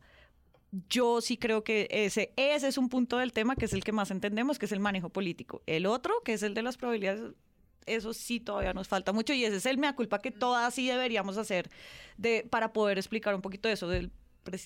yo 0.72 1.22
sí 1.22 1.38
creo 1.38 1.64
que 1.64 1.88
ese, 1.90 2.34
ese 2.36 2.68
es 2.68 2.78
un 2.78 2.90
punto 2.90 3.18
del 3.18 3.34
tema 3.34 3.56
que 3.56 3.66
es 3.66 3.74
el 3.74 3.84
que 3.84 3.92
más 3.92 4.12
entendemos, 4.12 4.60
que 4.60 4.66
es 4.66 4.72
el 4.72 4.80
manejo 4.80 5.10
político. 5.10 5.62
El 5.66 5.86
otro, 5.86 6.22
que 6.24 6.34
es 6.34 6.44
el 6.44 6.54
de 6.54 6.64
las 6.64 6.78
probabilidades, 6.78 7.34
eso 7.86 8.14
sí 8.14 8.40
todavía 8.40 8.74
nos 8.74 8.88
falta 8.88 9.12
mucho 9.12 9.34
y 9.34 9.44
ese 9.46 9.58
es 9.58 9.66
el 9.66 9.78
mea 9.78 9.96
culpa 9.96 10.20
que 10.22 10.32
todas 10.32 10.74
sí 10.74 10.88
deberíamos 10.88 11.38
hacer 11.38 11.70
de, 12.18 12.48
para 12.50 12.72
poder 12.72 12.98
explicar 12.98 13.34
un 13.34 13.42
poquito 13.42 13.68
de 13.68 13.74
eso 13.74 13.88
del 13.88 14.12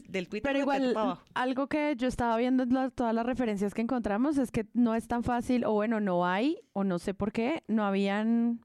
del 0.08 0.30
Twitter. 0.30 0.50
Pero 0.50 0.60
igual, 0.60 1.20
algo 1.34 1.68
que 1.68 1.96
yo 1.98 2.08
estaba 2.08 2.38
viendo 2.38 2.64
en 2.64 2.92
todas 2.92 3.14
las 3.14 3.26
referencias 3.26 3.74
que 3.74 3.82
encontramos 3.82 4.38
es 4.38 4.52
que 4.52 4.66
no 4.74 4.96
es 4.96 5.08
tan 5.08 5.24
fácil, 5.24 5.66
o 5.66 5.74
bueno, 5.74 6.00
no 6.00 6.26
hay, 6.26 6.60
o 6.74 6.84
no 6.84 7.00
sé 7.00 7.14
por 7.14 7.32
qué, 7.32 7.64
no 7.68 7.86
habían 7.86 8.62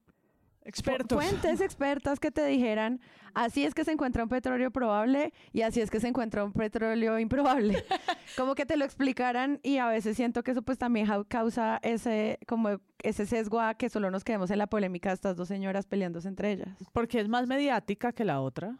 expertos. 0.68 1.18
Fuentes 1.18 1.60
expertas 1.62 2.20
que 2.20 2.30
te 2.30 2.44
dijeran, 2.44 3.00
así 3.32 3.64
es 3.64 3.74
que 3.74 3.84
se 3.84 3.92
encuentra 3.92 4.22
un 4.22 4.28
petróleo 4.28 4.70
probable 4.70 5.32
y 5.52 5.62
así 5.62 5.80
es 5.80 5.90
que 5.90 5.98
se 5.98 6.08
encuentra 6.08 6.44
un 6.44 6.52
petróleo 6.52 7.18
improbable. 7.18 7.84
como 8.36 8.54
que 8.54 8.66
te 8.66 8.76
lo 8.76 8.84
explicaran 8.84 9.60
y 9.62 9.78
a 9.78 9.88
veces 9.88 10.16
siento 10.16 10.44
que 10.44 10.50
eso 10.50 10.62
pues 10.62 10.76
también 10.76 11.08
causa 11.28 11.80
ese 11.82 12.38
como 12.46 12.80
ese 13.02 13.24
sesgo 13.24 13.60
a 13.60 13.74
que 13.74 13.88
solo 13.88 14.10
nos 14.10 14.24
quedemos 14.24 14.50
en 14.50 14.58
la 14.58 14.66
polémica 14.66 15.08
de 15.08 15.14
estas 15.14 15.36
dos 15.36 15.48
señoras 15.48 15.86
peleándose 15.86 16.28
entre 16.28 16.52
ellas. 16.52 16.68
Porque 16.92 17.18
es 17.18 17.28
más 17.28 17.46
mediática 17.46 18.12
que 18.12 18.24
la 18.24 18.40
otra. 18.40 18.76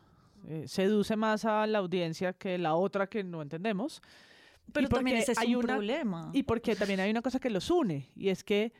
Eh, 0.46 0.64
seduce 0.68 1.16
más 1.16 1.44
a 1.44 1.66
la 1.66 1.78
audiencia 1.78 2.32
que 2.32 2.58
la 2.58 2.74
otra 2.74 3.06
que 3.06 3.24
no 3.24 3.42
entendemos. 3.42 4.02
Pero 4.72 4.88
también 4.88 5.16
ese 5.16 5.32
es 5.32 5.38
hay 5.38 5.54
un 5.54 5.62
problema. 5.62 6.30
Y 6.34 6.42
porque 6.42 6.76
también 6.76 7.00
hay 7.00 7.10
una 7.10 7.22
cosa 7.22 7.40
que 7.40 7.48
los 7.48 7.70
une 7.70 8.10
y 8.14 8.28
es 8.28 8.44
que 8.44 8.72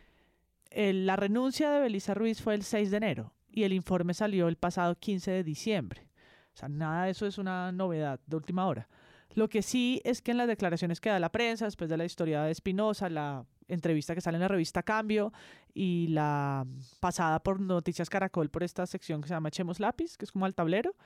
la 0.71 1.17
renuncia 1.17 1.71
de 1.71 1.81
Belisa 1.81 2.15
Ruiz 2.15 2.41
fue 2.43 2.55
el 2.55 2.63
6 2.63 2.91
de 2.91 2.97
enero 2.97 3.33
y 3.51 3.65
el 3.65 3.73
informe 3.73 4.15
salió 4.15 4.49
el 4.49 4.57
pasado 4.57 4.95
15 4.95 5.31
de 5.31 5.45
diciembre. 5.45 6.09
O 6.55 6.57
sea, 6.57 6.69
nada 6.69 7.05
de 7.05 7.11
eso 7.11 7.27
es 7.27 7.39
una 7.39 7.73
novedad 7.73 8.21
de 8.27 8.37
última 8.37 8.67
hora. 8.67 8.89
Lo 9.35 9.49
que 9.49 9.63
sí 9.63 10.01
es 10.05 10.23
que 10.23 10.33
en 10.33 10.39
las 10.39 10.49
declaraciones 10.49 11.01
que 11.01 11.11
da 11.11 11.21
la 11.21 11.31
prensa, 11.31 11.67
después 11.67 11.89
de 11.91 11.97
la 11.97 12.05
historia 12.05 12.43
de 12.43 12.51
Espinosa, 12.51 13.09
la 13.09 13.47
entrevista 13.69 14.15
que 14.15 14.21
sale 14.21 14.37
en 14.37 14.43
la 14.43 14.49
revista 14.49 14.83
Cambio 14.83 15.33
y 15.75 16.09
la 16.09 16.67
pasada 17.01 17.43
por 17.43 17.61
Noticias 17.61 18.09
Caracol 18.09 18.51
por 18.51 18.63
esta 18.63 18.87
sección 18.87 19.21
que 19.21 19.29
se 19.29 19.35
llama 19.35 19.51
Echemos 19.51 19.79
Lápiz, 19.79 20.17
que 20.17 20.25
es 20.25 20.33
como 20.33 20.47
al 20.47 20.55
tablero, 20.55 20.97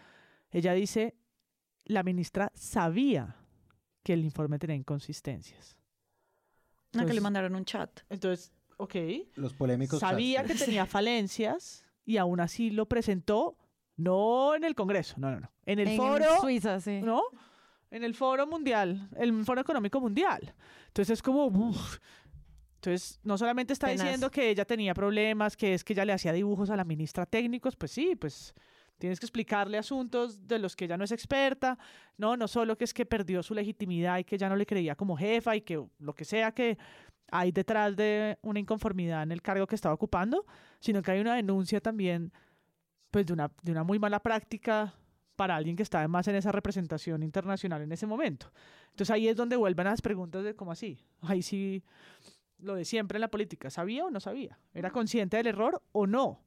ella 0.51 0.73
dice, 0.73 1.17
la 1.85 2.03
ministra 2.03 2.51
sabía 2.55 3.37
que 4.03 4.13
el 4.13 4.25
informe 4.25 4.59
tenía 4.59 4.77
inconsistencias. 4.77 5.77
No, 6.93 7.07
que 7.07 7.15
le 7.15 7.21
mandaron 7.21 7.55
un 7.55 7.65
chat. 7.65 8.01
Entonces, 8.11 8.53
Ok. 8.83 8.97
Los 9.37 9.55
polémicos. 9.55 10.01
Sabía 10.01 10.43
que 10.43 10.57
tenía 10.57 10.87
falencias 10.87 11.85
y 12.05 12.17
aún 12.17 12.41
así 12.41 12.71
lo 12.71 12.87
presentó, 12.87 13.57
no 13.97 14.57
en 14.57 14.65
el 14.65 14.75
Congreso, 14.75 15.15
no, 15.19 15.31
no, 15.31 15.39
no. 15.39 15.53
En 15.67 15.79
el 15.79 15.97
foro. 15.97 16.41
Suiza, 16.41 16.81
sí. 16.81 17.01
¿No? 17.01 17.23
En 17.93 18.03
el 18.03 18.15
foro 18.15 18.45
mundial, 18.45 19.09
el 19.17 19.45
foro 19.45 19.61
económico 19.61 20.01
mundial. 20.01 20.53
Entonces 20.89 21.19
es 21.19 21.23
como. 21.23 21.73
Entonces, 22.75 23.21
no 23.23 23.39
solamente 23.39 23.73
está 23.73 23.87
diciendo 23.87 24.29
que 24.33 24.51
ella 24.51 24.65
tenía 24.65 24.95
problemas, 24.95 25.57
que 25.57 25.75
es 25.75 25.85
que 25.85 25.93
ella 25.93 26.05
le 26.05 26.15
hacía 26.15 26.33
dibujos 26.33 26.69
a 26.69 26.75
la 26.75 26.83
ministra 26.83 27.25
técnicos, 27.25 27.77
pues 27.77 27.93
sí, 27.93 28.17
pues 28.17 28.53
tienes 29.03 29.19
que 29.19 29.27
explicarle 29.27 29.79
asuntos 29.79 30.47
de 30.47 30.61
los 30.61 30.77
que 30.77 30.85
ella 30.85 30.97
no 30.97 31.03
es 31.03 31.11
experta, 31.11 31.77
no, 32.17 32.37
no 32.37 32.47
solo 32.47 32.79
que 32.79 32.85
es 32.85 32.95
que 32.95 33.05
perdió 33.05 33.43
su 33.43 33.53
legitimidad 33.53 34.19
y 34.19 34.23
que 34.23 34.39
ya 34.39 34.49
no 34.49 34.55
le 34.55 34.65
creía 34.65 34.95
como 34.95 35.17
jefa 35.17 35.57
y 35.57 35.63
que 35.63 35.85
lo 35.99 36.15
que 36.15 36.25
sea 36.25 36.53
que 36.53 36.79
hay 37.33 37.51
detrás 37.51 37.97
de 37.97 38.39
una 38.43 38.61
inconformidad 38.61 39.25
en 39.25 39.33
el 39.33 39.43
cargo 39.43 39.67
que 39.67 39.75
estaba 39.75 39.93
ocupando, 39.93 40.47
sino 40.79 41.03
que 41.03 41.11
hay 41.11 41.21
una 41.21 41.35
denuncia 41.35 41.81
también 41.81 42.33
pues 43.11 43.27
de 43.27 43.33
una, 43.33 43.51
de 43.61 43.73
una 43.73 43.83
muy 43.83 43.99
mala 43.99 44.21
práctica 44.21 44.95
para 45.35 45.57
alguien 45.57 45.75
que 45.75 45.83
está 45.83 45.99
además 45.99 46.29
en 46.29 46.37
esa 46.37 46.53
representación 46.53 47.25
internacional 47.25 47.83
en 47.83 47.91
ese 47.91 48.07
momento. 48.07 48.53
Entonces 48.91 49.11
ahí 49.11 49.27
es 49.27 49.35
donde 49.35 49.57
vuelven 49.57 49.87
las 49.87 50.01
preguntas 50.01 50.45
de 50.45 50.55
cómo 50.55 50.71
así. 50.71 51.05
Ahí 51.23 51.43
sí, 51.43 51.83
lo 52.59 52.77
de 52.77 52.85
siempre 52.85 53.17
en 53.17 53.23
la 53.23 53.33
política, 53.33 53.69
¿sabía 53.69 54.05
o 54.05 54.11
no 54.11 54.21
sabía? 54.21 54.61
¿Era 54.73 54.93
consciente 54.93 55.39
del 55.39 55.49
error 55.49 55.83
o 55.91 56.07
no? 56.07 56.45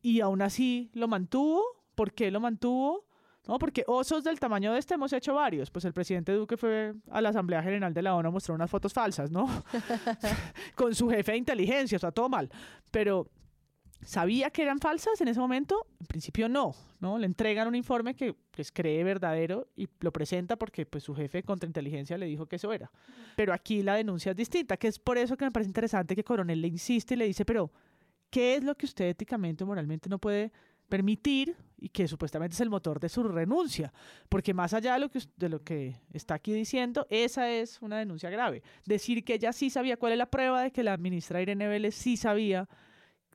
Y 0.00 0.20
aún 0.20 0.40
así 0.40 0.90
lo 0.94 1.06
mantuvo. 1.06 1.77
¿Por 1.98 2.12
qué 2.12 2.30
lo 2.30 2.38
mantuvo? 2.38 3.08
No, 3.48 3.58
porque 3.58 3.82
osos 3.88 4.22
del 4.22 4.38
tamaño 4.38 4.72
de 4.72 4.78
este 4.78 4.94
hemos 4.94 5.12
hecho 5.12 5.34
varios. 5.34 5.68
Pues 5.68 5.84
el 5.84 5.92
presidente 5.92 6.30
Duque 6.30 6.56
fue 6.56 6.94
a 7.10 7.20
la 7.20 7.30
Asamblea 7.30 7.60
General 7.60 7.92
de 7.92 8.02
la 8.02 8.14
ONU 8.14 8.28
a 8.28 8.30
mostrar 8.30 8.54
unas 8.54 8.70
fotos 8.70 8.92
falsas, 8.92 9.32
¿no? 9.32 9.48
Con 10.76 10.94
su 10.94 11.10
jefe 11.10 11.32
de 11.32 11.38
inteligencia, 11.38 11.96
o 11.96 11.98
sea, 11.98 12.12
todo 12.12 12.28
mal. 12.28 12.48
Pero 12.92 13.28
¿Sabía 14.04 14.50
que 14.50 14.62
eran 14.62 14.78
falsas 14.78 15.20
en 15.20 15.26
ese 15.26 15.40
momento? 15.40 15.88
En 15.98 16.06
principio 16.06 16.48
no, 16.48 16.72
¿no? 17.00 17.18
Le 17.18 17.26
entregan 17.26 17.66
un 17.66 17.74
informe 17.74 18.14
que 18.14 18.36
les 18.54 18.70
cree 18.70 19.02
verdadero 19.02 19.66
y 19.74 19.88
lo 19.98 20.12
presenta 20.12 20.54
porque 20.54 20.86
pues 20.86 21.02
su 21.02 21.16
jefe 21.16 21.42
contra 21.42 21.66
inteligencia 21.66 22.16
le 22.16 22.26
dijo 22.26 22.46
que 22.46 22.56
eso 22.56 22.72
era. 22.72 22.92
Pero 23.34 23.52
aquí 23.52 23.82
la 23.82 23.96
denuncia 23.96 24.30
es 24.30 24.36
distinta, 24.36 24.76
que 24.76 24.86
es 24.86 25.00
por 25.00 25.18
eso 25.18 25.36
que 25.36 25.46
me 25.46 25.50
parece 25.50 25.70
interesante 25.70 26.14
que 26.14 26.22
Coronel 26.22 26.62
le 26.62 26.68
insiste 26.68 27.14
y 27.14 27.16
le 27.16 27.24
dice, 27.24 27.44
pero 27.44 27.72
¿qué 28.30 28.54
es 28.54 28.62
lo 28.62 28.76
que 28.76 28.86
usted 28.86 29.06
éticamente 29.08 29.64
o 29.64 29.66
moralmente 29.66 30.08
no 30.08 30.20
puede 30.20 30.52
permitir 30.88 31.56
y 31.80 31.90
que 31.90 32.08
supuestamente 32.08 32.54
es 32.54 32.60
el 32.60 32.70
motor 32.70 32.98
de 32.98 33.08
su 33.08 33.22
renuncia, 33.22 33.92
porque 34.28 34.52
más 34.52 34.74
allá 34.74 34.94
de 34.94 35.00
lo 35.00 35.08
que, 35.08 35.20
de 35.36 35.48
lo 35.48 35.62
que 35.62 35.96
está 36.12 36.34
aquí 36.34 36.52
diciendo, 36.52 37.06
esa 37.08 37.50
es 37.50 37.80
una 37.80 37.98
denuncia 37.98 38.30
grave. 38.30 38.62
Decir 38.84 39.24
que 39.24 39.34
ella 39.34 39.52
sí 39.52 39.70
sabía 39.70 39.96
cuál 39.96 40.12
es 40.12 40.18
la 40.18 40.26
prueba 40.26 40.62
de 40.62 40.72
que 40.72 40.82
la 40.82 40.96
ministra 40.96 41.40
Irene 41.40 41.68
Vélez 41.68 41.94
sí 41.94 42.16
sabía 42.16 42.68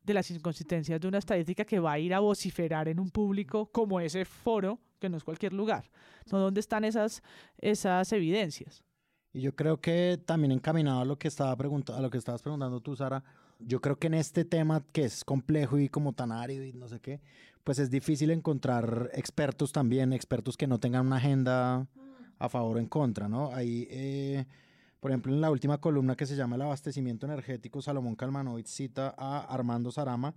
de 0.04 0.14
las 0.14 0.30
inconsistencias 0.30 0.99
de 0.99 1.08
una 1.08 1.20
estadística 1.20 1.64
que 1.64 1.80
va 1.80 1.93
a 1.93 1.99
ir 1.99 2.14
a 2.14 2.20
vociferar 2.20 2.89
en 2.89 2.99
un 2.99 3.10
público 3.10 3.68
como 3.68 3.99
ese 4.01 4.26
foro, 4.26 4.80
que 4.99 5.10
no 5.10 5.18
es 5.18 5.24
cualquier 5.24 5.54
lugar. 5.54 5.89
¿No? 6.32 6.39
¿Dónde 6.39 6.60
están 6.60 6.84
esas, 6.84 7.24
esas 7.58 8.12
evidencias? 8.12 8.84
Y 9.32 9.41
yo 9.41 9.56
creo 9.56 9.80
que 9.80 10.22
también 10.26 10.51
encaminado 10.51 11.01
a 11.01 11.06
lo 11.06 11.18
que 11.18 11.28
estaba 11.28 11.54
a 11.54 12.01
lo 12.01 12.10
que 12.10 12.18
estabas 12.18 12.41
preguntando 12.41 12.82
tú, 12.82 12.95
Sara, 12.95 13.24
yo 13.66 13.82
creo 13.82 13.97
que 13.97 14.07
en 14.07 14.14
este 14.16 14.45
tema 14.45 14.84
que 14.91 15.05
es 15.05 15.24
complejo 15.24 15.78
y 15.78 15.89
como 15.89 16.14
tan 16.14 16.32
árido 16.32 16.64
y 16.64 16.74
no 16.74 16.88
sé 16.88 16.99
qué, 16.99 17.22
pues 17.64 17.80
es 17.80 17.89
difícil 17.89 18.32
encontrar 18.32 19.09
expertos 19.14 19.72
también, 19.72 20.14
expertos 20.14 20.57
que 20.57 20.68
no 20.68 20.80
tengan 20.80 21.07
una 21.07 21.18
agenda 21.18 21.88
a 22.39 22.49
favor 22.49 22.78
o 22.78 22.80
en 22.80 22.88
contra, 22.88 23.30
¿no? 23.30 23.53
Ahí, 23.53 23.88
eh, 23.89 24.45
Por 24.99 25.11
ejemplo, 25.11 25.34
en 25.34 25.41
la 25.41 25.51
última 25.51 25.80
columna 25.80 26.16
que 26.16 26.26
se 26.26 26.36
llama 26.36 26.55
El 26.55 26.61
abastecimiento 26.61 27.26
energético, 27.26 27.82
Salomón 27.82 28.16
Calmanovic 28.16 28.68
cita 28.68 29.14
a 29.18 29.41
Armando 29.41 29.91
Sarama, 29.91 30.34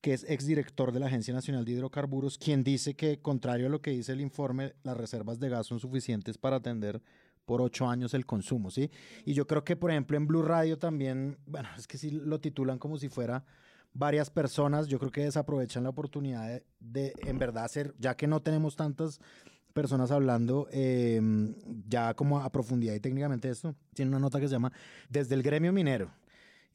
que 0.00 0.12
es 0.12 0.24
exdirector 0.28 0.92
de 0.92 1.00
la 1.00 1.06
Agencia 1.06 1.34
Nacional 1.34 1.64
de 1.64 1.72
Hidrocarburos, 1.72 2.38
quien 2.38 2.62
dice 2.62 2.94
que, 2.94 3.18
contrario 3.20 3.66
a 3.66 3.70
lo 3.70 3.80
que 3.80 3.90
dice 3.90 4.12
el 4.12 4.20
informe, 4.20 4.74
las 4.82 4.96
reservas 4.96 5.40
de 5.40 5.48
gas 5.48 5.66
son 5.66 5.80
suficientes 5.80 6.38
para 6.38 6.56
atender 6.56 7.02
por 7.44 7.60
ocho 7.60 7.88
años 7.88 8.14
el 8.14 8.26
consumo, 8.26 8.70
¿sí? 8.70 8.90
Y 9.24 9.34
yo 9.34 9.46
creo 9.46 9.64
que, 9.64 9.76
por 9.76 9.90
ejemplo, 9.90 10.16
en 10.16 10.26
Blue 10.26 10.42
Radio 10.42 10.78
también, 10.78 11.38
bueno, 11.46 11.68
es 11.76 11.86
que 11.86 11.98
sí 11.98 12.10
lo 12.10 12.40
titulan 12.40 12.78
como 12.78 12.96
si 12.98 13.08
fuera 13.08 13.44
varias 13.92 14.30
personas, 14.30 14.88
yo 14.88 14.98
creo 14.98 15.12
que 15.12 15.22
desaprovechan 15.22 15.84
la 15.84 15.90
oportunidad 15.90 16.48
de, 16.48 16.64
de 16.80 17.12
en 17.18 17.38
verdad 17.38 17.64
hacer, 17.64 17.94
ya 17.98 18.16
que 18.16 18.26
no 18.26 18.40
tenemos 18.40 18.76
tantas 18.76 19.20
personas 19.74 20.10
hablando 20.10 20.68
eh, 20.70 21.20
ya 21.88 22.14
como 22.14 22.40
a 22.40 22.50
profundidad 22.50 22.94
y 22.94 23.00
técnicamente 23.00 23.50
esto. 23.50 23.74
Tiene 23.92 24.10
una 24.10 24.20
nota 24.20 24.40
que 24.40 24.48
se 24.48 24.52
llama 24.52 24.72
Desde 25.10 25.34
el 25.34 25.42
gremio 25.42 25.72
minero. 25.72 26.10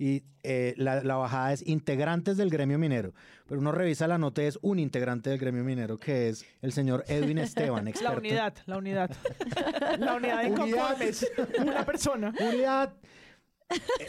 Y 0.02 0.24
eh, 0.44 0.74
la, 0.78 1.04
la, 1.04 1.18
bajada 1.18 1.52
es 1.52 1.68
integrantes 1.68 2.38
del 2.38 2.50
gremio 2.50 2.80
minero. 2.80 3.14
Pero 3.46 3.60
uno 3.60 3.74
revisa 3.74 4.08
la 4.08 4.18
nota, 4.18 4.42
es 4.42 4.58
un 4.62 4.80
integrante 4.80 5.30
del 5.30 5.38
gremio 5.38 5.62
minero, 5.66 5.98
que 5.98 6.30
es 6.30 6.46
el 6.62 6.72
señor 6.72 7.04
Edwin 7.10 7.38
Esteban, 7.40 7.86
experto. 7.90 8.14
La 8.14 8.18
unidad, 8.18 8.54
la 8.66 8.78
unidad. 8.78 9.12
la 10.00 10.16
unidad 10.16 10.44
de 10.44 10.54
conformes. 10.54 11.30
Una 11.60 11.86
persona. 11.86 12.34
Unidad. 12.40 12.94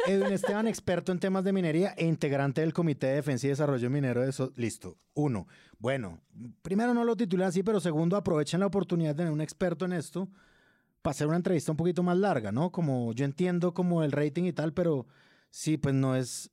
Edwin 0.06 0.32
Esteban, 0.32 0.68
experto 0.68 1.10
en 1.10 1.18
temas 1.18 1.42
de 1.42 1.52
minería 1.52 1.92
e 1.96 2.06
integrante 2.06 2.60
del 2.60 2.72
Comité 2.72 3.08
de 3.08 3.14
Defensa 3.16 3.48
y 3.48 3.50
Desarrollo 3.50 3.90
Minero 3.90 4.22
de 4.22 4.30
eso. 4.30 4.52
Listo. 4.54 4.96
Uno. 5.14 5.48
Bueno, 5.78 6.20
primero 6.62 6.94
no 6.94 7.04
lo 7.04 7.16
titulan 7.16 7.48
así, 7.48 7.64
pero 7.64 7.80
segundo, 7.80 8.16
aprovechen 8.16 8.60
la 8.60 8.66
oportunidad 8.66 9.10
de 9.10 9.16
tener 9.16 9.32
un 9.32 9.40
experto 9.40 9.84
en 9.86 9.94
esto 9.94 10.28
para 11.02 11.12
hacer 11.12 11.26
una 11.26 11.36
entrevista 11.36 11.72
un 11.72 11.76
poquito 11.76 12.02
más 12.04 12.16
larga, 12.16 12.52
¿no? 12.52 12.70
Como 12.70 13.12
yo 13.12 13.24
entiendo 13.24 13.74
como 13.74 14.04
el 14.04 14.12
rating 14.12 14.44
y 14.44 14.52
tal, 14.52 14.72
pero 14.72 15.06
sí, 15.50 15.76
pues 15.76 15.94
no 15.94 16.16
es, 16.16 16.50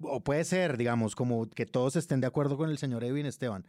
o 0.00 0.22
puede 0.22 0.44
ser, 0.44 0.76
digamos, 0.76 1.14
como 1.16 1.48
que 1.48 1.66
todos 1.66 1.96
estén 1.96 2.20
de 2.20 2.26
acuerdo 2.26 2.56
con 2.56 2.70
el 2.70 2.78
señor 2.78 3.04
Edwin 3.04 3.26
Esteban. 3.26 3.66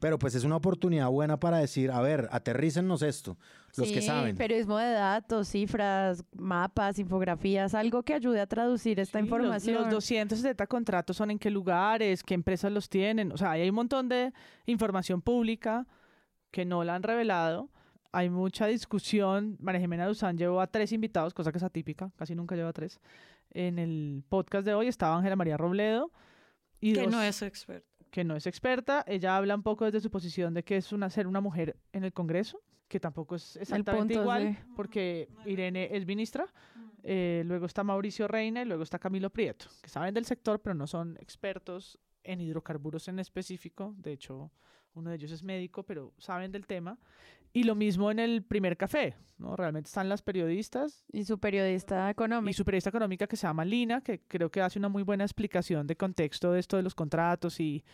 Pero 0.00 0.18
pues 0.18 0.34
es 0.34 0.44
una 0.44 0.56
oportunidad 0.56 1.08
buena 1.08 1.38
para 1.38 1.58
decir, 1.58 1.90
a 1.90 2.00
ver, 2.00 2.28
aterrícennos 2.32 3.00
esto, 3.00 3.38
los 3.76 3.88
sí, 3.88 3.94
que 3.94 4.02
saben. 4.02 4.36
periodismo 4.36 4.76
de 4.76 4.90
datos, 4.90 5.48
cifras, 5.48 6.24
mapas, 6.36 6.98
infografías, 6.98 7.74
algo 7.74 8.02
que 8.02 8.12
ayude 8.12 8.40
a 8.40 8.46
traducir 8.46 8.98
esta 8.98 9.18
sí, 9.18 9.24
información. 9.24 9.76
Los, 9.76 9.84
los 9.84 9.94
270 9.94 10.66
contratos 10.66 11.16
son 11.16 11.30
en 11.30 11.38
qué 11.38 11.48
lugares, 11.48 12.22
qué 12.22 12.34
empresas 12.34 12.72
los 12.72 12.88
tienen. 12.88 13.32
O 13.32 13.36
sea, 13.36 13.52
hay 13.52 13.68
un 13.68 13.74
montón 13.76 14.08
de 14.08 14.32
información 14.66 15.22
pública 15.22 15.86
que 16.50 16.64
no 16.64 16.84
la 16.84 16.96
han 16.96 17.02
revelado. 17.02 17.70
Hay 18.12 18.30
mucha 18.30 18.66
discusión. 18.66 19.56
María 19.58 19.80
Jimena 19.80 20.06
Duzán 20.06 20.36
llevó 20.36 20.60
a 20.60 20.66
tres 20.66 20.92
invitados, 20.92 21.34
cosa 21.34 21.50
que 21.50 21.58
es 21.58 21.64
atípica, 21.64 22.12
casi 22.16 22.34
nunca 22.34 22.54
lleva 22.56 22.68
a 22.68 22.72
tres. 22.72 23.00
En 23.54 23.78
el 23.78 24.24
podcast 24.28 24.66
de 24.66 24.74
hoy 24.74 24.88
estaba 24.88 25.16
Ángela 25.16 25.36
María 25.36 25.56
Robledo. 25.56 26.10
Y 26.80 26.92
que 26.92 27.02
dos, 27.02 27.12
no 27.12 27.22
es 27.22 27.40
experta. 27.40 27.88
Que 28.10 28.24
no 28.24 28.36
es 28.36 28.46
experta. 28.46 29.04
Ella 29.06 29.36
habla 29.36 29.54
un 29.54 29.62
poco 29.62 29.84
desde 29.84 30.00
su 30.00 30.10
posición 30.10 30.52
de 30.54 30.64
que 30.64 30.76
es 30.76 30.92
una, 30.92 31.08
ser 31.08 31.26
una 31.28 31.40
mujer 31.40 31.76
en 31.92 32.04
el 32.04 32.12
Congreso, 32.12 32.60
que 32.88 32.98
tampoco 32.98 33.36
es 33.36 33.56
exactamente 33.56 34.14
igual, 34.14 34.56
sí. 34.56 34.72
porque 34.76 35.28
Irene 35.46 35.88
es 35.92 36.04
ministra. 36.04 36.52
Eh, 37.04 37.42
luego 37.46 37.66
está 37.66 37.84
Mauricio 37.84 38.26
Reina 38.26 38.62
y 38.62 38.64
luego 38.64 38.82
está 38.82 38.98
Camilo 38.98 39.30
Prieto, 39.30 39.66
que 39.80 39.88
saben 39.88 40.14
del 40.14 40.24
sector, 40.24 40.60
pero 40.60 40.74
no 40.74 40.86
son 40.86 41.16
expertos 41.20 41.98
en 42.24 42.40
hidrocarburos 42.40 43.06
en 43.08 43.20
específico. 43.20 43.94
De 43.98 44.12
hecho, 44.12 44.50
uno 44.94 45.10
de 45.10 45.16
ellos 45.16 45.30
es 45.30 45.42
médico, 45.42 45.84
pero 45.84 46.12
saben 46.18 46.50
del 46.50 46.66
tema. 46.66 46.98
Y 47.54 47.62
lo 47.62 47.76
mismo 47.76 48.10
en 48.10 48.18
el 48.18 48.42
primer 48.42 48.76
café, 48.76 49.14
¿no? 49.38 49.54
Realmente 49.54 49.86
están 49.86 50.08
las 50.08 50.22
periodistas. 50.22 51.06
Y 51.12 51.24
su 51.24 51.38
periodista 51.38 52.10
económica. 52.10 52.50
Y 52.50 52.52
su 52.52 52.64
periodista 52.64 52.90
económica 52.90 53.28
que 53.28 53.36
se 53.36 53.46
llama 53.46 53.64
Lina, 53.64 54.00
que 54.00 54.22
creo 54.26 54.50
que 54.50 54.60
hace 54.60 54.80
una 54.80 54.88
muy 54.88 55.04
buena 55.04 55.22
explicación 55.22 55.86
de 55.86 55.96
contexto 55.96 56.50
de 56.50 56.58
esto 56.58 56.76
de 56.76 56.82
los 56.82 56.96
contratos 56.96 57.60
y 57.60 57.84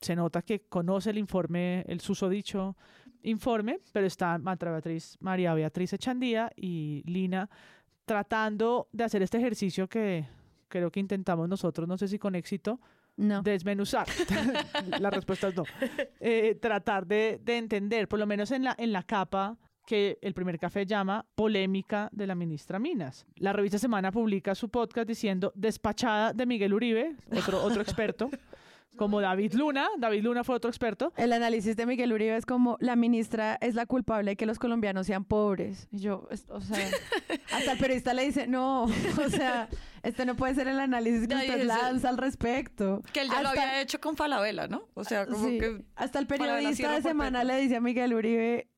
se 0.00 0.16
nota 0.16 0.42
que 0.42 0.66
conoce 0.68 1.10
el 1.10 1.18
informe, 1.18 1.84
el 1.86 2.00
susodicho 2.00 2.76
informe, 3.22 3.78
pero 3.92 4.08
está 4.08 4.38
María 4.38 4.72
Beatriz, 4.72 5.16
María 5.20 5.54
Beatriz 5.54 5.92
Echandía 5.92 6.50
y 6.56 7.04
Lina 7.06 7.48
tratando 8.04 8.88
de 8.92 9.04
hacer 9.04 9.22
este 9.22 9.38
ejercicio 9.38 9.88
que 9.88 10.26
creo 10.68 10.90
que 10.90 11.00
intentamos 11.00 11.48
nosotros, 11.48 11.88
no 11.88 11.96
sé 11.96 12.08
si 12.08 12.18
con 12.18 12.34
éxito, 12.34 12.80
no. 13.16 13.42
desmenuzar. 13.42 14.06
la 15.00 15.10
respuesta 15.10 15.48
es 15.48 15.56
no. 15.56 15.64
Eh, 16.20 16.56
tratar 16.60 17.06
de, 17.06 17.40
de, 17.42 17.58
entender, 17.58 18.08
por 18.08 18.18
lo 18.18 18.26
menos 18.26 18.50
en 18.50 18.64
la, 18.64 18.74
en 18.78 18.92
la 18.92 19.02
capa 19.02 19.58
que 19.86 20.18
el 20.20 20.34
primer 20.34 20.58
café 20.58 20.84
llama 20.84 21.24
polémica 21.34 22.08
de 22.12 22.26
la 22.26 22.34
ministra 22.34 22.78
Minas. 22.78 23.24
La 23.36 23.52
revista 23.52 23.78
Semana 23.78 24.10
publica 24.10 24.54
su 24.54 24.68
podcast 24.68 25.06
diciendo 25.06 25.52
despachada 25.54 26.32
de 26.32 26.44
Miguel 26.44 26.74
Uribe, 26.74 27.14
otro, 27.30 27.62
otro 27.62 27.80
experto. 27.80 28.28
Como 28.96 29.20
David 29.20 29.52
Luna, 29.52 29.88
David 29.98 30.22
Luna 30.22 30.42
fue 30.42 30.54
otro 30.54 30.70
experto. 30.70 31.12
El 31.16 31.32
análisis 31.32 31.76
de 31.76 31.84
Miguel 31.84 32.12
Uribe 32.12 32.36
es 32.36 32.46
como 32.46 32.78
la 32.80 32.96
ministra 32.96 33.58
es 33.60 33.74
la 33.74 33.84
culpable 33.84 34.30
de 34.32 34.36
que 34.36 34.46
los 34.46 34.58
colombianos 34.58 35.06
sean 35.06 35.24
pobres. 35.24 35.86
Y 35.90 35.98
yo, 35.98 36.26
o 36.48 36.60
sea, 36.60 36.78
hasta 37.52 37.72
el 37.72 37.78
periodista 37.78 38.14
le 38.14 38.24
dice, 38.24 38.46
no, 38.46 38.84
o 39.26 39.28
sea, 39.28 39.68
este 40.02 40.24
no 40.24 40.34
puede 40.34 40.54
ser 40.54 40.68
el 40.68 40.80
análisis 40.80 41.28
que 41.28 41.34
usted 41.34 41.64
lanza 41.64 42.08
al 42.08 42.16
respecto. 42.16 43.02
Que 43.12 43.20
él 43.20 43.28
ya 43.30 43.42
lo 43.42 43.50
había 43.50 43.82
hecho 43.82 44.00
con 44.00 44.16
Falabella, 44.16 44.66
¿no? 44.66 44.88
O 44.94 45.04
sea, 45.04 45.26
como 45.26 45.46
Sí, 45.46 45.58
que... 45.58 45.84
Hasta 45.94 46.18
el 46.18 46.26
periodista 46.26 46.92
de 46.92 47.02
semana 47.02 47.44
le 47.44 47.56
dice 47.58 47.76
a 47.76 47.80
Miguel 47.80 48.14
Uribe, 48.14 48.70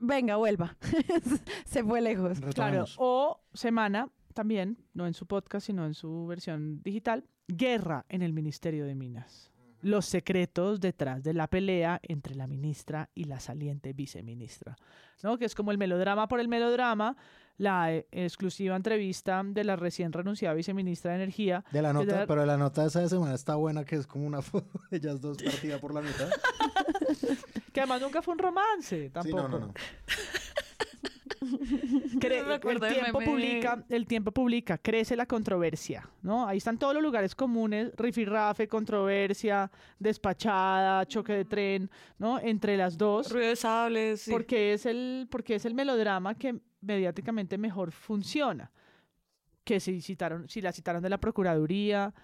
venga, 0.00 0.36
vuelva. 0.36 0.76
Se 1.66 1.84
fue 1.84 2.00
lejos. 2.00 2.40
Claro, 2.54 2.86
o 2.96 3.42
Semana 3.52 4.08
también, 4.38 4.78
no 4.94 5.08
en 5.08 5.14
su 5.14 5.26
podcast, 5.26 5.66
sino 5.66 5.84
en 5.84 5.94
su 5.94 6.26
versión 6.28 6.80
digital, 6.84 7.24
Guerra 7.48 8.06
en 8.08 8.22
el 8.22 8.32
Ministerio 8.32 8.86
de 8.86 8.94
Minas. 8.94 9.50
Los 9.80 10.06
secretos 10.06 10.78
detrás 10.80 11.24
de 11.24 11.34
la 11.34 11.48
pelea 11.48 11.98
entre 12.04 12.36
la 12.36 12.46
ministra 12.46 13.10
y 13.16 13.24
la 13.24 13.40
saliente 13.40 13.92
viceministra, 13.92 14.76
¿no? 15.24 15.38
Que 15.38 15.44
es 15.44 15.54
como 15.56 15.72
el 15.72 15.78
melodrama 15.78 16.28
por 16.28 16.38
el 16.38 16.46
melodrama, 16.46 17.16
la 17.56 17.92
eh, 17.92 18.06
exclusiva 18.12 18.76
entrevista 18.76 19.42
de 19.44 19.64
la 19.64 19.74
recién 19.74 20.12
renunciada 20.12 20.54
viceministra 20.54 21.10
de 21.12 21.16
Energía. 21.16 21.64
De 21.72 21.82
la 21.82 21.92
nota, 21.92 22.18
da- 22.20 22.26
pero 22.26 22.46
la 22.46 22.56
nota 22.56 22.84
esa 22.86 23.00
de 23.00 23.08
semana 23.08 23.34
está 23.34 23.56
buena, 23.56 23.84
que 23.84 23.96
es 23.96 24.06
como 24.06 24.24
una 24.26 24.40
foto 24.42 24.80
de 24.90 24.98
ellas 24.98 25.20
dos 25.20 25.36
partida 25.42 25.80
por 25.80 25.92
la 25.94 26.00
mitad. 26.02 26.28
que 27.72 27.80
además 27.80 28.00
nunca 28.02 28.22
fue 28.22 28.34
un 28.34 28.38
romance, 28.38 29.04
Sí, 29.06 29.10
tampoco. 29.10 29.42
no, 29.42 29.48
no, 29.48 29.58
no. 29.66 29.74
Cre- 31.28 32.60
el 32.70 32.94
tiempo 32.94 33.20
publica, 33.20 33.84
el 33.88 34.06
tiempo 34.06 34.32
publica, 34.32 34.78
crece 34.78 35.16
la 35.16 35.26
controversia, 35.26 36.08
¿no? 36.22 36.46
Ahí 36.46 36.58
están 36.58 36.78
todos 36.78 36.94
los 36.94 37.02
lugares 37.02 37.34
comunes, 37.34 37.92
rifirrafe, 37.96 38.68
controversia, 38.68 39.70
despachada, 39.98 41.06
choque 41.06 41.32
de 41.32 41.44
tren, 41.44 41.90
¿no? 42.18 42.38
Entre 42.40 42.76
las 42.76 42.96
dos. 42.98 43.30
Ruido 43.30 43.48
de 43.48 43.56
sables. 43.56 44.22
sí. 44.22 44.30
Porque 44.30 44.72
es 44.72 44.86
el, 44.86 45.28
porque 45.30 45.54
es 45.56 45.64
el 45.64 45.74
melodrama 45.74 46.34
que 46.34 46.58
mediáticamente 46.80 47.58
mejor 47.58 47.92
funciona. 47.92 48.70
Que 49.64 49.80
si 49.80 50.00
citaron, 50.00 50.48
si 50.48 50.60
la 50.60 50.72
citaron 50.72 51.02
de 51.02 51.10
la 51.10 51.18
Procuraduría, 51.18 52.14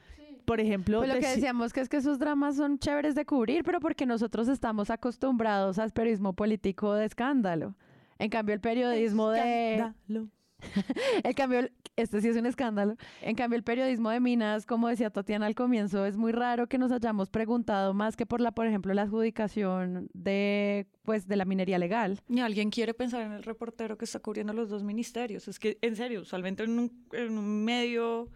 por 0.46 0.61
ejemplo, 0.61 0.98
Pues 0.98 1.09
lo 1.09 1.20
que 1.20 1.26
decíamos 1.28 1.72
que 1.72 1.80
es 1.80 1.88
que 1.88 1.96
esos 1.98 2.18
dramas 2.18 2.57
son 2.57 2.78
chéveres 2.78 3.14
de 3.14 3.24
cubrir, 3.24 3.64
pero 3.64 3.80
porque 3.80 4.05
nosotros 4.07 4.48
estamos 4.48 4.90
acostumbrados 4.90 5.78
al 5.78 5.90
periodismo 5.92 6.32
político 6.34 6.92
de 6.94 7.07
escándalo. 7.07 7.74
En 8.18 8.30
cambio, 8.30 8.54
el 8.54 8.60
periodismo 8.60 9.30
de... 9.30 9.74
Escándalo. 9.74 10.28
El 11.24 11.34
cambio, 11.34 11.68
este 11.96 12.20
sí 12.20 12.28
es 12.28 12.36
un 12.36 12.46
escándalo. 12.46 12.96
En 13.22 13.36
cambio, 13.36 13.56
el 13.56 13.62
periodismo 13.62 14.10
de 14.10 14.20
Minas, 14.20 14.66
como 14.66 14.88
decía 14.88 15.10
Tatiana 15.10 15.46
al 15.46 15.54
comienzo, 15.54 16.04
es 16.06 16.16
muy 16.16 16.32
raro 16.32 16.68
que 16.68 16.78
nos 16.78 16.90
hayamos 16.90 17.30
preguntado 17.30 17.94
más 17.94 18.16
que 18.16 18.26
por 18.26 18.40
la, 18.40 18.52
por 18.52 18.66
ejemplo, 18.66 18.92
la 18.94 19.02
adjudicación 19.02 20.08
de, 20.12 20.86
pues, 21.04 21.28
de 21.28 21.36
la 21.36 21.44
minería 21.44 21.78
legal. 21.78 22.20
Ni 22.28 22.40
alguien 22.40 22.70
quiere 22.70 22.94
pensar 22.94 23.22
en 23.22 23.32
el 23.32 23.42
reportero 23.42 23.96
que 23.96 24.04
está 24.04 24.18
cubriendo 24.18 24.52
los 24.52 24.70
dos 24.70 24.82
ministerios. 24.82 25.46
Es 25.48 25.58
que, 25.58 25.78
en 25.82 25.96
serio, 25.96 26.22
usualmente 26.22 26.64
en 26.64 26.78
un, 26.78 27.06
en 27.12 27.38
un 27.38 27.64
medio, 27.64 28.28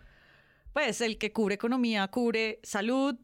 pues 0.72 1.01
el 1.01 1.18
que 1.18 1.33
cubre 1.33 1.57
economía, 1.57 2.07
cubre 2.09 2.61
salud, 2.62 3.16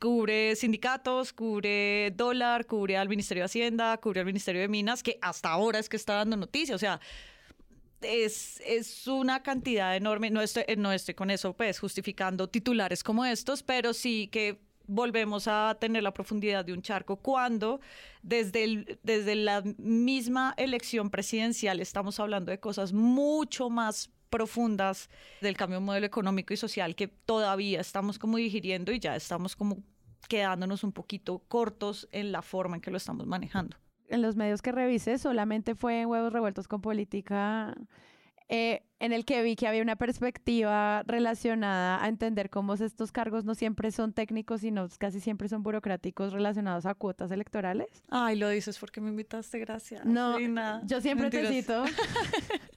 cubre 0.00 0.54
sindicatos, 0.56 1.32
cubre 1.32 2.12
dólar, 2.16 2.66
cubre 2.66 2.96
al 2.96 3.08
Ministerio 3.08 3.42
de 3.42 3.46
Hacienda, 3.46 3.96
cubre 3.98 4.20
al 4.20 4.26
Ministerio 4.26 4.60
de 4.60 4.68
Minas, 4.68 5.02
que 5.02 5.18
hasta 5.22 5.50
ahora 5.50 5.78
es 5.78 5.88
que 5.88 5.96
está 5.96 6.14
dando 6.14 6.36
noticias. 6.36 6.76
O 6.76 6.78
sea, 6.78 7.00
es, 8.02 8.60
es 8.64 9.06
una 9.06 9.42
cantidad 9.42 9.96
enorme. 9.96 10.30
No 10.30 10.40
estoy, 10.40 10.64
no 10.76 10.92
estoy 10.92 11.14
con 11.14 11.30
eso, 11.30 11.54
pues, 11.54 11.78
justificando 11.78 12.48
titulares 12.48 13.02
como 13.02 13.24
estos, 13.24 13.62
pero 13.62 13.92
sí 13.92 14.28
que 14.28 14.60
volvemos 14.88 15.48
a 15.48 15.76
tener 15.80 16.02
la 16.04 16.12
profundidad 16.14 16.64
de 16.64 16.72
un 16.72 16.80
charco 16.80 17.16
cuando 17.16 17.80
desde, 18.22 18.62
el- 18.62 18.98
desde 19.02 19.34
la 19.34 19.62
misma 19.78 20.54
elección 20.56 21.10
presidencial 21.10 21.80
estamos 21.80 22.20
hablando 22.20 22.52
de 22.52 22.60
cosas 22.60 22.92
mucho 22.92 23.68
más 23.68 24.10
profundas 24.30 25.08
del 25.40 25.56
cambio 25.56 25.80
de 25.80 25.84
modelo 25.86 26.06
económico 26.06 26.52
y 26.54 26.56
social 26.56 26.94
que 26.94 27.08
todavía 27.08 27.80
estamos 27.80 28.18
como 28.18 28.36
digiriendo 28.36 28.92
y 28.92 28.98
ya 28.98 29.16
estamos 29.16 29.56
como 29.56 29.78
quedándonos 30.28 30.84
un 30.84 30.92
poquito 30.92 31.38
cortos 31.48 32.08
en 32.12 32.32
la 32.32 32.42
forma 32.42 32.76
en 32.76 32.82
que 32.82 32.90
lo 32.90 32.96
estamos 32.96 33.26
manejando. 33.26 33.76
En 34.08 34.22
los 34.22 34.36
medios 34.36 34.62
que 34.62 34.72
revisé, 34.72 35.18
solamente 35.18 35.74
fue 35.74 36.00
en 36.02 36.08
Huevos 36.08 36.32
Revueltos 36.32 36.68
con 36.68 36.80
Política. 36.80 37.74
eh, 38.48 38.82
en 39.00 39.12
el 39.12 39.24
que 39.24 39.42
vi 39.42 39.56
que 39.56 39.66
había 39.66 39.82
una 39.82 39.96
perspectiva 39.96 41.02
relacionada 41.02 42.02
a 42.02 42.08
entender 42.08 42.48
cómo 42.48 42.74
estos 42.74 43.10
cargos 43.10 43.44
no 43.44 43.54
siempre 43.56 43.90
son 43.90 44.12
técnicos, 44.12 44.60
sino 44.60 44.88
casi 44.98 45.20
siempre 45.20 45.48
son 45.48 45.62
burocráticos 45.64 46.32
relacionados 46.32 46.86
a 46.86 46.94
cuotas 46.94 47.30
electorales. 47.32 47.88
Ay, 48.08 48.36
lo 48.36 48.48
dices 48.48 48.78
porque 48.78 49.00
me 49.00 49.10
invitaste, 49.10 49.58
gracias. 49.58 50.04
No, 50.04 50.38
yo 50.86 51.00
siempre 51.00 51.28
te 51.28 51.46
cito. 51.48 51.84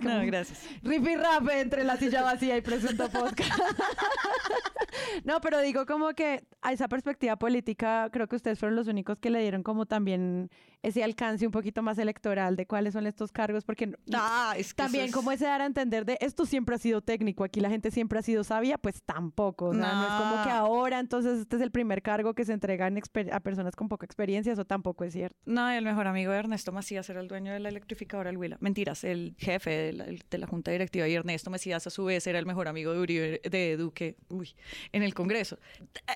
No, 0.00 0.24
gracias. 0.26 0.66
Ripi 0.82 1.16
rap 1.16 1.48
entre 1.50 1.84
la 1.84 1.96
silla 1.96 2.22
vacía 2.22 2.56
y 2.56 2.60
presunto 2.60 3.08
podcast. 3.10 3.58
no, 5.24 5.40
pero 5.40 5.60
digo 5.60 5.86
como 5.86 6.10
que 6.14 6.44
a 6.62 6.72
esa 6.72 6.88
perspectiva 6.88 7.36
política, 7.36 8.08
creo 8.12 8.28
que 8.28 8.36
ustedes 8.36 8.58
fueron 8.58 8.76
los 8.76 8.88
únicos 8.88 9.18
que 9.18 9.30
le 9.30 9.40
dieron 9.40 9.62
como 9.62 9.86
también 9.86 10.50
ese 10.82 11.04
alcance 11.04 11.44
un 11.44 11.52
poquito 11.52 11.82
más 11.82 11.98
electoral 11.98 12.56
de 12.56 12.66
cuáles 12.66 12.94
son 12.94 13.06
estos 13.06 13.32
cargos, 13.32 13.64
porque 13.64 13.92
Ah, 14.14 14.54
es 14.56 14.72
que 14.72 14.82
también 14.82 15.06
es- 15.06 15.12
como 15.12 15.30
ese 15.30 15.44
dar 15.44 15.60
a 15.60 15.66
entender 15.66 16.04
de 16.06 16.16
esto 16.20 16.46
siempre 16.46 16.74
ha 16.74 16.78
sido 16.78 17.02
técnico, 17.02 17.44
aquí 17.44 17.60
la 17.60 17.68
gente 17.68 17.90
siempre 17.90 18.18
ha 18.18 18.22
sido 18.22 18.44
sabia, 18.44 18.78
pues 18.78 19.02
tampoco. 19.02 19.66
O 19.66 19.74
sea, 19.74 19.92
no 19.92 20.02
es 20.06 20.12
como 20.30 20.44
que 20.44 20.50
ahora 20.50 20.98
entonces 20.98 21.40
este 21.40 21.56
es 21.56 21.62
el 21.62 21.70
primer 21.70 22.02
cargo 22.02 22.34
que 22.34 22.44
se 22.44 22.52
entrega 22.52 22.86
en 22.86 23.00
a 23.32 23.40
personas 23.40 23.76
con 23.76 23.88
poca 23.88 24.06
experiencia, 24.06 24.52
eso 24.52 24.64
tampoco 24.64 25.04
es 25.04 25.12
cierto. 25.12 25.36
No, 25.44 25.68
el 25.70 25.84
mejor 25.84 26.06
amigo 26.06 26.32
de 26.32 26.38
Ernesto 26.38 26.72
Macías 26.72 27.08
era 27.10 27.20
el 27.20 27.28
dueño 27.28 27.52
de 27.52 27.60
la 27.60 27.68
electrificadora 27.68 28.30
El 28.30 28.36
Huila. 28.38 28.56
El 29.04 29.34
jefe 29.38 29.70
de 29.70 29.92
la, 29.92 30.04
de 30.04 30.38
la 30.38 30.46
junta 30.46 30.70
directiva 30.70 31.08
y 31.08 31.14
Ernesto 31.14 31.50
Macías 31.50 31.86
a 31.86 31.90
su 31.90 32.04
vez 32.04 32.26
era 32.26 32.38
el 32.38 32.46
mejor 32.46 32.68
amigo 32.68 32.92
de 32.92 32.98
Uribe, 32.98 33.40
de 33.48 33.76
Duque 33.76 34.16
uy, 34.28 34.54
en 34.92 35.02
el 35.02 35.14
Congreso. 35.14 35.58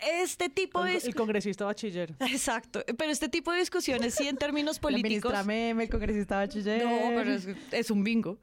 Este 0.03 0.49
tipo 0.49 0.83
de... 0.83 0.97
El, 0.97 1.07
el 1.07 1.14
congresista 1.14 1.64
bachiller. 1.64 2.14
Exacto, 2.20 2.85
pero 2.99 3.11
este 3.11 3.29
tipo 3.29 3.53
de 3.53 3.61
discusiones 3.61 4.14
sí 4.14 4.29
en 4.29 4.37
términos 4.37 4.77
La 4.79 4.83
políticos... 4.83 5.33
ministra 5.33 5.45
Meme, 5.45 5.85
el 5.85 5.91
congresista 5.91 6.37
bachiller. 6.37 6.85
No, 6.85 7.11
pero 7.14 7.33
es, 7.33 7.49
es 7.72 7.91
un 7.91 8.05
bingo. 8.05 8.39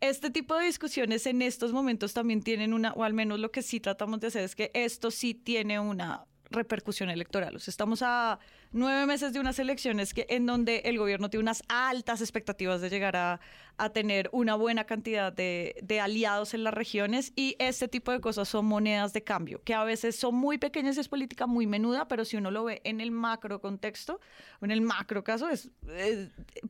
Este 0.00 0.30
tipo 0.30 0.56
de 0.56 0.66
discusiones 0.66 1.26
en 1.26 1.42
estos 1.42 1.72
momentos 1.72 2.12
también 2.12 2.42
tienen 2.42 2.72
una, 2.72 2.92
o 2.92 3.04
al 3.04 3.14
menos 3.14 3.38
lo 3.38 3.52
que 3.52 3.62
sí 3.62 3.78
tratamos 3.78 4.18
de 4.20 4.26
hacer 4.26 4.42
es 4.42 4.56
que 4.56 4.70
esto 4.74 5.10
sí 5.10 5.32
tiene 5.32 5.78
una 5.78 6.24
repercusión 6.50 7.10
electoral. 7.10 7.56
O 7.56 7.58
sea, 7.58 7.70
estamos 7.70 8.02
a 8.02 8.38
nueve 8.72 9.06
meses 9.06 9.32
de 9.32 9.40
unas 9.40 9.58
elecciones 9.58 10.14
que, 10.14 10.26
en 10.28 10.46
donde 10.46 10.78
el 10.84 10.98
gobierno 10.98 11.30
tiene 11.30 11.42
unas 11.42 11.62
altas 11.68 12.20
expectativas 12.20 12.80
de 12.80 12.90
llegar 12.90 13.16
a, 13.16 13.40
a 13.76 13.90
tener 13.90 14.28
una 14.32 14.54
buena 14.54 14.84
cantidad 14.84 15.32
de, 15.32 15.76
de 15.82 16.00
aliados 16.00 16.54
en 16.54 16.64
las 16.64 16.74
regiones 16.74 17.32
y 17.36 17.56
este 17.58 17.88
tipo 17.88 18.12
de 18.12 18.20
cosas 18.20 18.48
son 18.48 18.66
monedas 18.66 19.12
de 19.12 19.22
cambio, 19.22 19.62
que 19.64 19.74
a 19.74 19.84
veces 19.84 20.16
son 20.16 20.34
muy 20.34 20.58
pequeñas, 20.58 20.98
es 20.98 21.08
política 21.08 21.46
muy 21.46 21.66
menuda, 21.66 22.08
pero 22.08 22.24
si 22.24 22.36
uno 22.36 22.50
lo 22.50 22.64
ve 22.64 22.80
en 22.84 23.00
el 23.00 23.10
macro 23.10 23.60
contexto, 23.60 24.20
en 24.60 24.70
el 24.70 24.80
macro 24.80 25.22
caso, 25.24 25.48
es, 25.48 25.70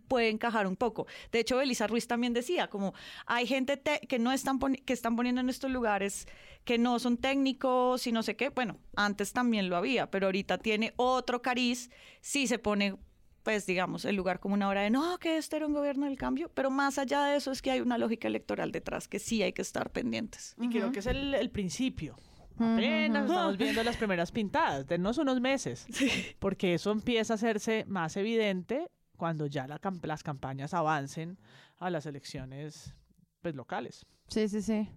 puede 0.09 0.29
encajar 0.29 0.67
un 0.67 0.77
poco. 0.77 1.07
De 1.31 1.41
hecho, 1.41 1.57
Belisa 1.57 1.87
Ruiz 1.87 2.07
también 2.07 2.33
decía, 2.33 2.69
como 2.69 2.95
hay 3.27 3.47
gente 3.47 3.77
te- 3.77 4.01
que 4.01 4.19
no 4.19 4.33
están, 4.33 4.59
que 4.59 4.93
están 4.93 5.17
poniendo 5.17 5.41
en 5.41 5.49
estos 5.51 5.71
lugares 5.71 6.27
que 6.65 6.79
no 6.79 6.99
son 7.01 7.17
técnicos 7.17 8.07
y 8.07 8.13
no 8.13 8.23
sé 8.23 8.37
qué. 8.37 8.51
Bueno, 8.51 8.79
antes 8.95 9.33
también 9.33 9.69
lo 9.69 9.77
había, 9.77 10.11
pero 10.11 10.27
ahorita 10.27 10.59
tiene 10.59 10.93
otro 10.97 11.43
cariz 11.43 11.91
si 12.21 12.47
se 12.47 12.59
pone 12.59 12.97
pues 13.43 13.67
digamos, 13.67 14.05
el 14.05 14.17
lugar 14.17 14.39
como 14.41 14.55
una 14.55 14.69
hora 14.69 14.83
de 14.83 14.91
no, 14.91 15.19
que 15.19 15.37
este 15.37 15.57
era 15.57 15.67
un 15.67 15.73
gobierno 15.73 16.07
del 16.07 16.17
cambio, 16.17 16.49
pero 16.55 16.71
más 16.71 16.99
allá 16.99 17.25
de 17.25 17.37
eso 17.37 17.51
es 17.51 17.61
que 17.61 17.71
hay 17.71 17.81
una 17.81 17.99
lógica 17.99 18.29
electoral 18.29 18.71
detrás 18.71 19.09
que 19.09 19.19
sí 19.19 19.43
hay 19.43 19.53
que 19.53 19.63
estar 19.63 19.91
pendientes. 19.91 20.55
Y 20.61 20.69
creo 20.69 20.93
que 20.93 21.01
es 21.01 21.07
el, 21.07 21.35
el 21.35 21.51
principio. 21.51 22.17
Apenas 22.57 23.29
estamos 23.29 23.57
viendo 23.59 23.83
las 23.83 23.97
primeras 23.97 24.31
pintadas, 24.31 24.87
denos 24.87 25.19
unos 25.19 25.41
meses, 25.41 25.87
porque 26.39 26.75
eso 26.75 26.93
empieza 26.93 27.35
a 27.35 27.37
hacerse 27.37 27.85
más 27.89 28.17
evidente 28.17 28.91
cuando 29.17 29.47
ya 29.47 29.67
la 29.67 29.81
las 30.03 30.23
campañas 30.23 30.75
avancen 30.75 31.39
a 31.79 31.91
las 31.91 32.07
elecciones 32.07 32.95
pues, 33.41 33.55
locales. 33.55 34.07
Sí, 34.29 34.49
sí, 34.49 34.63
sí. 34.63 34.89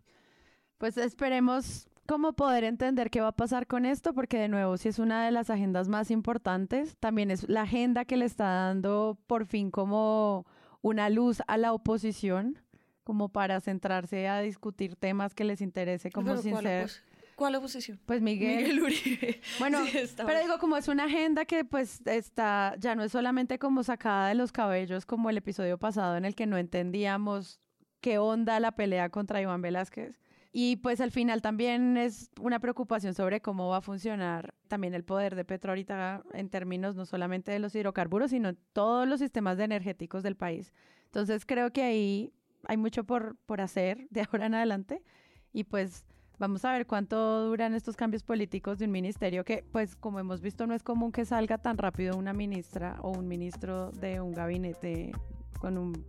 Pues 0.78 0.98
esperemos 0.98 1.88
cómo 2.06 2.34
poder 2.34 2.64
entender 2.64 3.10
qué 3.10 3.22
va 3.22 3.30
a 3.30 3.36
pasar 3.36 3.68
con 3.68 3.86
esto, 3.86 4.14
porque 4.14 4.38
de 4.38 4.48
nuevo, 4.48 4.78
si 4.78 4.90
es 4.90 5.00
una 5.00 5.26
de 5.26 5.32
las 5.32 5.50
agendas 5.50 5.88
más 5.88 6.12
importantes, 6.12 6.96
también 6.98 7.32
es 7.32 7.48
la 7.50 7.64
agenda 7.64 8.06
que 8.06 8.18
le 8.18 8.26
está 8.26 8.46
dando 8.46 9.18
por 9.28 9.46
fin 9.46 9.72
como 9.72 10.46
una 10.82 11.10
luz 11.10 11.42
a 11.48 11.58
la 11.58 11.74
oposición, 11.74 12.60
como 13.04 13.30
para 13.30 13.60
centrarse 13.60 14.28
a 14.28 14.40
discutir 14.42 14.96
temas 14.96 15.34
que 15.34 15.44
les 15.44 15.62
interese, 15.62 16.12
como 16.12 16.28
Pero 16.28 16.42
sin 16.42 16.52
¿cuál, 16.52 16.64
ser... 16.64 16.92
¿Cuál 17.36 17.56
oposición? 17.56 18.00
Pues 18.06 18.22
Miguel. 18.22 18.58
Miguel 18.58 18.82
Uribe. 18.82 19.42
Bueno, 19.60 19.86
Sí, 19.86 20.00
pero 20.18 20.40
digo, 20.40 20.58
como 20.58 20.78
es 20.78 20.88
una 20.88 21.06
agenda 21.06 21.46
que 21.46 21.66
pues 21.66 22.02
está, 22.06 22.76
ya 22.80 22.96
no 22.96 23.04
es 23.04 23.12
solamente 23.12 23.60
como 23.60 23.84
sacada 23.84 24.30
de 24.30 24.36
los 24.36 24.52
cabellos 24.52 25.06
como 25.06 25.30
el 25.30 25.38
episodio 25.38 25.78
pasado 25.78 26.18
en 26.18 26.26
el 26.26 26.34
que 26.34 26.46
no 26.46 26.58
entendíamos 26.58 27.60
qué 28.00 28.20
onda 28.20 28.60
la 28.60 28.74
pelea 28.74 29.10
contra 29.10 29.42
Iván 29.42 29.62
Velázquez. 29.62 30.16
Y 30.58 30.78
pues 30.78 31.02
al 31.02 31.12
final 31.12 31.42
también 31.42 31.98
es 31.98 32.32
una 32.40 32.60
preocupación 32.60 33.14
sobre 33.14 33.42
cómo 33.42 33.68
va 33.68 33.78
a 33.80 33.82
funcionar 33.82 34.54
también 34.70 34.94
el 34.94 35.04
poder 35.04 35.36
de 35.36 35.44
Petro 35.44 35.74
ahorita 35.74 36.24
en 36.32 36.48
términos 36.50 36.96
no 36.96 37.06
solamente 37.06 37.52
de 37.52 37.60
los 37.60 37.76
hidrocarburos, 37.76 38.32
sino 38.32 38.56
todos 38.72 39.06
los 39.06 39.20
sistemas 39.20 39.58
de 39.58 39.66
energéticos 39.66 40.24
del 40.24 40.38
país. 40.38 40.72
Entonces 41.08 41.46
creo 41.46 41.74
que 41.74 41.84
ahí 41.84 42.32
hay 42.64 42.78
mucho 42.78 43.04
por, 43.04 43.36
por 43.46 43.60
hacer 43.60 44.08
de 44.12 44.22
ahora 44.22 44.46
en 44.46 44.54
adelante 44.54 45.04
y 45.52 45.66
pues 45.66 46.06
vamos 46.40 46.64
a 46.64 46.72
ver 46.72 46.88
cuánto 46.88 47.48
duran 47.48 47.74
estos 47.74 47.98
cambios 47.98 48.24
políticos 48.24 48.80
de 48.80 48.86
un 48.86 48.92
ministerio 48.92 49.44
que 49.44 49.66
pues 49.74 49.98
como 49.98 50.22
hemos 50.22 50.40
visto 50.40 50.66
no 50.68 50.74
es 50.74 50.84
común 50.84 51.12
que 51.12 51.26
salga 51.26 51.58
tan 51.58 51.78
rápido 51.78 52.16
una 52.16 52.32
ministra 52.32 52.98
o 53.02 53.10
un 53.10 53.28
ministro 53.28 53.92
de 53.92 54.22
un 54.22 54.32
gabinete 54.32 55.12
con 55.60 55.78
un 55.78 56.06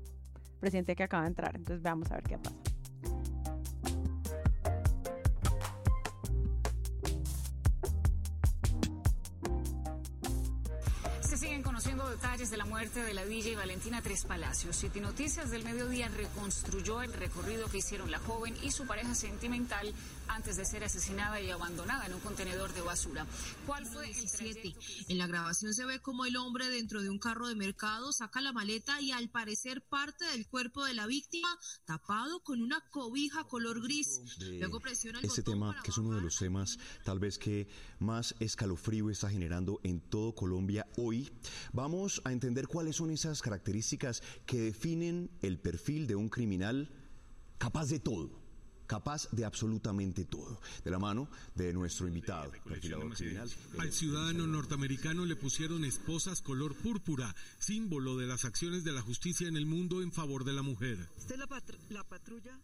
presidente 0.61 0.95
que 0.95 1.03
acaba 1.03 1.25
de 1.25 1.31
entrar. 1.31 1.57
Entonces 1.57 1.83
vamos 1.83 2.13
a 2.13 2.15
ver 2.15 2.23
qué 2.23 2.39
pasa. 2.39 2.57
Conociendo 11.77 12.09
detalles 12.09 12.49
de 12.51 12.57
la 12.57 12.65
muerte 12.65 13.03
de 13.03 13.13
la 13.13 13.27
DJ 13.27 13.55
Valentina 13.55 14.01
Tres 14.01 14.25
Palacios. 14.25 14.77
City 14.77 14.99
Noticias 14.99 15.51
del 15.51 15.63
Mediodía 15.63 16.09
reconstruyó 16.09 17.03
el 17.03 17.13
recorrido 17.13 17.69
que 17.69 17.77
hicieron 17.77 18.11
la 18.11 18.19
joven 18.19 18.55
y 18.63 18.71
su 18.71 18.87
pareja 18.87 19.15
sentimental 19.15 19.93
antes 20.29 20.57
de 20.57 20.65
ser 20.65 20.85
asesinada 20.85 21.41
y 21.41 21.51
abandonada 21.51 22.07
en 22.07 22.15
un 22.15 22.21
contenedor 22.21 22.73
de 22.75 22.81
basura. 22.81 23.27
¿Cuál 23.67 23.87
fue 23.87 24.07
el 24.09 24.15
17. 24.15 24.75
En 25.09 25.19
la 25.19 25.27
grabación 25.27 25.75
se 25.75 25.85
ve 25.85 26.01
como 26.01 26.25
el 26.25 26.37
hombre 26.37 26.69
dentro 26.69 27.03
de 27.03 27.11
un 27.11 27.19
carro 27.19 27.49
de 27.49 27.55
mercado 27.55 28.13
saca 28.13 28.41
la 28.41 28.53
maleta 28.53 29.01
y 29.01 29.13
al 29.13 29.29
parecer 29.29 29.83
parte 29.83 30.25
del 30.27 30.47
cuerpo 30.47 30.85
de 30.85 30.95
la 30.95 31.07
víctima 31.07 31.49
tapado 31.85 32.41
con 32.41 32.63
una 32.63 32.81
cobija 32.91 33.45
color 33.45 33.83
gris. 33.83 34.21
Luego 34.59 34.81
presiona 34.81 35.19
el 35.21 35.25
Este 35.25 35.43
botón 35.43 35.55
tema, 35.55 35.83
que 35.83 35.91
es 35.91 35.99
uno 35.99 36.15
de 36.15 36.21
los 36.21 36.37
temas 36.39 36.79
tal 37.05 37.19
vez 37.19 37.39
que 37.39 37.69
más 37.99 38.35
escalofrío 38.41 39.11
está 39.11 39.31
generando 39.31 39.81
en 39.83 40.01
todo 40.01 40.35
Colombia 40.35 40.87
hoy, 40.97 41.31
vamos 41.73 42.21
a 42.25 42.33
entender 42.33 42.67
cuáles 42.67 42.97
son 42.97 43.11
esas 43.11 43.43
características 43.43 44.23
que 44.47 44.61
definen 44.61 45.31
el 45.43 45.59
perfil 45.59 46.07
de 46.07 46.17
un 46.17 46.29
criminal 46.29 46.91
capaz 47.59 47.87
de 47.87 48.01
todo. 48.01 48.46
Capaz 48.87 49.29
de 49.33 49.45
absolutamente 49.45 50.25
todo. 50.25 50.61
De 50.85 50.91
la 50.91 50.99
mano 50.99 51.29
de 51.55 51.73
nuestro 51.73 52.07
invitado, 52.07 52.51
perfilador 52.65 53.15
criminal. 53.15 53.49
Al 53.79 53.93
ciudadano 53.93 54.47
norteamericano 54.47 55.25
le 55.25 55.37
pusieron 55.37 55.85
esposas 55.85 56.43
color 56.43 56.75
púrpura, 56.77 57.35
símbolo 57.59 58.17
de 58.17 58.27
las 58.27 58.45
acciones 58.45 58.85
de 58.85 58.93
la 58.93 59.03
justicia 59.03 59.49
en 59.49 59.57
el 59.57 59.67
mundo 59.67 60.03
en 60.03 60.13
favor 60.13 60.45
de 60.45 60.53
la 60.53 60.63
mujer. 60.63 60.99
la 61.91 62.05
patrulla? 62.05 62.59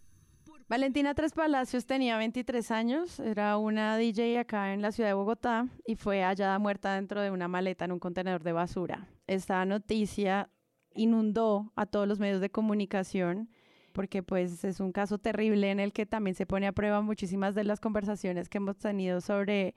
Valentina 0.68 1.14
Tres 1.14 1.32
Palacios 1.32 1.84
tenía 1.84 2.16
23 2.16 2.70
años, 2.70 3.20
era 3.20 3.58
una 3.58 3.96
DJ 3.96 4.38
acá 4.38 4.72
en 4.72 4.80
la 4.80 4.90
ciudad 4.90 5.10
de 5.10 5.14
Bogotá 5.14 5.68
y 5.86 5.96
fue 5.96 6.22
hallada 6.22 6.58
muerta 6.58 6.94
dentro 6.94 7.20
de 7.20 7.30
una 7.30 7.46
maleta 7.48 7.84
en 7.84 7.92
un 7.92 7.98
contenedor 7.98 8.42
de 8.42 8.52
basura. 8.52 9.06
Esta 9.26 9.64
noticia 9.66 10.48
inundó 10.94 11.72
a 11.76 11.86
todos 11.86 12.08
los 12.08 12.18
medios 12.18 12.40
de 12.40 12.50
comunicación 12.50 13.50
porque 13.92 14.22
pues 14.22 14.64
es 14.64 14.80
un 14.80 14.92
caso 14.92 15.18
terrible 15.18 15.70
en 15.70 15.80
el 15.80 15.92
que 15.92 16.06
también 16.06 16.34
se 16.34 16.46
pone 16.46 16.66
a 16.66 16.72
prueba 16.72 17.00
muchísimas 17.02 17.54
de 17.54 17.64
las 17.64 17.80
conversaciones 17.80 18.48
que 18.48 18.58
hemos 18.58 18.76
tenido 18.78 19.20
sobre 19.20 19.74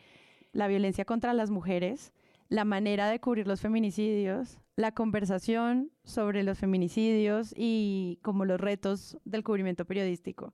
la 0.53 0.68
violencia 0.68 1.05
contra 1.05 1.34
las 1.34 1.51
mujeres, 1.51 2.13
la 2.49 2.66
manera 2.66 3.09
de 3.09 3.20
cubrir 3.20 3.47
los 3.47 3.61
feminicidios, 3.61 4.59
la 4.76 4.93
conversación 4.93 5.91
sobre 6.03 6.43
los 6.43 6.57
feminicidios 6.57 7.53
y 7.55 8.20
como 8.22 8.45
los 8.45 8.59
retos 8.59 9.18
del 9.26 9.43
cubrimiento 9.43 9.86
periodístico. 9.86 10.53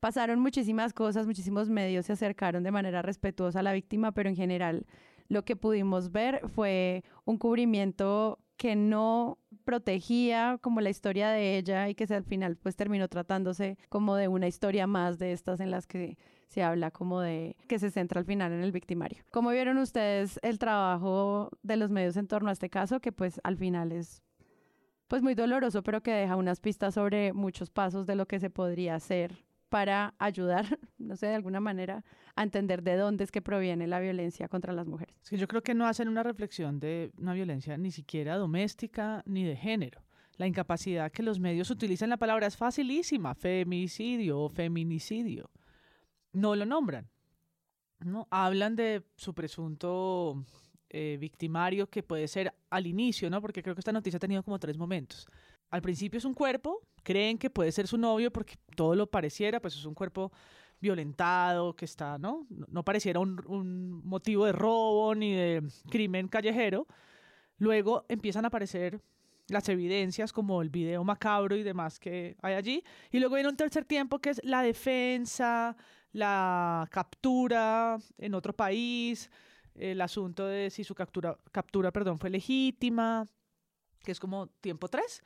Pasaron 0.00 0.40
muchísimas 0.40 0.92
cosas, 0.92 1.26
muchísimos 1.26 1.68
medios 1.68 2.06
se 2.06 2.14
acercaron 2.14 2.64
de 2.64 2.72
manera 2.72 3.02
respetuosa 3.02 3.60
a 3.60 3.62
la 3.62 3.72
víctima, 3.72 4.12
pero 4.12 4.28
en 4.28 4.36
general 4.36 4.86
lo 5.28 5.44
que 5.44 5.56
pudimos 5.56 6.12
ver 6.12 6.42
fue 6.48 7.04
un 7.24 7.38
cubrimiento 7.38 8.38
que 8.56 8.76
no 8.76 9.38
protegía 9.64 10.58
como 10.60 10.80
la 10.80 10.90
historia 10.90 11.30
de 11.30 11.56
ella 11.58 11.88
y 11.88 11.94
que 11.94 12.06
se- 12.06 12.14
al 12.14 12.24
final 12.24 12.56
pues 12.56 12.76
terminó 12.76 13.08
tratándose 13.08 13.78
como 13.88 14.14
de 14.16 14.28
una 14.28 14.46
historia 14.46 14.86
más 14.86 15.18
de 15.18 15.32
estas 15.32 15.60
en 15.60 15.70
las 15.70 15.86
que 15.86 16.16
se 16.48 16.62
habla 16.62 16.90
como 16.90 17.20
de 17.20 17.56
que 17.66 17.78
se 17.78 17.90
centra 17.90 18.20
al 18.20 18.26
final 18.26 18.52
en 18.52 18.62
el 18.62 18.72
victimario. 18.72 19.24
¿Cómo 19.32 19.50
vieron 19.50 19.78
ustedes 19.78 20.38
el 20.42 20.58
trabajo 20.58 21.50
de 21.62 21.76
los 21.76 21.90
medios 21.90 22.16
en 22.16 22.28
torno 22.28 22.50
a 22.50 22.52
este 22.52 22.68
caso 22.70 23.00
que 23.00 23.10
pues 23.12 23.40
al 23.42 23.56
final 23.56 23.90
es 23.92 24.22
pues 25.08 25.22
muy 25.22 25.34
doloroso, 25.34 25.82
pero 25.82 26.02
que 26.02 26.12
deja 26.12 26.36
unas 26.36 26.60
pistas 26.60 26.94
sobre 26.94 27.32
muchos 27.32 27.70
pasos 27.70 28.06
de 28.06 28.14
lo 28.16 28.26
que 28.26 28.38
se 28.40 28.48
podría 28.50 28.94
hacer 28.94 29.44
para 29.72 30.14
ayudar, 30.18 30.66
no 30.98 31.16
sé, 31.16 31.28
de 31.28 31.34
alguna 31.34 31.58
manera, 31.58 32.04
a 32.36 32.42
entender 32.42 32.82
de 32.82 32.94
dónde 32.96 33.24
es 33.24 33.32
que 33.32 33.40
proviene 33.40 33.86
la 33.86 34.00
violencia 34.00 34.46
contra 34.46 34.74
las 34.74 34.86
mujeres. 34.86 35.16
Es 35.22 35.30
que 35.30 35.38
yo 35.38 35.48
creo 35.48 35.62
que 35.62 35.72
no 35.72 35.86
hacen 35.86 36.08
una 36.08 36.22
reflexión 36.22 36.78
de 36.78 37.10
una 37.16 37.32
violencia 37.32 37.78
ni 37.78 37.90
siquiera 37.90 38.36
doméstica 38.36 39.22
ni 39.24 39.44
de 39.44 39.56
género. 39.56 40.02
La 40.36 40.46
incapacidad 40.46 41.10
que 41.10 41.22
los 41.22 41.40
medios 41.40 41.70
utilizan 41.70 42.10
la 42.10 42.18
palabra 42.18 42.46
es 42.46 42.54
facilísima, 42.54 43.34
femicidio 43.34 44.40
o 44.40 44.50
feminicidio. 44.50 45.50
No 46.34 46.54
lo 46.54 46.66
nombran. 46.66 47.08
¿no? 48.00 48.28
Hablan 48.30 48.76
de 48.76 49.02
su 49.16 49.32
presunto 49.32 50.44
eh, 50.90 51.16
victimario 51.18 51.88
que 51.88 52.02
puede 52.02 52.28
ser 52.28 52.52
al 52.68 52.86
inicio, 52.86 53.30
¿no? 53.30 53.40
Porque 53.40 53.62
creo 53.62 53.74
que 53.74 53.80
esta 53.80 53.92
noticia 53.92 54.18
ha 54.18 54.20
tenido 54.20 54.42
como 54.42 54.58
tres 54.58 54.76
momentos. 54.76 55.26
Al 55.72 55.80
principio 55.80 56.18
es 56.18 56.26
un 56.26 56.34
cuerpo, 56.34 56.82
creen 57.02 57.38
que 57.38 57.48
puede 57.48 57.72
ser 57.72 57.86
su 57.86 57.96
novio 57.96 58.30
porque 58.30 58.56
todo 58.76 58.94
lo 58.94 59.06
pareciera, 59.06 59.58
pues 59.58 59.74
es 59.74 59.86
un 59.86 59.94
cuerpo 59.94 60.30
violentado, 60.82 61.74
que 61.74 61.86
está, 61.86 62.18
¿no? 62.18 62.46
No 62.68 62.84
pareciera 62.84 63.18
un, 63.20 64.02
motivo 64.04 64.44
de 64.44 64.52
robo 64.52 65.14
ni 65.14 65.32
de 65.32 65.62
crimen 65.88 66.28
callejero. 66.28 66.86
Luego 67.56 68.04
empiezan 68.10 68.44
a 68.44 68.48
aparecer 68.48 69.00
las 69.48 69.66
evidencias 69.70 70.30
como 70.30 70.60
el 70.60 70.68
video 70.68 71.04
macabro 71.04 71.56
y 71.56 71.62
demás 71.62 71.98
que 71.98 72.36
hay 72.42 72.52
allí. 72.52 72.84
Y 73.10 73.18
luego 73.18 73.36
viene 73.36 73.48
un 73.48 73.56
tercer 73.56 73.86
tiempo 73.86 74.18
que 74.18 74.28
es 74.28 74.44
la 74.44 74.60
defensa, 74.60 75.74
la 76.12 76.86
captura 76.90 77.96
en 78.18 78.34
otro 78.34 78.52
país, 78.52 79.30
el 79.74 80.02
asunto 80.02 80.46
de 80.46 80.68
si 80.68 80.84
su 80.84 80.94
captura, 80.94 81.38
captura 81.50 81.90
perdón, 81.90 82.18
fue 82.18 82.28
legítima, 82.28 83.26
que 84.02 84.12
es 84.12 84.20
como 84.20 84.48
tiempo 84.60 84.86
tres. 84.88 85.22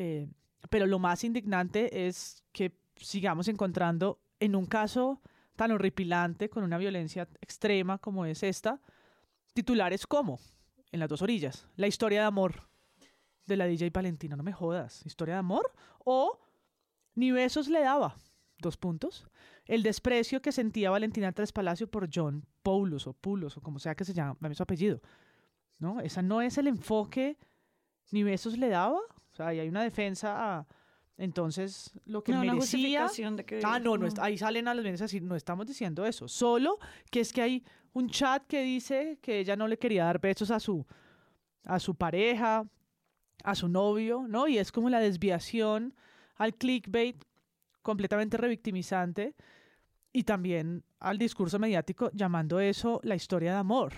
Eh, 0.00 0.28
pero 0.70 0.86
lo 0.86 1.00
más 1.00 1.24
indignante 1.24 2.06
es 2.06 2.44
que 2.52 2.78
sigamos 2.94 3.48
encontrando 3.48 4.20
en 4.38 4.54
un 4.54 4.66
caso 4.66 5.20
tan 5.56 5.72
horripilante, 5.72 6.48
con 6.48 6.62
una 6.62 6.78
violencia 6.78 7.28
extrema 7.40 7.98
como 7.98 8.24
es 8.24 8.44
esta, 8.44 8.80
titulares 9.54 10.06
como, 10.06 10.38
en 10.92 11.00
las 11.00 11.08
dos 11.08 11.20
orillas, 11.20 11.66
la 11.74 11.88
historia 11.88 12.20
de 12.20 12.26
amor 12.26 12.68
de 13.44 13.56
la 13.56 13.66
DJ 13.66 13.90
Valentina, 13.90 14.36
no 14.36 14.44
me 14.44 14.52
jodas, 14.52 15.04
historia 15.04 15.34
de 15.34 15.40
amor, 15.40 15.72
o 16.04 16.38
ni 17.16 17.32
besos 17.32 17.66
le 17.66 17.80
daba, 17.80 18.16
dos 18.58 18.76
puntos, 18.76 19.26
el 19.64 19.82
desprecio 19.82 20.40
que 20.40 20.52
sentía 20.52 20.90
Valentina 20.90 21.32
Tres 21.32 21.50
Palacio 21.50 21.90
por 21.90 22.08
John 22.14 22.46
Paulus 22.62 23.08
o 23.08 23.14
Pulos 23.14 23.56
o 23.56 23.60
como 23.62 23.80
sea 23.80 23.96
que 23.96 24.04
se 24.04 24.14
llame 24.14 24.54
su 24.54 24.62
apellido. 24.62 25.02
¿No? 25.80 26.00
Esa 26.00 26.22
no 26.22 26.40
es 26.40 26.56
el 26.58 26.68
enfoque, 26.68 27.36
ni 28.10 28.22
besos 28.22 28.58
le 28.58 28.68
daba. 28.68 28.98
O 28.98 29.34
sea, 29.34 29.48
ahí 29.48 29.60
hay 29.60 29.68
una 29.68 29.82
defensa 29.82 30.58
a, 30.58 30.66
entonces, 31.18 31.90
lo 32.06 32.22
que 32.22 32.30
no, 32.30 32.44
merecía... 32.44 33.08
de 33.08 33.44
que, 33.44 33.60
ah, 33.64 33.80
no, 33.80 33.98
no, 33.98 34.08
ahí 34.20 34.38
salen 34.38 34.68
a 34.68 34.74
las 34.74 34.84
bienes 34.84 35.00
a 35.00 35.04
decir, 35.04 35.22
no 35.22 35.34
estamos 35.34 35.66
diciendo 35.66 36.06
eso. 36.06 36.28
Solo 36.28 36.78
que 37.10 37.18
es 37.20 37.32
que 37.32 37.42
hay 37.42 37.64
un 37.92 38.08
chat 38.08 38.46
que 38.46 38.62
dice 38.62 39.18
que 39.20 39.40
ella 39.40 39.56
no 39.56 39.66
le 39.66 39.78
quería 39.78 40.04
dar 40.04 40.20
besos 40.20 40.52
a 40.52 40.60
su, 40.60 40.86
a 41.64 41.80
su 41.80 41.96
pareja, 41.96 42.64
a 43.42 43.54
su 43.56 43.68
novio, 43.68 44.26
¿no? 44.28 44.46
Y 44.46 44.58
es 44.58 44.70
como 44.70 44.88
la 44.90 45.00
desviación 45.00 45.92
al 46.36 46.54
clickbait 46.54 47.20
completamente 47.82 48.36
revictimizante 48.36 49.34
y 50.12 50.22
también 50.22 50.84
al 51.00 51.18
discurso 51.18 51.58
mediático 51.58 52.10
llamando 52.12 52.60
eso 52.60 53.00
la 53.02 53.16
historia 53.16 53.52
de 53.52 53.58
amor, 53.58 53.92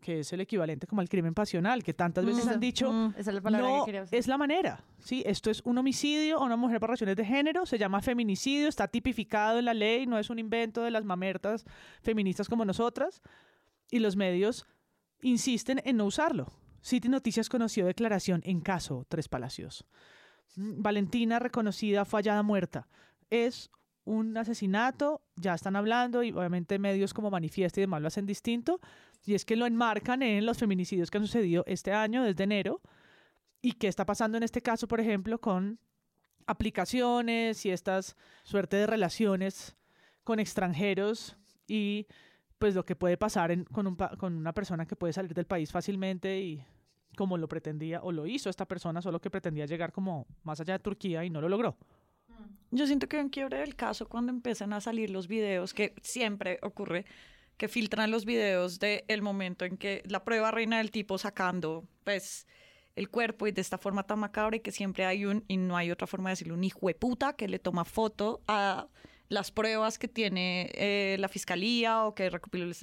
que 0.00 0.20
es 0.20 0.32
el 0.32 0.40
equivalente 0.40 0.86
como 0.86 1.00
al 1.00 1.08
crimen 1.08 1.34
pasional, 1.34 1.82
que 1.82 1.92
tantas 1.92 2.24
veces 2.24 2.46
han 2.46 2.60
dicho, 2.60 2.90
mm, 2.90 3.14
esa 3.16 3.30
es 3.30 3.34
la 3.34 3.40
palabra 3.40 3.68
no 3.68 3.84
que 3.84 3.88
quería 3.88 4.02
usar. 4.02 4.18
es 4.18 4.26
la 4.26 4.38
manera, 4.38 4.84
¿sí? 4.98 5.22
Esto 5.26 5.50
es 5.50 5.60
un 5.64 5.76
homicidio 5.78 6.38
a 6.38 6.44
una 6.44 6.56
mujer 6.56 6.80
por 6.80 6.90
razones 6.90 7.16
de 7.16 7.24
género, 7.24 7.66
se 7.66 7.78
llama 7.78 8.00
feminicidio, 8.00 8.68
está 8.68 8.88
tipificado 8.88 9.58
en 9.58 9.66
la 9.66 9.74
ley, 9.74 10.06
no 10.06 10.18
es 10.18 10.30
un 10.30 10.38
invento 10.38 10.82
de 10.82 10.90
las 10.90 11.04
mamertas 11.04 11.64
feministas 12.02 12.48
como 12.48 12.64
nosotras, 12.64 13.22
y 13.90 13.98
los 13.98 14.16
medios 14.16 14.66
insisten 15.22 15.82
en 15.84 15.96
no 15.98 16.06
usarlo. 16.06 16.52
City 16.80 17.08
Noticias 17.08 17.48
conoció 17.48 17.84
declaración 17.84 18.40
en 18.44 18.60
caso 18.60 19.04
Tres 19.08 19.28
Palacios. 19.28 19.84
Mm, 20.56 20.82
Valentina, 20.82 21.38
reconocida, 21.38 22.04
fue 22.04 22.20
hallada 22.20 22.42
muerta. 22.42 22.88
Es 23.28 23.70
un 24.04 24.36
asesinato, 24.36 25.22
ya 25.36 25.54
están 25.54 25.76
hablando 25.76 26.22
y 26.22 26.32
obviamente 26.32 26.78
medios 26.78 27.14
como 27.14 27.30
Manifiesta 27.30 27.80
y 27.80 27.82
demás 27.82 28.00
lo 28.02 28.08
hacen 28.08 28.26
distinto, 28.26 28.80
y 29.26 29.34
es 29.34 29.44
que 29.44 29.56
lo 29.56 29.66
enmarcan 29.66 30.22
en 30.22 30.46
los 30.46 30.58
feminicidios 30.58 31.10
que 31.10 31.18
han 31.18 31.24
sucedido 31.26 31.62
este 31.66 31.92
año, 31.92 32.22
desde 32.24 32.44
enero, 32.44 32.80
y 33.62 33.72
qué 33.72 33.88
está 33.88 34.06
pasando 34.06 34.36
en 34.38 34.42
este 34.42 34.62
caso, 34.62 34.88
por 34.88 35.00
ejemplo, 35.00 35.38
con 35.40 35.78
aplicaciones 36.46 37.64
y 37.66 37.70
estas 37.70 38.16
suerte 38.42 38.76
de 38.76 38.86
relaciones 38.86 39.76
con 40.24 40.40
extranjeros 40.40 41.36
y 41.66 42.06
pues 42.58 42.74
lo 42.74 42.84
que 42.84 42.96
puede 42.96 43.16
pasar 43.16 43.50
en- 43.50 43.64
con, 43.64 43.86
un 43.86 43.96
con 43.96 44.34
una 44.34 44.52
persona 44.52 44.86
que 44.86 44.96
puede 44.96 45.12
salir 45.12 45.32
del 45.34 45.46
país 45.46 45.70
fácilmente 45.70 46.40
y 46.40 46.64
como 47.16 47.38
lo 47.38 47.48
pretendía 47.48 48.02
o 48.02 48.12
lo 48.12 48.26
hizo 48.26 48.50
esta 48.50 48.66
persona, 48.66 49.00
solo 49.02 49.20
que 49.20 49.30
pretendía 49.30 49.66
llegar 49.66 49.92
como 49.92 50.26
más 50.42 50.60
allá 50.60 50.74
de 50.74 50.78
Turquía 50.80 51.24
y 51.24 51.30
no 51.30 51.40
lo 51.40 51.48
logró. 51.48 51.76
Yo 52.70 52.86
siento 52.86 53.08
que 53.08 53.16
hay 53.16 53.22
un 53.22 53.30
quiebre 53.30 53.58
del 53.58 53.74
caso 53.74 54.08
cuando 54.08 54.32
empiezan 54.32 54.72
a 54.72 54.80
salir 54.80 55.10
los 55.10 55.26
videos, 55.26 55.74
que 55.74 55.94
siempre 56.02 56.58
ocurre, 56.62 57.04
que 57.56 57.68
filtran 57.68 58.10
los 58.10 58.24
videos 58.24 58.78
del 58.78 59.04
el 59.08 59.22
momento 59.22 59.64
en 59.64 59.76
que 59.76 60.02
la 60.06 60.24
prueba 60.24 60.50
reina 60.50 60.78
del 60.78 60.90
tipo 60.90 61.18
sacando, 61.18 61.84
pues, 62.04 62.46
el 62.96 63.08
cuerpo 63.08 63.46
y 63.46 63.52
de 63.52 63.60
esta 63.60 63.78
forma 63.78 64.02
tan 64.04 64.18
macabra 64.18 64.56
y 64.56 64.60
que 64.60 64.72
siempre 64.72 65.04
hay 65.04 65.24
un, 65.24 65.44
y 65.48 65.56
no 65.56 65.76
hay 65.76 65.90
otra 65.90 66.06
forma 66.06 66.30
de 66.30 66.32
decirlo, 66.32 66.54
un 66.54 66.64
hijo 66.64 66.86
de 66.86 66.94
puta 66.94 67.34
que 67.34 67.48
le 67.48 67.58
toma 67.58 67.84
foto 67.84 68.40
a 68.46 68.88
las 69.28 69.50
pruebas 69.50 69.98
que 69.98 70.08
tiene 70.08 70.70
eh, 70.74 71.16
la 71.18 71.28
fiscalía 71.28 72.04
o 72.04 72.14
que 72.14 72.30
recopiló 72.30 72.64
el 72.64 72.74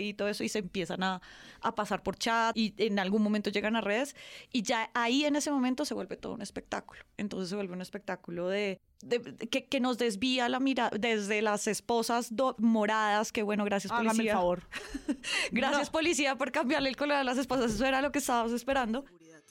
Y 0.00 0.14
todo 0.14 0.28
eso 0.28 0.44
y 0.44 0.48
se 0.48 0.58
empiezan 0.60 1.02
a, 1.02 1.20
a 1.60 1.74
pasar 1.74 2.02
por 2.02 2.16
chat 2.16 2.56
y 2.56 2.74
en 2.78 2.98
algún 2.98 3.22
momento 3.22 3.50
llegan 3.50 3.76
a 3.76 3.80
redes 3.80 4.14
y 4.52 4.62
ya 4.62 4.90
ahí 4.94 5.24
en 5.24 5.36
ese 5.36 5.50
momento 5.50 5.84
se 5.84 5.94
vuelve 5.94 6.16
todo 6.16 6.34
un 6.34 6.42
espectáculo. 6.42 7.00
Entonces 7.16 7.48
se 7.48 7.54
vuelve 7.56 7.72
un 7.72 7.80
espectáculo 7.82 8.48
de, 8.48 8.80
de- 9.02 9.18
de- 9.18 9.48
que, 9.48 9.66
que 9.66 9.80
nos 9.80 9.98
desvía 9.98 10.48
la 10.48 10.60
mirada 10.60 10.90
desde 10.98 11.42
las 11.42 11.66
esposas 11.66 12.34
do- 12.34 12.56
moradas, 12.58 13.32
que 13.32 13.42
bueno, 13.42 13.64
gracias 13.64 13.92
Hágame 13.92 14.08
el 14.10 14.16
policía. 14.16 14.34
favor. 14.34 14.62
Gracias 15.52 15.90
policía 15.90 16.36
por 16.36 16.52
cambiarle 16.52 16.88
el 16.88 16.96
color 16.96 17.16
a 17.16 17.24
las 17.24 17.38
esposas, 17.38 17.72
eso 17.72 17.84
era 17.86 18.02
lo 18.02 18.12
que 18.12 18.18
estábamos 18.18 18.52
esperando. 18.52 19.04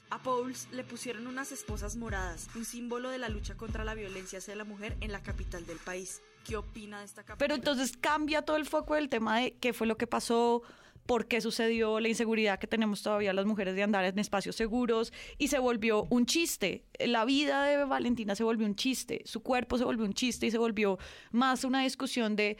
A 0.09 0.21
Pauls 0.21 0.67
le 0.71 0.83
pusieron 0.83 1.25
unas 1.25 1.51
esposas 1.51 1.95
moradas, 1.95 2.47
un 2.55 2.65
símbolo 2.65 3.09
de 3.09 3.17
la 3.17 3.29
lucha 3.29 3.55
contra 3.55 3.83
la 3.83 3.95
violencia 3.95 4.37
hacia 4.37 4.55
la 4.55 4.63
mujer 4.63 4.95
en 5.01 5.11
la 5.11 5.23
capital 5.23 5.65
del 5.65 5.77
país. 5.77 6.21
¿Qué 6.43 6.55
opina 6.57 6.99
de 6.99 7.05
esta 7.05 7.23
captura? 7.23 7.37
Pero 7.37 7.55
entonces 7.55 7.95
cambia 7.97 8.41
todo 8.41 8.57
el 8.57 8.65
foco 8.65 8.95
del 8.95 9.09
tema 9.09 9.39
de 9.39 9.55
qué 9.57 9.73
fue 9.73 9.87
lo 9.87 9.97
que 9.97 10.07
pasó, 10.07 10.63
por 11.05 11.27
qué 11.27 11.41
sucedió, 11.41 11.99
la 11.99 12.07
inseguridad 12.07 12.59
que 12.59 12.67
tenemos 12.67 13.01
todavía 13.01 13.33
las 13.33 13.45
mujeres 13.45 13.75
de 13.75 13.83
andar 13.83 14.05
en 14.05 14.19
espacios 14.19 14.55
seguros 14.55 15.11
y 15.37 15.49
se 15.49 15.59
volvió 15.59 16.07
un 16.09 16.25
chiste. 16.25 16.85
La 16.99 17.25
vida 17.25 17.63
de 17.63 17.83
Valentina 17.85 18.35
se 18.35 18.43
volvió 18.43 18.65
un 18.65 18.75
chiste, 18.75 19.21
su 19.25 19.41
cuerpo 19.41 19.77
se 19.77 19.83
volvió 19.83 20.05
un 20.05 20.13
chiste 20.13 20.45
y 20.45 20.51
se 20.51 20.57
volvió 20.57 20.97
más 21.31 21.63
una 21.63 21.83
discusión 21.83 22.35
de 22.35 22.57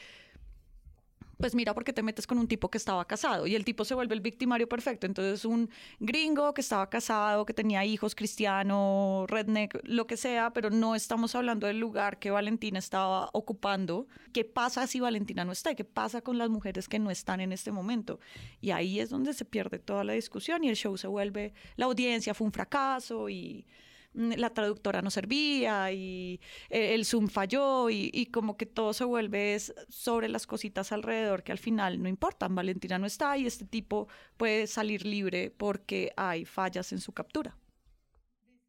pues 1.37 1.55
mira 1.55 1.73
por 1.73 1.83
qué 1.83 1.93
te 1.93 2.03
metes 2.03 2.27
con 2.27 2.37
un 2.37 2.47
tipo 2.47 2.69
que 2.69 2.77
estaba 2.77 3.05
casado 3.05 3.47
y 3.47 3.55
el 3.55 3.65
tipo 3.65 3.85
se 3.85 3.95
vuelve 3.95 4.15
el 4.15 4.21
victimario 4.21 4.67
perfecto. 4.67 5.05
Entonces 5.05 5.45
un 5.45 5.69
gringo 5.99 6.53
que 6.53 6.61
estaba 6.61 6.89
casado, 6.89 7.45
que 7.45 7.53
tenía 7.53 7.85
hijos, 7.85 8.15
cristiano, 8.15 9.25
redneck, 9.27 9.79
lo 9.83 10.07
que 10.07 10.17
sea, 10.17 10.51
pero 10.51 10.69
no 10.69 10.95
estamos 10.95 11.35
hablando 11.35 11.67
del 11.67 11.79
lugar 11.79 12.19
que 12.19 12.31
Valentina 12.31 12.79
estaba 12.79 13.29
ocupando. 13.33 14.07
¿Qué 14.31 14.45
pasa 14.45 14.87
si 14.87 14.99
Valentina 14.99 15.45
no 15.45 15.51
está? 15.51 15.75
¿Qué 15.75 15.85
pasa 15.85 16.21
con 16.21 16.37
las 16.37 16.49
mujeres 16.49 16.87
que 16.87 16.99
no 16.99 17.11
están 17.11 17.41
en 17.41 17.51
este 17.51 17.71
momento? 17.71 18.19
Y 18.61 18.71
ahí 18.71 18.99
es 18.99 19.09
donde 19.09 19.33
se 19.33 19.45
pierde 19.45 19.79
toda 19.79 20.03
la 20.03 20.13
discusión 20.13 20.63
y 20.63 20.69
el 20.69 20.75
show 20.75 20.97
se 20.97 21.07
vuelve, 21.07 21.53
la 21.75 21.85
audiencia 21.85 22.33
fue 22.33 22.45
un 22.45 22.53
fracaso 22.53 23.29
y 23.29 23.65
la 24.13 24.49
traductora 24.51 25.01
no 25.01 25.09
servía 25.09 25.91
y 25.91 26.39
eh, 26.69 26.93
el 26.93 27.05
Zoom 27.05 27.27
falló 27.27 27.89
y, 27.89 28.27
como 28.27 28.57
que 28.57 28.65
todo 28.65 28.93
se 28.93 29.03
vuelve 29.03 29.57
sobre 29.89 30.29
las 30.29 30.47
cositas 30.47 30.91
alrededor 30.91 31.43
que 31.43 31.51
al 31.51 31.57
final 31.57 32.01
no 32.01 32.09
importan. 32.09 32.55
Valentina 32.55 32.99
no 32.99 33.05
está 33.05 33.37
y 33.37 33.45
este 33.45 33.65
tipo 33.65 34.07
puede 34.37 34.67
salir 34.67 35.05
libre 35.05 35.53
porque 35.55 36.13
hay 36.15 36.45
fallas 36.45 36.91
en 36.91 36.99
su 36.99 37.11
captura. 37.11 37.57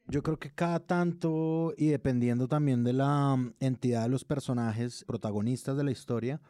Yo 0.07 0.23
creo 0.23 0.39
que 0.39 0.51
cada 0.51 0.81
tanto, 0.81 1.73
y 1.79 1.87
dependiendo 1.87 2.47
también 2.47 2.85
de 2.85 2.93
la 2.93 3.37
mm, 3.37 3.55
entidad 3.61 4.03
de 4.03 4.11
los 4.11 4.25
personajes 4.25 5.05
protagonistas 5.07 5.77
de 5.79 5.85
la 5.85 5.91
historia, 5.91 6.43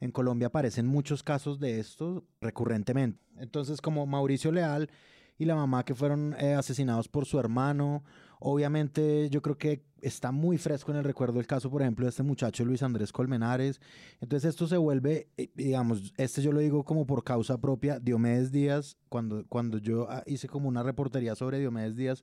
en 0.00 0.10
Colombia 0.10 0.48
aparecen 0.48 0.86
muchos 0.86 1.22
casos 1.22 1.60
de 1.60 1.78
estos 1.78 2.22
recurrentemente. 2.40 3.20
Entonces, 3.36 3.80
como 3.80 4.06
Mauricio 4.06 4.50
Leal 4.52 4.90
y 5.38 5.44
la 5.44 5.54
mamá 5.54 5.84
que 5.84 5.94
fueron 5.94 6.34
eh, 6.38 6.54
asesinados 6.54 7.08
por 7.08 7.24
su 7.24 7.38
hermano, 7.38 8.04
obviamente 8.40 9.28
yo 9.30 9.42
creo 9.42 9.58
que 9.58 9.84
está 10.00 10.32
muy 10.32 10.58
fresco 10.58 10.92
en 10.92 10.98
el 10.98 11.04
recuerdo 11.04 11.40
el 11.40 11.46
caso, 11.46 11.70
por 11.70 11.82
ejemplo, 11.82 12.04
de 12.04 12.10
este 12.10 12.22
muchacho 12.22 12.64
Luis 12.64 12.82
Andrés 12.82 13.12
Colmenares. 13.12 13.80
Entonces 14.20 14.50
esto 14.50 14.66
se 14.66 14.76
vuelve, 14.76 15.28
eh, 15.36 15.50
digamos, 15.54 16.12
este 16.16 16.42
yo 16.42 16.52
lo 16.52 16.60
digo 16.60 16.84
como 16.84 17.06
por 17.06 17.24
causa 17.24 17.60
propia, 17.60 17.98
Diomedes 17.98 18.52
Díaz, 18.52 18.96
cuando, 19.08 19.44
cuando 19.48 19.78
yo 19.78 20.08
ah, 20.10 20.22
hice 20.26 20.48
como 20.48 20.68
una 20.68 20.82
reportería 20.82 21.34
sobre 21.34 21.58
Diomedes 21.58 21.96
Díaz, 21.96 22.22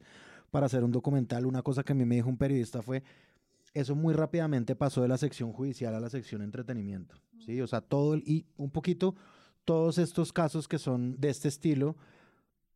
para 0.52 0.68
hacer 0.68 0.84
un 0.84 0.92
documental. 0.92 1.46
Una 1.46 1.62
cosa 1.62 1.84
que 1.84 1.92
a 1.92 1.96
mí 1.96 2.06
me 2.06 2.16
dijo 2.16 2.30
un 2.30 2.38
periodista 2.38 2.82
fue, 2.82 3.04
eso 3.74 3.94
muy 3.94 4.14
rápidamente 4.14 4.76
pasó 4.76 5.02
de 5.02 5.10
la 5.10 5.18
sección 5.18 5.52
judicial 5.52 5.94
a 5.96 6.00
la 6.00 6.10
sección 6.10 6.42
entretenimiento, 6.42 7.16
¿sí? 7.46 7.60
O 7.60 7.68
sea, 7.68 7.82
todo, 7.82 8.16
y 8.16 8.46
un 8.56 8.72
poquito 8.72 9.16
todos 9.66 9.98
estos 9.98 10.32
casos 10.32 10.68
que 10.68 10.78
son 10.78 11.20
de 11.20 11.30
este 11.30 11.50
estilo 11.50 11.98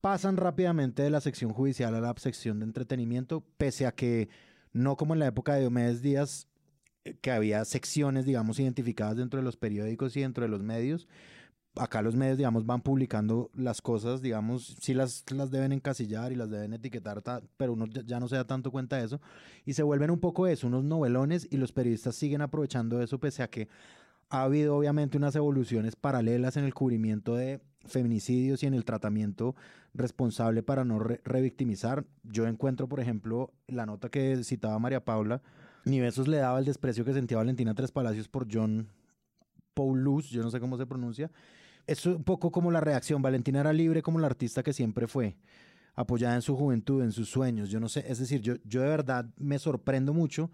pasan 0.02 0.38
rápidamente 0.38 1.04
de 1.04 1.10
la 1.10 1.22
sección 1.22 1.52
judicial 1.52 1.96
a 1.96 2.02
la 2.02 2.14
sección 2.18 2.60
de 2.60 2.66
entretenimiento, 2.66 3.44
pese 3.58 3.86
a 3.86 3.92
que 3.92 4.30
no 4.72 4.96
como 4.96 5.14
en 5.14 5.20
la 5.20 5.28
época 5.28 5.54
de 5.54 5.62
Diomedes 5.62 6.02
Díaz, 6.02 6.48
eh, 7.04 7.16
que 7.22 7.32
había 7.32 7.66
secciones, 7.66 8.26
digamos, 8.26 8.60
identificadas 8.60 9.18
dentro 9.18 9.40
de 9.40 9.44
los 9.44 9.58
periódicos 9.58 10.16
y 10.16 10.22
dentro 10.22 10.44
de 10.44 10.50
los 10.50 10.64
medios. 10.64 11.08
Acá 11.76 12.02
los 12.02 12.16
medios, 12.16 12.38
digamos, 12.38 12.66
van 12.66 12.82
publicando 12.82 13.52
las 13.54 13.82
cosas, 13.82 14.22
digamos, 14.22 14.76
sí 14.82 14.94
las, 14.94 15.24
las 15.32 15.52
deben 15.52 15.72
encasillar 15.72 16.32
y 16.32 16.36
las 16.36 16.50
deben 16.50 16.74
etiquetar, 16.74 17.22
pero 17.58 17.74
uno 17.74 17.86
ya 17.88 18.20
no 18.20 18.28
se 18.28 18.36
da 18.36 18.46
tanto 18.46 18.72
cuenta 18.72 18.98
de 18.98 19.06
eso. 19.06 19.22
Y 19.66 19.74
se 19.74 19.84
vuelven 19.84 20.12
un 20.12 20.20
poco 20.20 20.48
eso, 20.48 20.68
unos 20.68 20.84
novelones 20.84 21.48
y 21.50 21.58
los 21.58 21.72
periodistas 21.72 22.16
siguen 22.16 22.42
aprovechando 22.42 23.02
eso, 23.02 23.20
pese 23.20 23.44
a 23.44 23.50
que 23.50 23.70
ha 24.30 24.44
habido 24.44 24.76
obviamente 24.76 25.18
unas 25.18 25.36
evoluciones 25.36 25.96
paralelas 25.96 26.58
en 26.58 26.66
el 26.66 26.74
cubrimiento 26.74 27.36
de 27.36 27.62
feminicidios 27.86 28.64
y 28.64 28.68
en 28.68 28.74
el 28.74 28.86
tratamiento 28.86 29.56
responsable 29.94 30.64
para 30.64 30.86
no 30.86 31.00
revictimizar. 31.00 32.06
Yo 32.24 32.48
encuentro, 32.48 32.88
por 32.88 33.00
ejemplo, 33.00 33.52
la 33.68 33.86
nota 33.86 34.10
que 34.10 34.44
citaba 34.44 34.80
María 34.80 35.04
Paula, 35.04 35.42
ni 35.86 36.00
besos 36.00 36.28
le 36.28 36.38
daba 36.38 36.60
el 36.60 36.66
desprecio 36.66 37.06
que 37.06 37.14
sentía 37.14 37.38
Valentina 37.38 37.74
Tres 37.74 37.92
Palacios 37.92 38.28
por 38.28 38.48
John 38.52 38.88
Paulus, 39.74 40.30
yo 40.30 40.44
no 40.44 40.52
sé 40.52 40.60
cómo 40.60 40.78
se 40.78 40.86
pronuncia. 40.86 41.32
Es 41.88 42.06
un 42.06 42.24
poco 42.24 42.52
como 42.52 42.70
la 42.70 42.82
reacción. 42.82 43.22
Valentina 43.22 43.62
era 43.62 43.74
libre 43.74 44.02
como 44.02 44.20
la 44.20 44.28
artista 44.28 44.62
que 44.62 44.74
siempre 44.74 45.08
fue, 45.08 45.38
apoyada 45.96 46.36
en 46.36 46.42
su 46.42 46.56
juventud, 46.56 47.02
en 47.02 47.12
sus 47.12 47.30
sueños. 47.30 47.70
Yo 47.70 47.80
no 47.80 47.90
sé, 47.90 48.04
es 48.08 48.20
decir, 48.20 48.42
yo, 48.42 48.56
yo 48.64 48.82
de 48.82 48.90
verdad 48.90 49.26
me 49.38 49.58
sorprendo 49.58 50.14
mucho 50.14 50.52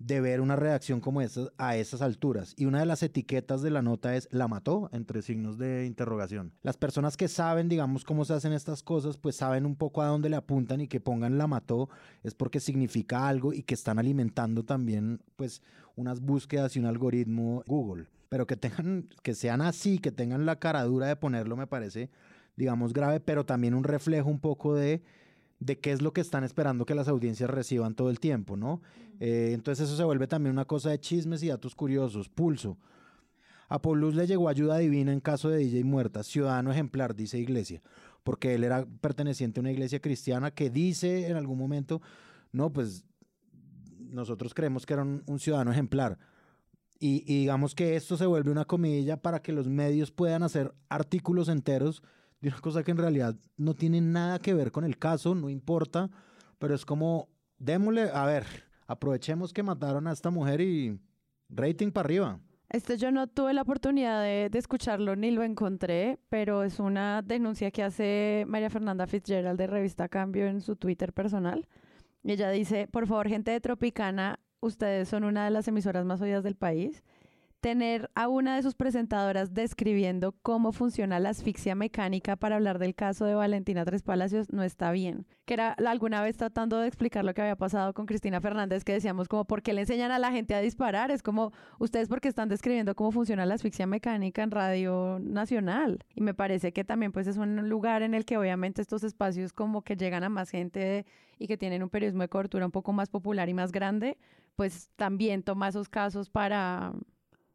de 0.00 0.20
ver 0.22 0.40
una 0.40 0.56
reacción 0.56 1.00
como 1.00 1.20
esa 1.20 1.52
a 1.58 1.76
esas 1.76 2.00
alturas. 2.00 2.54
Y 2.56 2.64
una 2.64 2.80
de 2.80 2.86
las 2.86 3.02
etiquetas 3.02 3.60
de 3.60 3.70
la 3.70 3.82
nota 3.82 4.16
es 4.16 4.28
la 4.32 4.48
mató, 4.48 4.88
entre 4.92 5.20
signos 5.20 5.58
de 5.58 5.84
interrogación. 5.84 6.52
Las 6.62 6.78
personas 6.78 7.18
que 7.18 7.28
saben, 7.28 7.68
digamos, 7.68 8.04
cómo 8.04 8.24
se 8.24 8.32
hacen 8.32 8.52
estas 8.52 8.82
cosas, 8.82 9.18
pues 9.18 9.36
saben 9.36 9.66
un 9.66 9.76
poco 9.76 10.00
a 10.00 10.06
dónde 10.06 10.30
le 10.30 10.36
apuntan 10.36 10.80
y 10.80 10.88
que 10.88 11.00
pongan 11.00 11.36
la 11.36 11.46
mató 11.46 11.90
es 12.22 12.34
porque 12.34 12.60
significa 12.60 13.28
algo 13.28 13.52
y 13.52 13.62
que 13.62 13.74
están 13.74 13.98
alimentando 13.98 14.64
también, 14.64 15.20
pues, 15.36 15.62
unas 15.96 16.20
búsquedas 16.20 16.74
y 16.76 16.78
un 16.78 16.86
algoritmo 16.86 17.62
Google. 17.66 18.06
Pero 18.30 18.46
que 18.46 18.56
tengan, 18.56 19.06
que 19.22 19.34
sean 19.34 19.60
así, 19.60 19.98
que 19.98 20.12
tengan 20.12 20.46
la 20.46 20.56
cara 20.58 20.82
dura 20.84 21.08
de 21.08 21.16
ponerlo, 21.16 21.56
me 21.56 21.66
parece, 21.66 22.08
digamos, 22.56 22.94
grave, 22.94 23.20
pero 23.20 23.44
también 23.44 23.74
un 23.74 23.84
reflejo 23.84 24.30
un 24.30 24.40
poco 24.40 24.74
de 24.74 25.02
de 25.60 25.78
qué 25.78 25.92
es 25.92 26.02
lo 26.02 26.12
que 26.12 26.22
están 26.22 26.42
esperando 26.42 26.86
que 26.86 26.94
las 26.94 27.06
audiencias 27.06 27.48
reciban 27.48 27.94
todo 27.94 28.10
el 28.10 28.18
tiempo, 28.18 28.56
¿no? 28.56 28.80
Eh, 29.20 29.50
entonces 29.52 29.86
eso 29.86 29.96
se 29.96 30.04
vuelve 30.04 30.26
también 30.26 30.54
una 30.54 30.64
cosa 30.64 30.90
de 30.90 30.98
chismes 30.98 31.42
y 31.42 31.48
datos 31.48 31.74
curiosos. 31.74 32.30
Pulso. 32.30 32.78
A 33.68 33.80
Paulus 33.80 34.14
le 34.14 34.26
llegó 34.26 34.48
ayuda 34.48 34.78
divina 34.78 35.12
en 35.12 35.20
caso 35.20 35.50
de 35.50 35.58
DJ 35.58 35.84
muerta, 35.84 36.24
ciudadano 36.24 36.72
ejemplar, 36.72 37.14
dice 37.14 37.38
Iglesia, 37.38 37.82
porque 38.24 38.54
él 38.54 38.64
era 38.64 38.84
perteneciente 39.00 39.60
a 39.60 39.62
una 39.62 39.70
iglesia 39.70 40.00
cristiana 40.00 40.50
que 40.50 40.70
dice 40.70 41.28
en 41.28 41.36
algún 41.36 41.58
momento, 41.58 42.02
no, 42.50 42.72
pues 42.72 43.04
nosotros 43.98 44.54
creemos 44.54 44.86
que 44.86 44.94
era 44.94 45.04
un, 45.04 45.38
ciudadano 45.38 45.70
ejemplar. 45.70 46.18
Y, 46.98 47.22
y, 47.32 47.40
digamos 47.40 47.74
que 47.74 47.94
esto 47.94 48.16
se 48.16 48.26
vuelve 48.26 48.50
una 48.50 48.64
comidilla 48.64 49.18
para 49.18 49.40
que 49.40 49.52
los 49.52 49.68
medios 49.68 50.10
puedan 50.10 50.42
hacer 50.42 50.74
artículos 50.88 51.48
enteros 51.48 52.02
de 52.40 52.48
una 52.48 52.60
cosa 52.60 52.82
que 52.82 52.90
en 52.90 52.96
realidad 52.96 53.36
no 53.56 53.74
tiene 53.74 54.00
nada 54.00 54.38
que 54.38 54.54
ver 54.54 54.72
con 54.72 54.84
el 54.84 54.98
caso, 54.98 55.34
no 55.34 55.48
importa, 55.50 56.10
pero 56.58 56.74
es 56.74 56.84
como, 56.84 57.28
démosle, 57.58 58.10
a 58.12 58.24
ver, 58.26 58.44
aprovechemos 58.86 59.52
que 59.52 59.62
mataron 59.62 60.06
a 60.06 60.12
esta 60.12 60.30
mujer 60.30 60.60
y 60.60 60.98
rating 61.48 61.90
para 61.90 62.06
arriba. 62.06 62.40
Este 62.70 62.96
yo 62.96 63.10
no 63.10 63.26
tuve 63.26 63.52
la 63.52 63.62
oportunidad 63.62 64.22
de, 64.22 64.48
de, 64.48 64.58
escucharlo 64.58 65.16
ni 65.16 65.32
lo 65.32 65.42
encontré, 65.42 66.20
pero 66.28 66.62
es 66.62 66.78
una 66.78 67.20
denuncia 67.20 67.72
que 67.72 67.82
hace 67.82 68.44
María 68.46 68.70
Fernanda 68.70 69.08
Fitzgerald 69.08 69.58
de 69.58 69.66
Revista 69.66 70.08
Cambio 70.08 70.46
en 70.46 70.60
su 70.60 70.76
Twitter 70.76 71.12
personal. 71.12 71.66
Ella 72.22 72.50
dice, 72.50 72.86
por 72.86 73.06
favor, 73.08 73.28
gente 73.28 73.50
de 73.50 73.60
Tropicana, 73.60 74.38
ustedes 74.60 75.08
son 75.08 75.24
una 75.24 75.44
de 75.44 75.50
las 75.50 75.66
emisoras 75.66 76.04
más 76.04 76.20
oídas 76.20 76.44
del 76.44 76.54
país 76.54 77.02
tener 77.60 78.10
a 78.14 78.28
una 78.28 78.56
de 78.56 78.62
sus 78.62 78.74
presentadoras 78.74 79.52
describiendo 79.52 80.32
cómo 80.42 80.72
funciona 80.72 81.20
la 81.20 81.30
asfixia 81.30 81.74
mecánica 81.74 82.36
para 82.36 82.56
hablar 82.56 82.78
del 82.78 82.94
caso 82.94 83.26
de 83.26 83.34
Valentina 83.34 83.84
Tres 83.84 84.02
Palacios 84.02 84.50
no 84.52 84.62
está 84.62 84.90
bien. 84.92 85.26
Que 85.44 85.54
era 85.54 85.72
alguna 85.72 86.22
vez 86.22 86.36
tratando 86.36 86.78
de 86.78 86.88
explicar 86.88 87.24
lo 87.24 87.34
que 87.34 87.42
había 87.42 87.56
pasado 87.56 87.92
con 87.92 88.06
Cristina 88.06 88.40
Fernández, 88.40 88.84
que 88.84 88.92
decíamos 88.92 89.28
como, 89.28 89.44
¿por 89.44 89.62
qué 89.62 89.74
le 89.74 89.82
enseñan 89.82 90.10
a 90.10 90.18
la 90.18 90.32
gente 90.32 90.54
a 90.54 90.60
disparar? 90.60 91.10
Es 91.10 91.22
como, 91.22 91.52
ustedes 91.78 92.08
porque 92.08 92.28
están 92.28 92.48
describiendo 92.48 92.94
cómo 92.94 93.12
funciona 93.12 93.44
la 93.44 93.54
asfixia 93.54 93.86
mecánica 93.86 94.42
en 94.42 94.50
Radio 94.50 95.18
Nacional. 95.20 96.04
Y 96.14 96.22
me 96.22 96.34
parece 96.34 96.72
que 96.72 96.84
también 96.84 97.12
pues 97.12 97.26
es 97.26 97.36
un 97.36 97.68
lugar 97.68 98.02
en 98.02 98.14
el 98.14 98.24
que 98.24 98.38
obviamente 98.38 98.80
estos 98.80 99.04
espacios 99.04 99.52
como 99.52 99.82
que 99.82 99.96
llegan 99.96 100.24
a 100.24 100.28
más 100.28 100.50
gente 100.50 101.04
y 101.38 101.46
que 101.46 101.58
tienen 101.58 101.82
un 101.82 101.90
periodismo 101.90 102.22
de 102.22 102.28
cobertura 102.28 102.64
un 102.64 102.72
poco 102.72 102.92
más 102.92 103.08
popular 103.10 103.48
y 103.48 103.54
más 103.54 103.72
grande, 103.72 104.16
pues 104.56 104.90
también 104.96 105.42
toma 105.42 105.68
esos 105.68 105.88
casos 105.88 106.28
para 106.28 106.92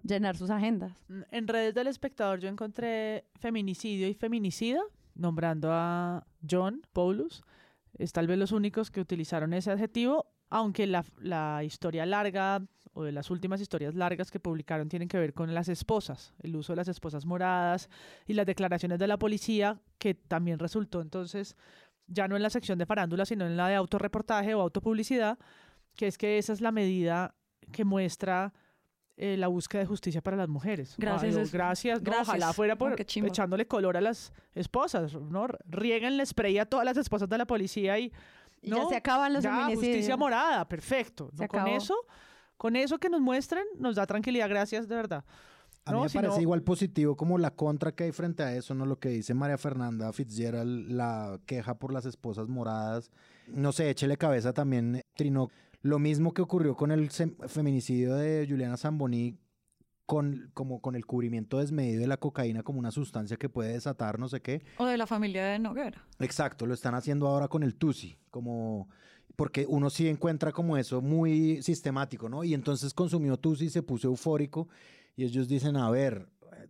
llenar 0.06 0.38
sus 0.38 0.50
agendas. 0.50 0.94
Mm, 1.08 1.22
en 1.32 1.48
redes 1.48 1.74
del 1.74 1.88
espectador 1.88 2.40
yo 2.40 2.50
encontré 2.50 3.26
feminicidio 3.40 4.08
y 4.08 4.14
feminicida, 4.14 4.82
nombrando 5.16 5.70
a 5.72 6.26
John 6.50 6.82
Paulus. 6.94 7.44
Es 7.98 8.12
tal 8.12 8.28
vez 8.28 8.38
los 8.38 8.52
únicos 8.52 8.92
que 8.92 9.02
utilizaron 9.02 9.54
ese 9.54 9.72
adjetivo, 9.72 10.28
aunque 10.50 10.86
la, 10.88 11.06
la 11.18 11.64
historia 11.64 12.06
larga 12.06 12.62
o 12.94 13.04
de 13.04 13.12
las 13.12 13.30
últimas 13.30 13.60
historias 13.60 13.94
largas 13.94 14.32
que 14.32 14.40
publicaron 14.40 14.88
tienen 14.88 15.10
que 15.10 15.20
ver 15.20 15.34
con 15.34 15.54
las 15.54 15.68
esposas, 15.68 16.34
el 16.42 16.56
uso 16.56 16.74
de 16.74 16.78
las 16.78 16.88
esposas 16.88 17.26
moradas 17.26 17.90
y 18.26 18.34
las 18.34 18.46
declaraciones 18.46 19.00
de 19.00 19.08
la 19.08 19.18
policía, 19.18 19.82
que 19.98 20.14
también 20.14 20.60
resultó 20.60 21.02
entonces 21.02 21.58
ya 22.08 22.28
no 22.28 22.36
en 22.36 22.44
la 22.44 22.50
sección 22.50 22.78
de 22.78 22.86
farándula, 22.86 23.26
sino 23.26 23.46
en 23.46 23.58
la 23.58 23.68
de 23.68 23.76
autorreportaje 23.76 24.54
o 24.54 24.62
autopublicidad, 24.62 25.38
que 25.96 26.08
es 26.08 26.18
que 26.18 26.38
esa 26.38 26.54
es 26.54 26.62
la 26.62 26.72
medida 26.72 27.36
que 27.72 27.84
muestra 27.84 28.54
eh, 29.18 29.38
la 29.38 29.48
búsqueda 29.48 29.82
de 29.82 29.88
justicia 29.88 30.22
para 30.22 30.36
las 30.36 30.50
mujeres. 30.50 30.96
Gracias. 30.98 31.52
gracias. 31.52 32.02
ojalá 32.22 32.52
fuera 32.54 32.76
por 32.78 33.00
echándole 33.00 33.66
color 33.66 33.96
a 33.98 34.02
las 34.02 34.34
esposas, 34.54 35.14
¿no? 35.16 35.48
Riegan 35.66 36.14
el 36.14 36.26
spray 36.26 36.58
a 36.58 36.66
todas 36.66 36.86
las 36.86 36.98
esposas 36.98 37.30
de 37.30 37.38
la 37.38 37.46
policía 37.46 37.98
y... 37.98 38.12
¿no? 38.64 38.78
ya 38.78 38.90
se 38.90 38.96
acaban 38.96 39.32
los 39.32 39.44
ya, 39.44 39.66
justicia 39.66 40.18
morada, 40.18 40.68
perfecto. 40.68 41.32
Con 41.48 41.68
eso, 41.68 41.96
con 42.58 42.76
eso 42.76 42.98
que 42.98 43.10
nos 43.10 43.22
muestren, 43.22 43.64
nos 43.78 43.96
da 43.96 44.06
tranquilidad. 44.06 44.50
Gracias, 44.50 44.88
de 44.88 44.96
verdad. 44.96 45.24
A 45.86 45.94
mí 45.94 46.02
me 46.02 46.10
parece 46.10 46.42
igual 46.42 46.64
positivo 46.64 47.16
como 47.16 47.38
la 47.38 47.52
contra 47.52 47.94
que 47.94 48.06
hay 48.06 48.12
frente 48.12 48.42
a 48.42 48.56
eso, 48.56 48.74
¿no? 48.74 48.88
Lo 48.88 48.98
que 48.98 49.10
dice 49.10 49.36
María 49.36 49.58
Fernanda 49.58 50.12
Fitzgerald, 50.12 50.90
la 50.90 51.40
queja 51.46 51.76
por 51.76 51.94
las 51.94 52.06
esposas 52.06 52.50
moradas. 52.50 53.12
No 53.48 53.72
sé, 53.72 53.92
échele 53.92 54.18
cabeza 54.18 54.52
también, 54.52 55.04
Trino, 55.14 55.50
lo 55.86 56.00
mismo 56.00 56.34
que 56.34 56.42
ocurrió 56.42 56.76
con 56.76 56.90
el 56.90 57.12
feminicidio 57.12 58.16
de 58.16 58.48
Juliana 58.50 58.76
Zamboni, 58.76 59.38
con, 60.08 60.50
como 60.56 60.82
con 60.82 60.96
el 60.96 61.06
cubrimiento 61.06 61.60
desmedido 61.60 62.02
de 62.02 62.08
la 62.08 62.18
cocaína 62.18 62.64
como 62.64 62.80
una 62.80 62.90
sustancia 62.90 63.38
que 63.38 63.50
puede 63.50 63.74
desatar 63.74 64.18
no 64.18 64.28
sé 64.28 64.42
qué. 64.42 64.64
O 64.80 64.88
de 64.88 64.98
la 64.98 65.06
familia 65.06 65.46
de 65.46 65.60
Noguera. 65.60 66.04
Exacto, 66.18 66.66
lo 66.66 66.74
están 66.74 66.96
haciendo 66.96 67.28
ahora 67.28 67.50
con 67.50 67.62
el 67.62 67.76
TUSI, 67.76 68.18
como 68.32 68.90
porque 69.36 69.68
uno 69.70 69.92
sí 69.92 70.08
encuentra 70.08 70.52
como 70.52 70.76
eso 70.76 71.04
muy 71.04 71.62
sistemático, 71.62 72.30
¿no? 72.30 72.44
Y 72.44 72.56
entonces 72.56 72.92
consumió 72.96 73.38
TUSI, 73.38 73.70
se 73.70 73.84
puso 73.84 74.08
eufórico 74.08 74.68
y 75.16 75.24
ellos 75.24 75.48
dicen, 75.48 75.76
a 75.76 75.92
ver, 75.92 76.28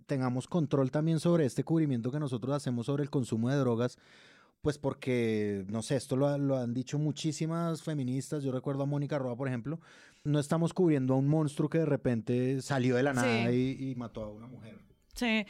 tengamos 0.08 0.46
control 0.46 0.92
también 0.92 1.22
sobre 1.22 1.46
este 1.46 1.64
cubrimiento 1.64 2.12
que 2.12 2.20
nosotros 2.20 2.54
hacemos 2.54 2.88
sobre 2.88 3.04
el 3.04 3.10
consumo 3.10 3.50
de 3.50 3.56
drogas, 3.56 3.98
pues 4.66 4.80
porque, 4.80 5.64
no 5.68 5.84
sé, 5.84 5.96
esto 5.96 6.16
lo, 6.16 6.58
han 6.58 6.74
dicho 6.74 6.98
muchísimas 6.98 7.84
feministas, 7.84 8.44
yo 8.44 8.52
recuerdo 8.52 8.82
a 8.82 8.86
Mónica 8.88 9.20
Roa, 9.20 9.36
por 9.36 9.48
ejemplo, 9.48 9.80
no 10.24 10.40
estamos 10.40 10.74
cubriendo 10.74 11.14
a 11.14 11.18
un 11.18 11.28
monstruo 11.28 11.70
que 11.70 11.78
de 11.78 11.86
repente 11.86 12.64
salió 12.64 12.96
de 12.96 13.04
la 13.04 13.14
nada 13.14 13.52
y, 13.52 13.94
mató 13.96 14.24
a 14.24 14.32
una 14.32 14.48
mujer. 14.48 14.80
Sí, 15.14 15.46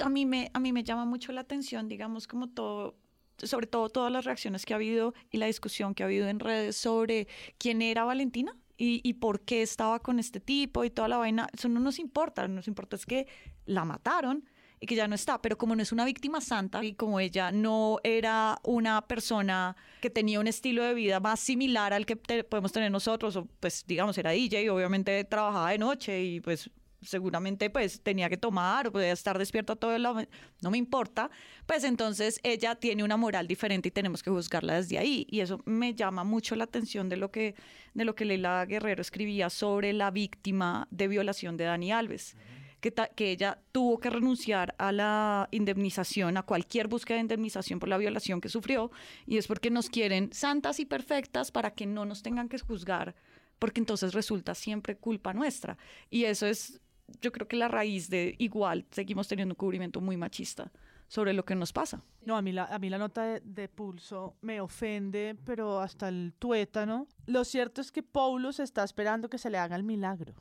a 0.00 0.08
mí, 0.08 0.26
me, 0.26 0.50
a 0.52 0.58
mí 0.58 0.72
me 0.72 0.82
llama 0.82 1.04
mucho 1.04 1.30
la 1.30 1.42
atención, 1.42 1.86
digamos, 1.86 2.26
como 2.26 2.48
todo, 2.48 2.96
sobre 3.38 3.68
todo 3.68 3.88
todas 3.88 4.10
las 4.10 4.24
reacciones 4.24 4.66
que 4.66 4.72
ha 4.72 4.76
habido 4.78 5.14
y 5.30 5.36
la 5.36 5.46
discusión 5.46 5.94
que 5.94 6.02
ha 6.02 6.06
habido 6.06 6.26
en 6.26 6.40
redes 6.40 6.74
sobre 6.74 7.28
quién 7.58 7.82
era 7.82 8.02
Valentina. 8.02 8.52
Y, 8.76 9.00
y, 9.04 9.14
por 9.14 9.42
qué 9.42 9.62
estaba 9.62 10.00
con 10.00 10.18
este 10.18 10.40
tipo 10.40 10.84
y 10.84 10.90
toda 10.90 11.06
la 11.06 11.18
vaina, 11.18 11.46
eso 11.54 11.68
no 11.68 11.78
nos 11.78 12.00
importa, 12.00 12.48
nos 12.48 12.66
importa 12.66 12.96
es 12.96 13.06
que 13.06 13.28
la 13.64 13.84
mataron, 13.84 14.44
y 14.80 14.86
que 14.86 14.94
ya 14.94 15.08
no 15.08 15.14
está, 15.14 15.40
pero 15.40 15.56
como 15.56 15.74
no 15.74 15.82
es 15.82 15.92
una 15.92 16.04
víctima 16.04 16.40
santa 16.40 16.84
y 16.84 16.94
como 16.94 17.20
ella 17.20 17.50
no 17.50 17.98
era 18.04 18.58
una 18.62 19.02
persona 19.06 19.76
que 20.00 20.10
tenía 20.10 20.38
un 20.40 20.46
estilo 20.46 20.82
de 20.84 20.94
vida 20.94 21.20
más 21.20 21.40
similar 21.40 21.92
al 21.92 22.04
que 22.04 22.16
podemos 22.16 22.72
tener 22.72 22.90
nosotros, 22.90 23.36
o 23.36 23.46
pues 23.60 23.84
digamos 23.86 24.18
era 24.18 24.30
DJ, 24.30 24.70
obviamente 24.70 25.24
trabajaba 25.24 25.70
de 25.70 25.78
noche 25.78 26.22
y 26.22 26.40
pues 26.40 26.70
seguramente 27.02 27.70
pues 27.70 28.00
tenía 28.02 28.28
que 28.28 28.36
tomar 28.36 28.88
o 28.88 28.92
podía 28.92 29.12
estar 29.12 29.38
despierta 29.38 29.76
todo 29.76 29.94
el 29.94 30.02
no 30.02 30.70
me 30.70 30.78
importa, 30.78 31.30
pues 31.66 31.84
entonces 31.84 32.40
ella 32.42 32.74
tiene 32.74 33.04
una 33.04 33.16
moral 33.16 33.46
diferente 33.46 33.88
y 33.88 33.92
tenemos 33.92 34.22
que 34.22 34.30
juzgarla 34.30 34.74
desde 34.74 34.98
ahí. 34.98 35.26
Y 35.30 35.40
eso 35.40 35.60
me 35.64 35.94
llama 35.94 36.24
mucho 36.24 36.56
la 36.56 36.64
atención 36.64 37.08
de 37.08 37.16
lo 37.16 37.30
que 37.30 37.54
de 37.94 38.04
lo 38.04 38.14
que 38.14 38.24
Leila 38.24 38.64
Guerrero 38.66 39.00
escribía 39.00 39.48
sobre 39.48 39.92
la 39.92 40.10
víctima 40.10 40.86
de 40.90 41.08
violación 41.08 41.56
de 41.56 41.64
Dani 41.64 41.92
Alves. 41.92 42.36
Que, 42.80 42.92
ella 43.18 43.58
tuvo 43.72 43.98
que 43.98 44.10
renunciar 44.10 44.74
a 44.78 44.92
la 44.92 45.48
indemnización, 45.50 46.36
a 46.36 46.42
cualquier 46.42 46.88
búsqueda 46.88 47.16
de 47.16 47.22
indemnización 47.22 47.80
por 47.80 47.88
la 47.88 47.98
violación 47.98 48.40
que 48.40 48.48
sufrió, 48.48 48.90
y 49.26 49.38
es 49.38 49.48
porque 49.48 49.70
nos 49.70 49.88
quieren 49.88 50.32
santas 50.32 50.78
y 50.78 50.84
perfectas 50.84 51.50
para 51.50 51.72
que 51.72 51.86
no 51.86 52.04
nos 52.04 52.22
tengan 52.22 52.48
que 52.48 52.58
juzgar, 52.58 53.16
porque 53.58 53.80
entonces 53.80 54.14
resulta 54.14 54.54
siempre 54.54 54.96
culpa 54.96 55.32
nuestra. 55.32 55.78
Y 56.10 56.24
eso 56.24 56.46
es 56.46 56.80
yo 57.20 57.32
creo 57.32 57.48
que 57.48 57.56
la 57.56 57.68
raíz 57.68 58.08
de 58.10 58.34
igual 58.38 58.84
seguimos 58.90 59.28
teniendo 59.28 59.52
un 59.52 59.56
cubrimiento 59.56 60.00
muy 60.00 60.16
machista 60.16 60.72
sobre 61.08 61.32
lo 61.32 61.44
que 61.44 61.54
nos 61.54 61.72
pasa. 61.72 62.02
No, 62.24 62.36
a 62.36 62.42
mí 62.42 62.52
la, 62.52 62.64
a 62.64 62.78
mí 62.78 62.90
la 62.90 62.98
nota 62.98 63.40
de, 63.40 63.68
pulso 63.68 64.36
me 64.40 64.60
ofende, 64.60 65.36
pero 65.44 65.80
hasta 65.80 66.08
el 66.08 66.34
tuétano. 66.38 67.06
Lo 67.26 67.44
cierto 67.44 67.80
es 67.80 67.92
que 67.92 68.04
se 68.52 68.62
está 68.62 68.82
esperando 68.82 69.30
que 69.30 69.38
se 69.38 69.50
le 69.50 69.58
haga 69.58 69.76
el 69.76 69.84
milagro 69.84 70.34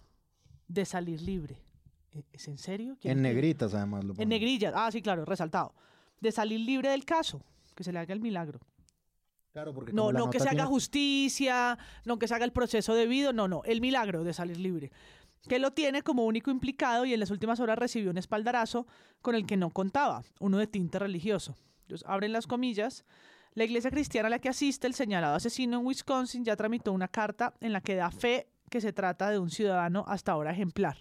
de 0.67 0.85
salir 0.85 1.21
libre. 1.21 1.64
¿E-, 2.15 2.25
¿Es 2.33 2.47
en 2.47 2.57
serio? 2.57 2.97
En 3.03 3.21
negritas, 3.21 3.73
además. 3.73 4.03
Lo 4.03 4.13
en 4.17 4.29
negrillas, 4.29 4.73
ah, 4.75 4.91
sí, 4.91 5.01
claro, 5.01 5.25
resaltado. 5.25 5.73
De 6.19 6.31
salir 6.31 6.59
libre 6.59 6.89
del 6.89 7.05
caso, 7.05 7.41
que 7.75 7.83
se 7.83 7.91
le 7.91 7.99
haga 7.99 8.13
el 8.13 8.21
milagro. 8.21 8.59
Claro, 9.51 9.73
porque 9.73 9.93
no, 9.93 10.11
no 10.11 10.29
que 10.29 10.39
se 10.39 10.49
haga 10.49 10.65
justicia, 10.65 11.77
no 12.03 12.19
que 12.19 12.27
se 12.27 12.35
haga 12.35 12.43
el 12.43 12.51
proceso 12.51 12.93
debido, 12.93 13.31
no, 13.31 13.47
no, 13.47 13.61
el 13.63 13.79
milagro 13.79 14.23
de 14.23 14.33
salir 14.33 14.57
libre 14.57 14.91
que 15.47 15.59
lo 15.59 15.71
tiene 15.71 16.01
como 16.01 16.25
único 16.25 16.51
implicado 16.51 17.05
y 17.05 17.13
en 17.13 17.19
las 17.19 17.31
últimas 17.31 17.59
horas 17.59 17.77
recibió 17.77 18.11
un 18.11 18.17
espaldarazo 18.17 18.87
con 19.21 19.35
el 19.35 19.45
que 19.45 19.57
no 19.57 19.69
contaba, 19.69 20.23
uno 20.39 20.57
de 20.57 20.67
tinte 20.67 20.99
religioso. 20.99 21.55
Entonces, 21.81 22.07
abren 22.07 22.33
las 22.33 22.47
comillas. 22.47 23.05
La 23.53 23.63
iglesia 23.63 23.91
cristiana 23.91 24.27
a 24.27 24.29
la 24.29 24.39
que 24.39 24.49
asiste 24.49 24.87
el 24.87 24.93
señalado 24.93 25.35
asesino 25.35 25.79
en 25.79 25.85
Wisconsin 25.85 26.43
ya 26.43 26.55
tramitó 26.55 26.91
una 26.91 27.07
carta 27.07 27.53
en 27.61 27.73
la 27.73 27.81
que 27.81 27.95
da 27.95 28.11
fe 28.11 28.47
que 28.69 28.81
se 28.81 28.91
trata 28.91 29.29
de 29.29 29.39
un 29.39 29.49
ciudadano 29.49 30.03
hasta 30.07 30.31
ahora 30.31 30.51
ejemplar. 30.51 30.97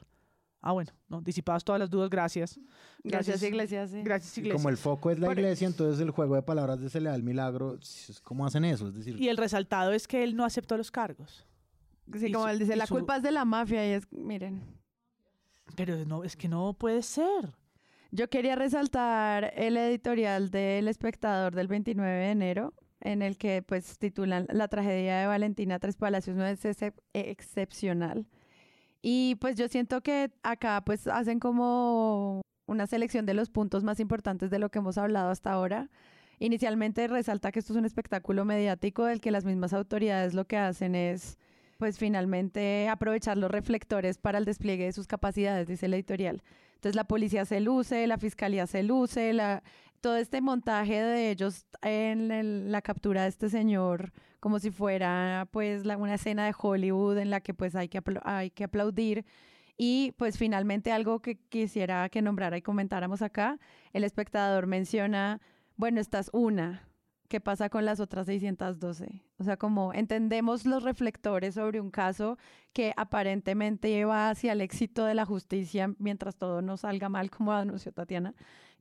Ah, 0.66 0.72
bueno, 0.72 0.92
no, 1.10 1.20
disipadas 1.20 1.62
todas 1.62 1.78
las 1.78 1.90
dudas, 1.90 2.08
gracias. 2.08 2.58
Gracias, 3.02 3.42
iglesia. 3.42 3.86
Gracias, 4.02 4.38
iglesia. 4.38 4.56
como 4.56 4.70
el 4.70 4.78
foco 4.78 5.10
es 5.10 5.18
la 5.18 5.30
iglesia, 5.30 5.66
entonces 5.66 6.00
el 6.00 6.10
juego 6.10 6.36
de 6.36 6.42
palabras 6.42 6.80
de 6.80 6.88
se 6.88 7.02
le 7.02 7.10
da 7.10 7.14
el 7.14 7.22
milagro. 7.22 7.78
¿Cómo 8.22 8.46
hacen 8.46 8.64
eso? 8.64 8.88
Es 8.88 8.94
decir, 8.94 9.20
y 9.20 9.28
el 9.28 9.36
resaltado 9.36 9.92
es 9.92 10.08
que 10.08 10.24
él 10.24 10.34
no 10.34 10.42
aceptó 10.42 10.78
los 10.78 10.90
cargos. 10.90 11.46
Sí, 12.14 12.32
como 12.32 12.48
él 12.48 12.58
dice, 12.58 12.76
la 12.76 12.86
culpa 12.86 13.18
es 13.18 13.22
de 13.22 13.30
la 13.30 13.44
mafia 13.44 13.86
y 13.86 13.92
es, 13.92 14.10
miren. 14.10 14.62
Pero 15.76 16.02
no, 16.06 16.24
es 16.24 16.34
que 16.34 16.48
no 16.48 16.72
puede 16.72 17.02
ser. 17.02 17.52
Yo 18.10 18.30
quería 18.30 18.56
resaltar 18.56 19.52
el 19.56 19.76
editorial 19.76 20.50
del 20.50 20.88
Espectador 20.88 21.54
del 21.54 21.68
29 21.68 22.10
de 22.10 22.30
enero, 22.30 22.72
en 23.00 23.20
el 23.20 23.36
que 23.36 23.60
pues 23.60 23.98
titulan 23.98 24.46
La 24.50 24.68
tragedia 24.68 25.18
de 25.18 25.26
Valentina 25.26 25.78
Tres 25.78 25.96
Palacios 25.96 26.36
no 26.36 26.46
es 26.46 26.60
excepcional. 27.12 28.26
Y 29.07 29.34
pues 29.34 29.57
yo 29.57 29.68
siento 29.68 30.00
que 30.00 30.30
acá 30.42 30.82
pues 30.82 31.07
hacen 31.09 31.38
como 31.38 32.40
una 32.64 32.86
selección 32.86 33.26
de 33.26 33.34
los 33.34 33.50
puntos 33.50 33.84
más 33.84 34.00
importantes 34.00 34.48
de 34.48 34.59
lo 34.59 34.70
que 34.70 34.78
hemos 34.78 34.96
hablado 34.96 35.28
hasta 35.28 35.52
ahora. 35.52 35.90
Inicialmente 36.38 37.07
resalta 37.07 37.52
que 37.52 37.59
esto 37.59 37.74
es 37.74 37.78
un 37.78 37.84
espectáculo 37.84 38.46
mediático 38.46 39.05
del 39.05 39.20
que 39.20 39.30
las 39.30 39.44
mismas 39.44 39.74
autoridades 39.74 40.32
lo 40.32 40.46
que 40.46 40.57
hacen 40.57 40.94
es 40.94 41.36
pues 41.76 41.98
finalmente 41.98 42.88
aprovechar 42.88 43.36
los 43.36 43.50
reflectores 43.50 44.16
para 44.16 44.38
el 44.38 44.46
despliegue 44.46 44.86
de 44.86 44.92
sus 44.92 45.07
capacidades, 45.07 45.68
dice 45.68 45.84
el 45.84 45.92
editorial. 45.92 46.42
Entonces 46.76 46.96
la 46.96 47.05
policía 47.05 47.44
se 47.44 47.61
luce, 47.61 48.07
la 48.07 48.16
fiscalía 48.16 48.66
se 48.66 48.84
luce, 48.84 49.36
todo 50.00 50.16
este 50.16 50.40
montaje 50.40 51.02
de 51.02 51.30
ellos 51.30 51.66
en 51.82 52.72
la 52.72 52.80
captura 52.80 53.24
de 53.24 53.28
este 53.28 53.50
señor 53.50 54.14
como 54.45 54.59
si 54.59 54.70
fuera 54.70 55.49
pues 55.53 55.86
una 55.86 56.16
escena 56.16 56.45
de 56.45 56.55
Hollywood 56.55 57.16
en 57.16 57.30
la 57.30 57.40
que 57.40 57.55
pues 57.55 57.74
hay 57.74 57.88
que, 57.88 58.03
hay 58.24 58.51
que 58.51 58.64
aplaudir. 58.64 59.24
Y 59.78 60.12
pues 60.18 60.36
finalmente 60.36 60.92
algo 60.92 61.22
que 61.22 61.36
quisiera 61.49 62.07
que 62.11 62.20
nombrara 62.20 62.59
y 62.59 62.61
comentáramos 62.61 63.22
acá, 63.22 63.59
el 63.95 64.05
espectador 64.05 64.66
menciona, 64.66 65.40
bueno, 65.76 65.99
esta 65.99 66.18
es 66.18 66.28
una, 66.34 66.86
¿qué 67.28 67.40
pasa 67.40 67.70
con 67.70 67.86
las 67.86 68.01
otras 68.01 68.26
612? 68.26 69.22
O 69.38 69.45
sea, 69.45 69.57
como 69.57 69.95
entendemos 69.95 70.66
los 70.66 70.82
reflectores 70.82 71.55
sobre 71.55 71.80
un 71.80 71.90
caso 71.90 72.36
que 72.74 72.92
aparentemente 72.99 73.88
lleva 73.88 74.28
hacia 74.28 74.53
el 74.53 74.61
éxito 74.61 75.07
de 75.07 75.14
la 75.14 75.24
justicia 75.24 75.95
mientras 75.99 76.36
todo 76.36 76.61
no 76.61 76.76
salga 76.76 77.09
mal, 77.09 77.30
como 77.30 77.51
anunció 77.53 77.92
Tatiana, 77.92 78.34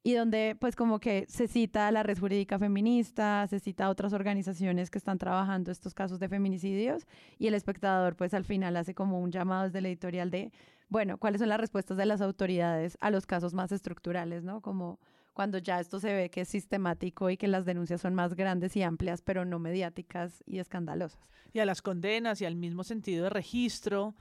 y 0.04 0.14
donde 0.14 0.58
pues 0.60 0.76
como 0.76 1.00
que 1.00 1.26
se 1.30 1.48
cita 1.48 1.88
a 1.88 1.92
la 1.92 2.04
red 2.04 2.20
jurídica 2.20 2.60
feminista, 2.60 3.48
se 3.48 3.60
cita 3.60 3.86
a 3.86 3.90
otras 3.90 4.12
organizaciones 4.12 4.92
que 4.92 4.98
están 4.98 5.18
trabajando 5.18 5.72
estos 5.72 5.94
casos 5.94 6.20
de 6.20 6.28
feminicidios, 6.28 7.08
y 7.40 7.48
el 7.48 7.54
espectador 7.54 8.16
pues 8.16 8.34
al 8.34 8.44
final 8.44 8.76
hace 8.76 8.94
como 8.94 9.22
un 9.22 9.32
llamado 9.32 9.64
desde 9.64 9.82
la 9.82 9.88
editorial 9.88 10.30
de, 10.30 10.52
bueno, 10.90 11.18
¿cuáles 11.18 11.40
son 11.40 11.50
las 11.50 11.60
respuestas 11.60 11.98
de 11.98 12.06
las 12.06 12.22
autoridades 12.22 12.98
a 13.00 13.10
los 13.10 13.26
casos 13.26 13.54
más 13.54 13.72
estructurales, 13.72 14.44
¿no? 14.44 14.62
Como 14.62 15.00
cuando 15.34 15.58
ya 15.58 15.80
esto 15.80 16.00
se 16.00 16.14
ve 16.14 16.30
que 16.30 16.42
es 16.42 16.50
sistemático 16.50 17.30
y 17.30 17.38
que 17.38 17.48
las 17.48 17.66
denuncias 17.66 18.02
son 18.02 18.14
más 18.14 18.36
grandes 18.36 18.76
y 18.76 18.84
amplias, 18.84 19.22
pero 19.22 19.46
no 19.46 19.58
mediáticas 19.58 20.44
y 20.46 20.60
escandalosas. 20.60 21.32
Y 21.54 21.60
a 21.60 21.66
las 21.66 21.82
condenas 21.82 22.42
y 22.42 22.46
al 22.46 22.56
mismo 22.56 22.84
sentido 22.84 23.24
de 23.24 23.30
registro 23.32 24.16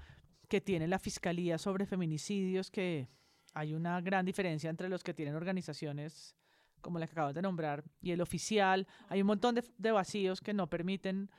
que 0.49 0.61
tiene 0.61 0.87
la 0.87 0.99
Fiscalía 0.99 1.59
sobre 1.59 1.87
feminicidios, 1.87 2.70
que 2.70 3.09
hay 3.53 3.74
una 3.74 4.00
gran 4.00 4.24
diferencia 4.24 4.70
entre 4.70 4.88
los 4.88 5.03
que 5.03 5.14
tienen 5.14 5.34
organizaciones 5.34 6.36
como 6.80 6.98
la 6.98 7.07
que 7.07 7.12
acabas 7.12 7.34
de 7.34 7.42
nombrar 7.42 7.84
y 8.00 8.11
el 8.11 8.20
oficial. 8.20 8.86
Hay 9.09 9.20
un 9.20 9.26
montón 9.28 9.55
de, 9.55 9.92
vacíos 9.92 10.40
que 10.40 10.53
no 10.53 10.68
permiten 10.68 11.30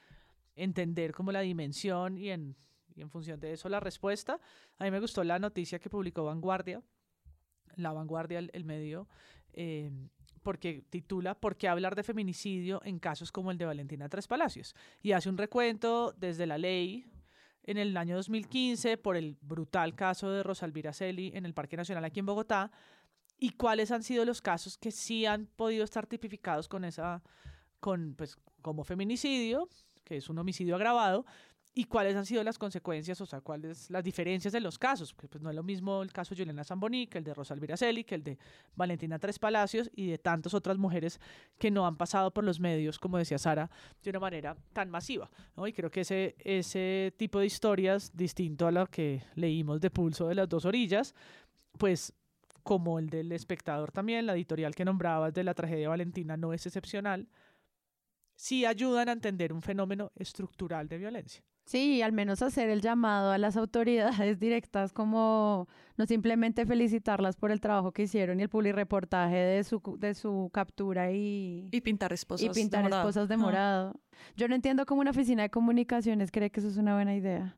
entender 0.56 1.14
como 1.14 1.32
la 1.32 1.42
dimensión 1.42 2.18
y 2.18 2.30
en, 2.30 2.56
y 2.96 3.02
en 3.02 3.10
función 3.10 3.40
de 3.40 3.54
eso 3.54 3.68
la 3.70 3.80
respuesta. 3.80 4.40
A 4.78 4.84
mí 4.86 4.92
me 4.92 5.00
gustó 5.00 5.24
la 5.24 5.40
noticia 5.40 5.80
que 5.80 5.90
publicó 5.90 6.24
Vanguardia, 6.24 6.82
la 7.76 7.92
Vanguardia, 7.92 8.40
el 8.40 8.64
medio, 8.64 9.08
eh, 9.54 9.92
porque 10.44 10.84
titula 10.90 11.36
¿Por 11.36 11.58
qué 11.58 11.68
hablar 11.68 11.96
de 11.96 12.04
feminicidio 12.04 12.82
en 12.84 13.00
casos 13.00 13.32
como 13.32 13.52
el 13.52 13.58
de 13.58 13.66
Valentina 13.66 14.10
Tres 14.10 14.28
Palacios? 14.28 14.76
Y 15.02 15.14
hace 15.14 15.30
un 15.30 15.38
recuento 15.38 16.14
desde 16.18 16.46
la 16.46 16.58
ley 16.58 17.06
en 17.64 17.78
el 17.78 17.96
año 17.98 18.16
2015 18.16 18.98
por 18.98 19.16
el 19.16 19.38
brutal 19.42 19.96
caso 19.96 20.32
de 20.32 20.44
Rosalvira 20.44 20.94
Celi 20.94 21.32
en 21.34 21.46
el 21.46 21.54
Parque 21.54 21.78
Nacional 21.78 22.06
aquí 22.06 22.20
en 22.20 22.26
Bogotá 22.26 22.72
y 23.40 23.52
cuáles 23.52 23.92
han 23.92 24.04
sido 24.04 24.26
los 24.26 24.42
casos 24.42 24.78
que 24.78 24.92
sí 24.92 25.26
han 25.26 25.48
podido 25.48 25.84
estar 25.84 26.08
tipificados 26.08 26.68
con 26.68 26.86
esa 26.86 27.24
con 27.80 28.16
pues 28.16 28.38
como 28.62 28.84
feminicidio, 28.86 29.68
que 30.06 30.18
es 30.18 30.30
un 30.30 30.38
homicidio 30.40 30.76
agravado, 30.76 31.26
y 31.76 31.86
cuáles 31.86 32.16
han 32.16 32.26
sido 32.26 32.44
las 32.44 32.60
consecuencias, 32.60 33.20
o 33.20 33.26
sea, 33.26 33.42
cuáles 33.42 33.90
las 33.90 34.04
diferencias 34.04 34.54
de 34.54 34.60
los 34.60 34.78
casos. 34.78 35.12
Porque 35.14 35.28
pues 35.28 35.42
no 35.42 35.50
es 35.50 35.56
lo 35.56 35.64
mismo 35.64 36.04
el 36.04 36.12
caso 36.12 36.36
de 36.36 36.42
Juliana 36.42 36.64
Zamboni 36.64 37.08
que 37.08 37.18
el 37.18 37.24
de 37.24 37.34
Rosalvira 37.34 37.76
Celi, 37.76 38.04
que 38.04 38.16
el 38.16 38.24
de 38.24 38.38
Valentina 38.76 39.18
Tres 39.18 39.40
Palacios 39.40 39.90
y 39.96 40.08
de 40.08 40.20
tantas 40.20 40.54
otras 40.54 40.78
mujeres 40.78 41.20
que 41.58 41.72
no 41.72 41.88
han 41.88 41.96
pasado 41.96 42.32
por 42.32 42.44
los 42.44 42.60
medios, 42.60 43.00
como 43.00 43.18
decía 43.18 43.40
Sara, 43.40 43.72
de 44.04 44.10
una 44.12 44.20
manera 44.20 44.56
tan 44.72 44.92
masiva. 44.92 45.32
¿no? 45.56 45.66
Y 45.66 45.74
creo 45.74 45.90
que 45.90 46.02
ese, 46.02 46.36
ese 46.40 47.14
tipo 47.18 47.40
de 47.40 47.48
historias, 47.48 48.12
distinto 48.16 48.68
a 48.68 48.72
lo 48.72 48.86
que 48.86 49.24
leímos 49.34 49.82
de 49.82 49.90
Pulso 49.90 50.28
de 50.28 50.36
las 50.36 50.50
dos 50.50 50.66
orillas, 50.66 51.16
pues 51.80 52.14
como 52.62 53.00
el 53.00 53.10
del 53.10 53.32
espectador 53.32 53.92
también, 53.92 54.28
la 54.28 54.34
editorial 54.34 54.76
que 54.76 54.86
nombrabas 54.86 55.34
de 55.34 55.44
la 55.44 55.56
tragedia 55.56 55.90
Valentina 55.90 56.38
no 56.38 56.54
es 56.54 56.66
excepcional, 56.68 57.28
sí 58.36 58.64
ayudan 58.64 59.10
a 59.10 59.14
entender 59.14 59.52
un 59.52 59.62
fenómeno 59.64 60.12
estructural 60.16 60.88
de 60.88 60.98
violencia. 61.00 61.44
Sí, 61.66 62.02
al 62.02 62.12
menos 62.12 62.42
hacer 62.42 62.70
el 62.70 62.82
llamado 62.82 63.32
a 63.32 63.38
las 63.38 63.56
autoridades 63.58 64.40
directas 64.40 64.92
como 64.92 65.68
no 65.98 66.06
simplemente 66.06 66.66
felicitarlas 66.66 67.36
por 67.36 67.52
el 67.52 67.62
trabajo 67.62 67.92
que 67.92 68.04
hicieron 68.04 68.40
y 68.40 68.44
el 68.44 68.74
reportaje 68.74 69.36
de 69.36 69.64
su, 69.64 69.82
de 70.00 70.14
su 70.14 70.50
captura 70.54 71.12
y... 71.12 71.70
Y 71.72 71.82
pintar 71.82 72.12
esposas 72.14 72.46
Y 72.46 72.50
pintar 72.50 72.90
de 72.90 72.96
esposas 72.96 73.30
de 73.30 73.38
morado. 73.38 74.00
Yo 74.36 74.48
no 74.48 74.56
entiendo 74.56 74.86
cómo 74.86 75.02
una 75.02 75.12
oficina 75.12 75.44
de 75.44 75.50
comunicaciones 75.50 76.32
cree 76.32 76.50
que 76.50 76.60
eso 76.60 76.70
es 76.70 76.78
una 76.78 76.96
buena 76.96 77.16
idea. 77.16 77.58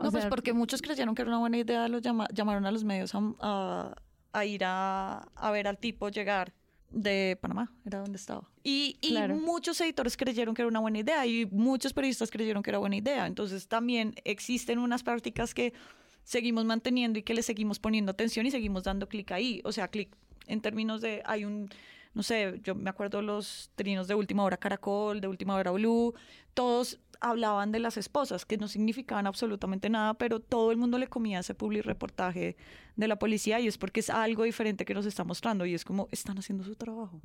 no, 0.00 0.10
pues 0.10 0.26
porque 0.26 0.52
muchos 0.52 0.82
creyeron 0.82 1.14
que 1.14 1.22
era 1.22 1.30
una 1.30 1.38
buena 1.38 1.58
idea, 1.58 1.88
los 1.88 2.02
llamaron 2.02 2.66
a 2.66 2.72
los 2.72 2.84
medios 2.84 3.12
a, 3.14 3.94
a, 4.32 4.44
ir 4.44 4.64
a, 4.64 5.18
a 5.34 5.50
ver 5.50 5.68
al 5.68 5.78
tipo 5.78 6.08
llegar 6.08 6.52
de 6.92 7.38
Panamá, 7.40 7.72
era 7.84 8.00
donde 8.00 8.16
estaba. 8.16 8.48
Y, 8.62 8.96
y 9.00 9.16
muchos 9.28 9.80
editores 9.80 10.16
creyeron 10.16 10.54
que 10.54 10.62
era 10.62 10.68
una 10.68 10.80
buena 10.80 10.98
idea 10.98 11.26
y 11.26 11.46
muchos 11.46 11.92
periodistas 11.92 12.30
creyeron 12.30 12.62
que 12.62 12.70
era 12.70 12.78
buena 12.78 12.96
idea. 12.96 13.26
Entonces 13.26 13.66
también 13.68 14.14
existen 14.24 14.78
unas 14.78 15.02
prácticas 15.02 15.54
que 15.54 15.72
seguimos 16.24 16.64
manteniendo 16.64 17.18
y 17.18 17.22
que 17.22 17.34
le 17.34 17.42
seguimos 17.42 17.78
poniendo 17.78 18.12
atención 18.12 18.46
y 18.46 18.50
seguimos 18.50 18.84
dando 18.84 19.08
clic 19.08 19.32
ahí. 19.32 19.60
O 19.64 19.72
sea, 19.72 19.88
clic 19.88 20.10
en 20.46 20.60
términos 20.60 21.00
de 21.00 21.22
hay 21.24 21.44
un 21.44 21.68
no 22.14 22.22
sé, 22.22 22.60
yo 22.62 22.74
me 22.74 22.90
acuerdo 22.90 23.22
los 23.22 23.70
trinos 23.74 24.08
de 24.08 24.14
Última 24.14 24.44
Hora 24.44 24.56
Caracol, 24.56 25.20
de 25.20 25.28
Última 25.28 25.54
Hora 25.54 25.70
Blue, 25.70 26.14
todos 26.54 27.00
hablaban 27.20 27.72
de 27.72 27.78
las 27.78 27.96
esposas, 27.96 28.44
que 28.44 28.58
no 28.58 28.68
significaban 28.68 29.26
absolutamente 29.26 29.88
nada, 29.88 30.14
pero 30.14 30.40
todo 30.40 30.72
el 30.72 30.76
mundo 30.76 30.98
le 30.98 31.06
comía 31.06 31.38
ese 31.38 31.54
public 31.54 31.84
reportaje 31.84 32.56
de 32.96 33.08
la 33.08 33.16
policía 33.16 33.60
y 33.60 33.68
es 33.68 33.78
porque 33.78 34.00
es 34.00 34.10
algo 34.10 34.42
diferente 34.42 34.84
que 34.84 34.92
nos 34.92 35.06
está 35.06 35.24
mostrando 35.24 35.64
y 35.64 35.74
es 35.74 35.84
como 35.84 36.08
están 36.10 36.38
haciendo 36.38 36.64
su 36.64 36.74
trabajo. 36.74 37.20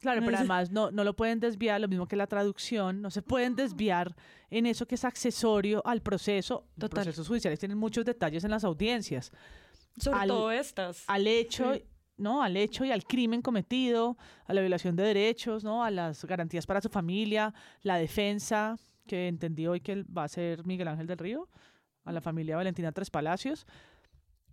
Claro, 0.00 0.22
pero 0.24 0.36
además 0.36 0.70
no, 0.70 0.90
no 0.90 1.02
lo 1.02 1.14
pueden 1.16 1.40
desviar, 1.40 1.80
lo 1.80 1.88
mismo 1.88 2.06
que 2.06 2.16
la 2.16 2.26
traducción, 2.26 3.00
no 3.00 3.10
se 3.10 3.22
pueden 3.22 3.56
desviar 3.56 4.14
en 4.50 4.66
eso 4.66 4.86
que 4.86 4.96
es 4.96 5.04
accesorio 5.04 5.82
al 5.86 6.02
proceso. 6.02 6.66
Los 6.76 6.90
procesos 6.90 7.26
judiciales 7.26 7.58
tienen 7.58 7.78
muchos 7.78 8.04
detalles 8.04 8.44
en 8.44 8.50
las 8.50 8.64
audiencias. 8.64 9.32
Sobre 9.96 10.26
todo 10.26 10.50
estas. 10.50 11.04
Al 11.06 11.26
hecho, 11.26 11.74
Sí. 11.74 11.84
¿No? 12.16 12.42
Al 12.42 12.56
hecho 12.56 12.84
y 12.84 12.92
al 12.92 13.04
crimen 13.04 13.42
cometido, 13.42 14.16
a 14.46 14.54
la 14.54 14.60
violación 14.60 14.96
de 14.96 15.02
derechos, 15.02 15.64
¿no? 15.64 15.84
A 15.84 15.90
las 15.90 16.24
garantías 16.24 16.66
para 16.66 16.80
su 16.80 16.88
familia, 16.88 17.52
la 17.82 17.96
defensa, 17.96 18.76
que 19.06 19.28
entendí 19.28 19.66
hoy 19.66 19.80
que 19.80 20.04
va 20.04 20.24
a 20.24 20.28
ser 20.28 20.64
Miguel 20.66 20.88
Ángel 20.88 21.06
del 21.06 21.18
Río, 21.18 21.48
a 22.04 22.12
la 22.12 22.20
familia 22.20 22.56
Valentina 22.56 22.92
Tres 22.92 23.10
Palacios. 23.10 23.66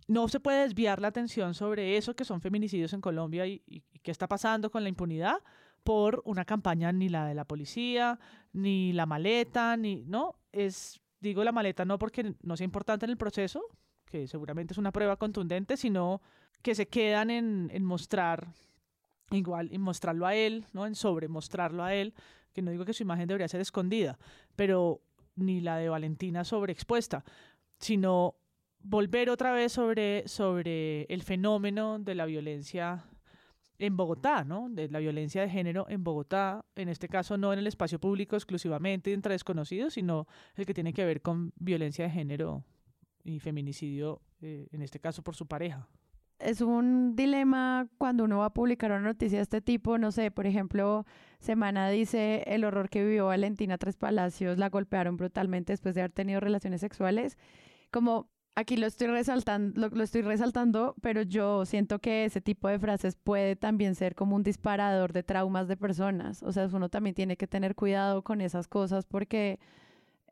No 0.08 0.28
se 0.28 0.40
puede 0.40 0.62
desviar 0.62 1.00
la 1.00 1.08
atención 1.08 1.54
sobre 1.54 1.96
eso 1.96 2.14
que 2.14 2.24
son 2.24 2.40
feminicidios 2.40 2.92
en 2.92 3.00
Colombia 3.00 3.46
y, 3.46 3.62
y- 3.66 3.82
y 3.92 3.98
qué 4.00 4.10
está 4.10 4.26
pasando 4.28 4.70
con 4.70 4.82
la 4.82 4.88
impunidad 4.88 5.36
por 5.84 6.22
una 6.24 6.44
campaña 6.44 6.92
ni 6.92 7.08
la 7.08 7.26
de 7.26 7.34
la 7.34 7.44
policía, 7.44 8.18
ni 8.52 8.92
la 8.92 9.06
maleta, 9.06 9.76
ni 9.76 10.04
no, 10.04 10.34
es 10.52 11.00
digo 11.20 11.44
la 11.44 11.52
maleta 11.52 11.84
no 11.84 11.98
porque 11.98 12.34
no 12.42 12.56
sea 12.56 12.64
importante 12.64 13.06
en 13.06 13.10
el 13.10 13.16
proceso, 13.16 13.62
que 14.06 14.26
seguramente 14.26 14.74
es 14.74 14.78
una 14.78 14.90
prueba 14.92 15.16
contundente, 15.16 15.76
sino 15.76 16.20
que 16.62 16.74
se 16.74 16.88
quedan 16.88 17.30
en, 17.30 17.84
mostrar 17.84 18.48
igual, 19.30 19.68
en 19.72 19.80
mostrarlo 19.80 20.26
a 20.26 20.34
él, 20.34 20.64
¿no? 20.72 20.86
En 20.86 20.94
sobremostrarlo 20.94 21.82
a 21.82 21.94
él, 21.94 22.14
que 22.52 22.62
no 22.62 22.70
digo 22.70 22.84
que 22.84 22.92
su 22.92 23.02
imagen 23.02 23.26
debería 23.26 23.48
ser 23.48 23.60
escondida, 23.60 24.18
pero 24.56 25.00
ni 25.34 25.60
la 25.60 25.76
de 25.76 25.88
Valentina 25.88 26.44
sobreexpuesta, 26.44 27.24
sino 27.78 28.36
volver 28.80 29.30
otra 29.30 29.52
vez 29.52 29.72
sobre, 29.72 30.26
sobre 30.28 31.04
el 31.04 31.22
fenómeno 31.22 31.98
de 31.98 32.14
la 32.14 32.26
violencia 32.26 33.04
en 33.78 33.96
Bogotá, 33.96 34.44
¿no? 34.44 34.68
De 34.70 34.88
la 34.88 35.00
violencia 35.00 35.42
de 35.42 35.48
género 35.48 35.86
en 35.88 36.04
Bogotá, 36.04 36.64
en 36.76 36.88
este 36.88 37.08
caso 37.08 37.36
no 37.36 37.52
en 37.52 37.58
el 37.58 37.66
espacio 37.66 37.98
público 37.98 38.36
exclusivamente 38.36 39.12
entre 39.12 39.32
desconocidos, 39.34 39.94
sino 39.94 40.28
el 40.54 40.66
que 40.66 40.74
tiene 40.74 40.92
que 40.92 41.04
ver 41.04 41.20
con 41.20 41.52
violencia 41.56 42.04
de 42.04 42.10
género 42.10 42.64
y 43.24 43.40
feminicidio, 43.40 44.20
eh, 44.40 44.68
en 44.72 44.82
este 44.82 45.00
caso 45.00 45.22
por 45.22 45.34
su 45.34 45.46
pareja. 45.46 45.88
Es 46.42 46.60
un 46.60 47.14
dilema 47.16 47.88
cuando 47.98 48.24
uno 48.24 48.38
va 48.38 48.46
a 48.46 48.52
publicar 48.52 48.90
una 48.90 49.00
noticia 49.00 49.38
de 49.38 49.42
este 49.42 49.60
tipo, 49.60 49.98
no 49.98 50.12
sé, 50.12 50.30
por 50.30 50.46
ejemplo, 50.46 51.06
Semana 51.38 51.88
dice 51.90 52.44
el 52.46 52.64
horror 52.64 52.88
que 52.88 53.04
vivió 53.04 53.26
Valentina 53.26 53.78
Tres 53.78 53.96
Palacios, 53.96 54.58
la 54.58 54.68
golpearon 54.68 55.16
brutalmente 55.16 55.72
después 55.72 55.94
de 55.94 56.02
haber 56.02 56.12
tenido 56.12 56.40
relaciones 56.40 56.80
sexuales, 56.80 57.38
como 57.90 58.28
aquí 58.54 58.76
lo 58.76 58.86
estoy 58.86 59.08
resaltando, 59.08 59.88
lo, 59.88 60.02
estoy 60.02 60.22
resaltando, 60.22 60.94
pero 61.00 61.22
yo 61.22 61.64
siento 61.64 61.98
que 61.98 62.24
ese 62.24 62.40
tipo 62.40 62.68
de 62.68 62.78
frases 62.78 63.16
puede 63.16 63.56
también 63.56 63.94
ser 63.94 64.14
como 64.14 64.36
un 64.36 64.42
disparador 64.42 65.12
de 65.12 65.22
traumas 65.22 65.68
de 65.68 65.76
personas, 65.76 66.42
o 66.42 66.52
sea, 66.52 66.68
uno 66.72 66.88
también 66.88 67.14
tiene 67.14 67.36
que 67.36 67.46
tener 67.46 67.74
cuidado 67.74 68.22
con 68.22 68.40
esas 68.40 68.68
cosas 68.68 69.06
porque 69.06 69.58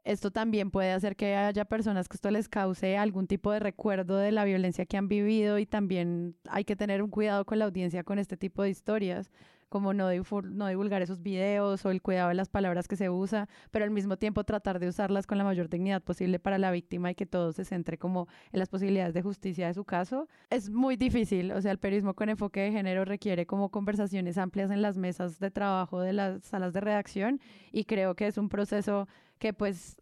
esto 0.05 0.31
también 0.31 0.71
puede 0.71 0.93
hacer 0.93 1.17
que 1.17 1.35
haya 1.35 1.65
personas 1.65 2.09
que 2.09 2.17
esto 2.17 2.31
les 2.31 2.49
cause 2.49 2.97
algún 2.97 3.27
tipo 3.27 3.53
de 3.53 3.61
recuerdo 3.61 4.17
de 4.17 4.33
la 4.33 4.45
violencia 4.45 4.87
que 4.87 4.97
han 4.97 5.09
vivido 5.09 5.59
y 5.59 5.67
también 5.67 6.37
hay 6.49 6.65
que 6.65 6.77
tener 6.77 7.03
un 7.03 7.11
cuidado 7.11 7.45
con 7.45 7.59
la 7.59 7.67
audiencia 7.67 8.05
con 8.05 8.19
este 8.19 8.37
tipo 8.37 8.63
de 8.63 8.71
historias, 8.71 9.31
como 9.71 9.95
no, 9.95 10.09
divulgar 10.09 11.01
esos 11.01 11.23
videos 11.23 11.87
o 11.87 11.91
el 11.91 12.03
cuidado 12.03 12.29
de 12.29 12.35
las 12.35 12.51
palabras 12.51 12.89
que 12.89 12.97
se 12.97 13.09
usa, 13.09 13.49
pero 13.71 13.85
al 13.87 13.91
mismo 13.91 14.19
tiempo 14.19 14.45
tratar 14.45 14.81
de 14.81 14.89
usarlas 14.89 15.27
con 15.27 15.39
la 15.39 15.45
mayor 15.45 15.71
dignidad 15.71 16.03
posible 16.03 16.39
para 16.39 16.59
la 16.59 16.71
víctima 16.73 17.13
y 17.13 17.15
que 17.15 17.25
todo 17.25 17.53
se 17.53 17.65
centre 17.65 17.97
como 17.97 18.29
en 18.53 18.59
las 18.59 18.69
posibilidades 18.69 19.15
de 19.15 19.23
justicia 19.23 19.69
de 19.69 19.75
su 19.75 19.85
caso. 19.85 20.29
Es 20.51 20.69
muy 20.69 20.97
difícil, 20.97 21.53
o 21.53 21.63
sea, 21.63 21.73
el 21.73 21.79
periodismo 21.79 22.15
con 22.15 22.29
enfoque 22.29 22.61
de 22.61 22.73
género 22.73 23.05
requiere 23.05 23.47
como 23.47 23.71
conversaciones 23.71 24.37
amplias 24.37 24.71
en 24.71 24.83
las 24.83 24.99
mesas 24.99 25.39
de 25.39 25.51
trabajo 25.51 26.01
de 26.01 26.13
las 26.13 26.45
salas 26.45 26.73
de 26.73 26.81
redacción 26.81 27.41
y 27.73 27.85
creo 27.85 28.15
que 28.17 28.27
es 28.27 28.37
un 28.37 28.49
proceso 28.49 29.09
que 29.39 29.53
pues 29.55 29.97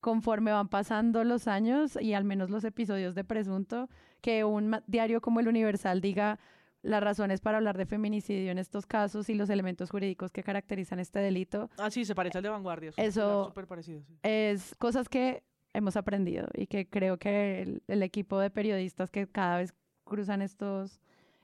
conforme 0.00 0.52
van 0.52 0.68
pasando 0.68 1.24
los 1.24 1.46
años 1.46 1.98
y 2.00 2.12
al 2.14 2.24
menos 2.24 2.50
los 2.50 2.64
episodios 2.64 3.14
de 3.14 3.24
Presunto, 3.24 3.88
que 4.20 4.44
un 4.44 4.76
diario 4.86 5.20
como 5.20 5.40
el 5.40 5.48
Universal 5.48 6.00
diga 6.00 6.38
las 6.84 7.02
razones 7.02 7.40
para 7.40 7.56
hablar 7.58 7.76
de 7.76 7.86
feminicidio 7.86 8.52
en 8.52 8.58
estos 8.58 8.86
casos 8.86 9.28
y 9.28 9.34
los 9.34 9.50
elementos 9.50 9.90
jurídicos 9.90 10.30
que 10.32 10.42
caracterizan 10.42 11.00
este 11.00 11.18
delito. 11.18 11.70
Ah, 11.78 11.90
sí, 11.90 12.04
se 12.04 12.14
parece 12.14 12.38
al 12.38 12.44
de 12.44 12.50
Vanguardia. 12.50 12.90
es 12.90 12.98
un 12.98 13.04
Eso 13.04 13.44
súper 13.46 13.66
parecido, 13.66 14.02
sí. 14.06 14.18
es 14.22 14.74
cosas 14.78 15.08
que 15.08 15.42
hemos 15.72 15.96
aprendido 15.96 16.46
y 16.54 16.66
que 16.66 16.88
creo 16.88 17.18
que 17.18 17.62
el, 17.62 17.82
el 17.88 18.02
equipo 18.02 18.38
de 18.38 18.50
periodistas 18.50 19.10
que 19.10 19.26
cada 19.26 19.56
vez 19.58 19.74
cruzan 20.04 20.42
estos 20.42 21.00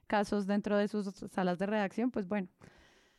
casos 0.07 0.47
dentro 0.47 0.77
de 0.77 0.87
sus 0.89 1.07
salas 1.33 1.59
de 1.59 1.67
redacción, 1.67 2.11
pues 2.11 2.27
bueno, 2.29 2.49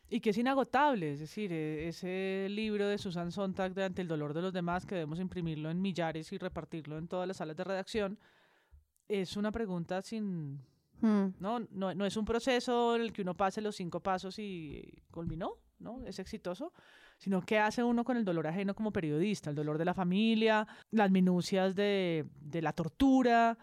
Y 0.08 0.20
que 0.20 0.30
es 0.30 0.36
inagotable, 0.38 1.12
es 1.12 1.20
decir, 1.20 1.50
eh, 1.52 1.88
ese 1.88 2.46
libro 2.50 2.86
de 2.86 2.98
Susan 2.98 3.32
Sontag 3.32 3.72
de 3.74 3.82
Ante 3.84 4.02
el 4.02 4.08
dolor 4.08 4.34
de 4.34 4.42
los 4.42 4.52
demás, 4.52 4.84
que 4.84 4.94
debemos 4.94 5.18
imprimirlo 5.18 5.70
en 5.70 5.80
millares 5.80 6.30
y 6.32 6.38
repartirlo 6.38 6.98
en 6.98 7.08
todas 7.08 7.26
las 7.26 7.38
salas 7.38 7.56
de 7.56 7.64
redacción, 7.64 8.18
es 9.08 9.36
una 9.36 9.50
pregunta 9.50 10.02
sin... 10.02 10.60
Hmm. 11.02 11.34
No, 11.40 11.58
no, 11.70 11.94
no 11.94 12.06
es 12.06 12.16
un 12.16 12.24
proceso 12.24 12.94
en 12.94 13.02
el 13.02 13.12
que 13.12 13.22
uno 13.22 13.36
pase 13.36 13.60
los 13.60 13.74
cinco 13.74 14.00
pasos 14.00 14.38
y 14.38 15.02
culminó, 15.10 15.58
¿no? 15.80 16.00
Es 16.06 16.20
exitoso, 16.20 16.72
sino 17.18 17.42
que 17.42 17.58
hace 17.58 17.82
uno 17.82 18.04
con 18.04 18.16
el 18.16 18.24
dolor 18.24 18.46
ajeno 18.46 18.74
como 18.74 18.92
periodista, 18.92 19.50
el 19.50 19.56
dolor 19.56 19.78
de 19.78 19.84
la 19.84 19.94
familia, 19.94 20.66
las 20.92 21.10
minucias 21.10 21.74
de, 21.74 22.24
de 22.40 22.62
la 22.62 22.72
tortura, 22.72 23.58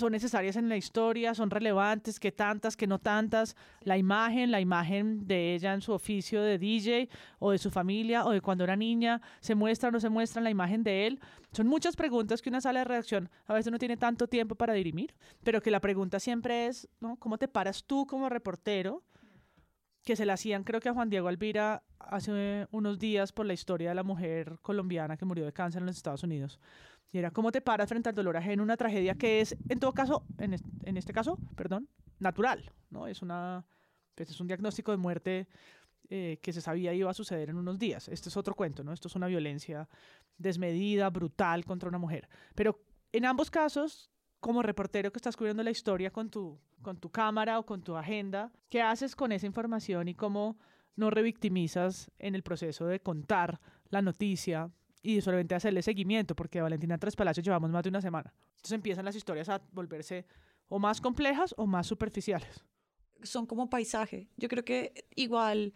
son 0.00 0.12
necesarias 0.12 0.56
en 0.56 0.68
la 0.68 0.76
historia, 0.76 1.34
son 1.34 1.50
relevantes, 1.50 2.18
que 2.18 2.32
tantas, 2.32 2.76
que 2.76 2.86
no 2.86 2.98
tantas, 2.98 3.56
la 3.82 3.96
imagen, 3.96 4.50
la 4.50 4.60
imagen 4.60 5.26
de 5.26 5.54
ella 5.54 5.72
en 5.72 5.80
su 5.80 5.92
oficio 5.92 6.42
de 6.42 6.58
DJ 6.58 7.08
o 7.38 7.52
de 7.52 7.58
su 7.58 7.70
familia 7.70 8.24
o 8.24 8.30
de 8.32 8.40
cuando 8.40 8.64
era 8.64 8.76
niña, 8.76 9.20
se 9.40 9.54
muestra 9.54 9.90
o 9.90 9.92
no 9.92 10.00
se 10.00 10.08
muestra 10.08 10.42
la 10.42 10.50
imagen 10.50 10.82
de 10.82 11.06
él. 11.06 11.20
Son 11.52 11.66
muchas 11.66 11.96
preguntas 11.96 12.42
que 12.42 12.48
una 12.48 12.60
sala 12.60 12.80
de 12.80 12.84
redacción 12.84 13.30
a 13.46 13.54
veces 13.54 13.70
no 13.70 13.78
tiene 13.78 13.96
tanto 13.96 14.26
tiempo 14.26 14.54
para 14.54 14.72
dirimir, 14.72 15.14
pero 15.44 15.60
que 15.60 15.70
la 15.70 15.80
pregunta 15.80 16.18
siempre 16.18 16.66
es, 16.66 16.88
¿no? 17.00 17.16
¿Cómo 17.16 17.38
te 17.38 17.46
paras 17.46 17.84
tú 17.84 18.06
como 18.06 18.28
reportero? 18.28 19.04
Que 20.04 20.16
se 20.16 20.24
la 20.24 20.32
hacían 20.32 20.64
creo 20.64 20.80
que 20.80 20.88
a 20.88 20.94
Juan 20.94 21.10
Diego 21.10 21.28
Alvira 21.28 21.82
hace 21.98 22.66
unos 22.70 22.98
días 22.98 23.32
por 23.32 23.46
la 23.46 23.52
historia 23.52 23.90
de 23.90 23.94
la 23.94 24.02
mujer 24.02 24.58
colombiana 24.62 25.16
que 25.16 25.26
murió 25.26 25.44
de 25.44 25.52
cáncer 25.52 25.82
en 25.82 25.86
los 25.86 25.96
Estados 25.96 26.22
Unidos. 26.22 26.58
Y 27.12 27.18
era 27.18 27.30
cómo 27.30 27.50
te 27.50 27.60
paras 27.60 27.88
frente 27.88 28.08
al 28.08 28.14
dolor 28.14 28.36
ajeno, 28.36 28.62
una 28.62 28.76
tragedia 28.76 29.14
que 29.14 29.40
es, 29.40 29.56
en 29.68 29.80
todo 29.80 29.92
caso, 29.92 30.24
en, 30.38 30.54
es- 30.54 30.62
en 30.84 30.96
este 30.96 31.12
caso, 31.12 31.38
perdón, 31.56 31.88
natural, 32.18 32.70
¿no? 32.90 33.06
Es 33.06 33.20
una, 33.22 33.64
pues 34.14 34.30
es 34.30 34.40
un 34.40 34.46
diagnóstico 34.46 34.92
de 34.92 34.96
muerte 34.98 35.48
eh, 36.08 36.38
que 36.42 36.52
se 36.52 36.60
sabía 36.60 36.92
iba 36.94 37.10
a 37.10 37.14
suceder 37.14 37.50
en 37.50 37.56
unos 37.56 37.78
días. 37.78 38.08
Este 38.08 38.28
es 38.28 38.36
otro 38.36 38.54
cuento, 38.54 38.84
¿no? 38.84 38.92
Esto 38.92 39.08
es 39.08 39.14
una 39.16 39.26
violencia 39.26 39.88
desmedida, 40.38 41.10
brutal 41.10 41.64
contra 41.64 41.88
una 41.88 41.98
mujer. 41.98 42.28
Pero 42.54 42.80
en 43.12 43.24
ambos 43.24 43.50
casos, 43.50 44.10
como 44.40 44.62
reportero 44.62 45.12
que 45.12 45.18
estás 45.18 45.36
cubriendo 45.36 45.62
la 45.62 45.70
historia 45.70 46.10
con 46.10 46.30
tu, 46.30 46.58
con 46.82 46.96
tu 46.98 47.10
cámara 47.10 47.58
o 47.58 47.66
con 47.66 47.82
tu 47.82 47.96
agenda, 47.96 48.52
¿qué 48.68 48.82
haces 48.82 49.14
con 49.16 49.32
esa 49.32 49.46
información 49.46 50.08
y 50.08 50.14
cómo 50.14 50.58
no 50.96 51.10
revictimizas 51.10 52.10
en 52.18 52.34
el 52.34 52.42
proceso 52.42 52.86
de 52.86 53.00
contar 53.00 53.60
la 53.88 54.02
noticia 54.02 54.70
y 55.02 55.20
solamente 55.20 55.54
hacerle 55.54 55.82
seguimiento? 55.82 56.34
Porque 56.34 56.60
Valentina 56.60 56.98
Tres 56.98 57.16
Palacios 57.16 57.44
llevamos 57.44 57.70
más 57.70 57.82
de 57.82 57.88
una 57.88 58.00
semana. 58.00 58.32
Entonces 58.56 58.72
empiezan 58.72 59.04
las 59.04 59.16
historias 59.16 59.48
a 59.48 59.60
volverse 59.72 60.26
o 60.68 60.78
más 60.78 61.00
complejas 61.00 61.54
o 61.56 61.66
más 61.66 61.86
superficiales. 61.86 62.64
son 63.22 63.46
como 63.46 63.68
paisaje. 63.68 64.28
Yo 64.36 64.48
creo 64.48 64.64
que 64.64 65.06
igual 65.14 65.74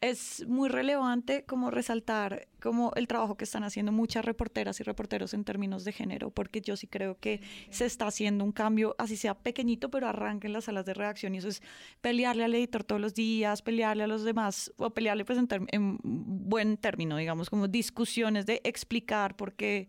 es 0.00 0.46
muy 0.48 0.68
relevante 0.70 1.44
como 1.44 1.70
resaltar 1.70 2.48
como 2.62 2.92
el 2.96 3.06
trabajo 3.06 3.36
que 3.36 3.44
están 3.44 3.64
haciendo 3.64 3.92
muchas 3.92 4.24
reporteras 4.24 4.80
y 4.80 4.82
reporteros 4.82 5.34
en 5.34 5.44
términos 5.44 5.84
de 5.84 5.92
género, 5.92 6.30
porque 6.30 6.62
yo 6.62 6.76
sí 6.76 6.86
creo 6.86 7.18
que 7.18 7.42
se 7.70 7.84
está 7.84 8.06
haciendo 8.06 8.44
un 8.44 8.52
cambio, 8.52 8.94
así 8.98 9.16
sea 9.16 9.34
pequeñito, 9.34 9.90
pero 9.90 10.08
arranca 10.08 10.46
en 10.46 10.54
las 10.54 10.64
salas 10.64 10.86
de 10.86 10.94
redacción 10.94 11.34
y 11.34 11.38
eso 11.38 11.48
es 11.48 11.62
pelearle 12.00 12.44
al 12.44 12.54
editor 12.54 12.82
todos 12.82 13.00
los 13.00 13.14
días, 13.14 13.60
pelearle 13.60 14.04
a 14.04 14.06
los 14.06 14.24
demás, 14.24 14.72
o 14.78 14.90
pelearle 14.90 15.24
pues 15.24 15.38
en, 15.38 15.48
en 15.70 15.98
buen 16.02 16.78
término, 16.78 17.18
digamos, 17.18 17.50
como 17.50 17.68
discusiones 17.68 18.46
de 18.46 18.60
explicar 18.64 19.36
por 19.36 19.52
qué 19.52 19.88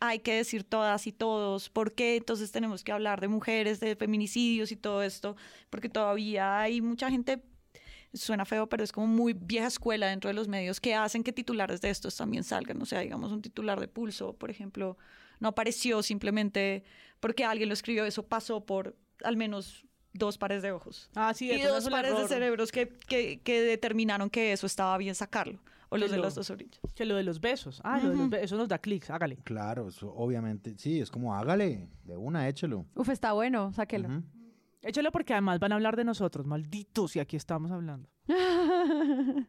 hay 0.00 0.18
que 0.18 0.34
decir 0.34 0.64
todas 0.64 1.06
y 1.06 1.12
todos, 1.12 1.70
por 1.70 1.92
qué 1.92 2.16
entonces 2.16 2.50
tenemos 2.50 2.82
que 2.82 2.90
hablar 2.90 3.20
de 3.20 3.28
mujeres, 3.28 3.78
de 3.78 3.94
feminicidios 3.94 4.72
y 4.72 4.76
todo 4.76 5.04
esto, 5.04 5.36
porque 5.70 5.88
todavía 5.88 6.58
hay 6.58 6.80
mucha 6.80 7.08
gente, 7.08 7.40
suena 8.14 8.44
feo, 8.44 8.68
pero 8.68 8.84
es 8.84 8.92
como 8.92 9.06
muy 9.06 9.32
vieja 9.32 9.66
escuela 9.66 10.06
dentro 10.08 10.28
de 10.28 10.34
los 10.34 10.48
medios 10.48 10.80
que 10.80 10.94
hacen 10.94 11.22
que 11.24 11.32
titulares 11.32 11.80
de 11.80 11.90
estos 11.90 12.16
también 12.16 12.44
salgan. 12.44 12.80
O 12.82 12.86
sea, 12.86 13.00
digamos, 13.00 13.32
un 13.32 13.40
titular 13.42 13.80
de 13.80 13.88
pulso, 13.88 14.34
por 14.34 14.50
ejemplo, 14.50 14.96
no 15.40 15.48
apareció 15.48 16.02
simplemente 16.02 16.84
porque 17.20 17.44
alguien 17.44 17.68
lo 17.68 17.72
escribió, 17.74 18.04
eso 18.04 18.24
pasó 18.26 18.64
por 18.66 18.96
al 19.24 19.36
menos 19.36 19.86
dos 20.12 20.36
pares 20.36 20.62
de 20.62 20.72
ojos. 20.72 21.08
Ah, 21.14 21.32
sí, 21.34 21.50
y 21.50 21.60
dos 21.62 21.88
pares 21.88 22.16
de 22.18 22.28
cerebros 22.28 22.70
que, 22.70 22.88
que, 23.08 23.40
que 23.40 23.62
determinaron 23.62 24.28
que 24.28 24.52
eso 24.52 24.66
estaba 24.66 24.96
bien 24.98 25.14
sacarlo. 25.14 25.58
O 25.88 25.98
los 25.98 26.06
Que 26.08 26.12
de 26.12 26.16
lo- 26.18 26.24
las 26.24 26.34
dos 26.34 26.48
orillas. 26.48 26.80
Que 26.94 27.04
lo 27.04 27.16
de 27.16 27.22
los 27.22 27.38
besos. 27.40 27.80
Ah, 27.84 27.98
lo 27.98 28.04
de 28.04 28.08
los 28.16 28.20
Ujú. 28.20 28.30
be- 28.30 28.42
eso 28.44 28.56
nos 28.56 28.66
da 28.68 28.78
clics, 28.78 29.10
hágale. 29.10 29.36
Claro, 29.44 29.88
eso 29.88 30.10
obviamente. 30.14 30.74
Sí, 30.78 31.00
es 31.00 31.10
como 31.10 31.34
hágale, 31.34 31.86
de 32.04 32.16
una, 32.16 32.48
échelo. 32.48 32.86
Uf, 32.94 33.10
está 33.10 33.32
bueno, 33.32 33.72
sáquelo. 33.74 34.08
Ujú. 34.08 34.22
Échalo 34.82 35.12
porque 35.12 35.32
además 35.32 35.58
van 35.60 35.72
a 35.72 35.76
hablar 35.76 35.96
de 35.96 36.04
nosotros, 36.04 36.46
malditos, 36.46 37.16
y 37.16 37.20
aquí 37.20 37.36
estamos 37.36 37.70
hablando. 37.70 38.08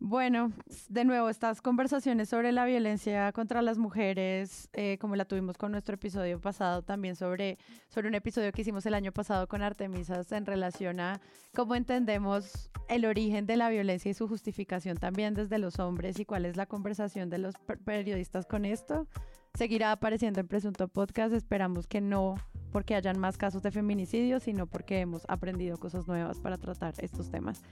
Bueno, 0.00 0.52
de 0.90 1.04
nuevo, 1.06 1.30
estas 1.30 1.62
conversaciones 1.62 2.28
sobre 2.28 2.52
la 2.52 2.66
violencia 2.66 3.32
contra 3.32 3.62
las 3.62 3.78
mujeres, 3.78 4.68
eh, 4.74 4.98
como 5.00 5.16
la 5.16 5.24
tuvimos 5.24 5.56
con 5.56 5.72
nuestro 5.72 5.94
episodio 5.94 6.38
pasado, 6.40 6.82
también 6.82 7.16
sobre, 7.16 7.56
sobre 7.88 8.08
un 8.08 8.14
episodio 8.14 8.52
que 8.52 8.60
hicimos 8.62 8.84
el 8.84 8.92
año 8.92 9.12
pasado 9.12 9.46
con 9.48 9.62
Artemisas 9.62 10.30
en 10.32 10.44
relación 10.44 11.00
a 11.00 11.20
cómo 11.54 11.74
entendemos 11.74 12.68
el 12.88 13.06
origen 13.06 13.46
de 13.46 13.56
la 13.56 13.70
violencia 13.70 14.10
y 14.10 14.14
su 14.14 14.28
justificación 14.28 14.98
también 14.98 15.32
desde 15.32 15.56
los 15.58 15.78
hombres 15.78 16.18
y 16.18 16.26
cuál 16.26 16.44
es 16.44 16.56
la 16.58 16.66
conversación 16.66 17.30
de 17.30 17.38
los 17.38 17.54
per- 17.56 17.78
periodistas 17.78 18.44
con 18.44 18.66
esto. 18.66 19.06
Seguirá 19.54 19.92
apareciendo 19.92 20.40
en 20.40 20.48
Presunto 20.48 20.88
Podcast. 20.88 21.32
Esperamos 21.32 21.86
que 21.86 22.02
no 22.02 22.34
porque 22.74 22.96
hayan 22.96 23.20
más 23.20 23.38
casos 23.38 23.62
de 23.62 23.70
feminicidio, 23.70 24.40
sino 24.40 24.66
porque 24.66 24.98
hemos 24.98 25.22
aprendido 25.28 25.78
cosas 25.78 26.08
nuevas 26.08 26.40
para 26.40 26.58
tratar 26.58 26.92
estos 26.98 27.30
temas. 27.30 27.62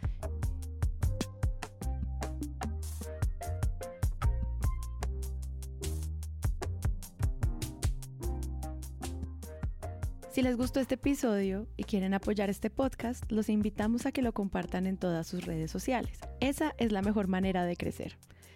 Si 10.31 10.41
les 10.41 10.57
gustó 10.57 10.79
este 10.79 10.95
episodio 10.95 11.67
y 11.77 11.83
quieren 11.83 12.15
apoyar 12.15 12.49
este 12.49 12.71
podcast, 12.71 13.25
los 13.33 13.49
invitamos 13.49 14.07
a 14.07 14.13
que 14.13 14.23
lo 14.23 14.33
compartan 14.33 14.87
en 14.87 14.99
todas 14.99 15.27
sus 15.27 15.45
redes 15.45 15.73
sociales. 15.73 16.21
Esa 16.39 16.75
es 16.79 16.93
la 16.93 17.03
mejor 17.03 17.27
manera 17.27 17.65
de 17.65 17.75
crecer. 17.77 18.17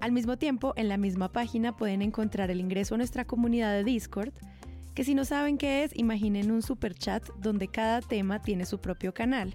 Al 0.00 0.12
mismo 0.12 0.36
tiempo, 0.36 0.72
en 0.76 0.88
la 0.88 0.96
misma 0.96 1.32
página 1.32 1.76
pueden 1.76 2.02
encontrar 2.02 2.50
el 2.50 2.60
ingreso 2.60 2.94
a 2.94 2.98
nuestra 2.98 3.24
comunidad 3.24 3.72
de 3.72 3.84
Discord, 3.84 4.32
que 4.94 5.04
si 5.04 5.14
no 5.14 5.24
saben 5.24 5.58
qué 5.58 5.84
es, 5.84 5.96
imaginen 5.96 6.50
un 6.50 6.62
super 6.62 6.94
chat 6.94 7.26
donde 7.38 7.68
cada 7.68 8.00
tema 8.00 8.42
tiene 8.42 8.66
su 8.66 8.80
propio 8.80 9.14
canal 9.14 9.54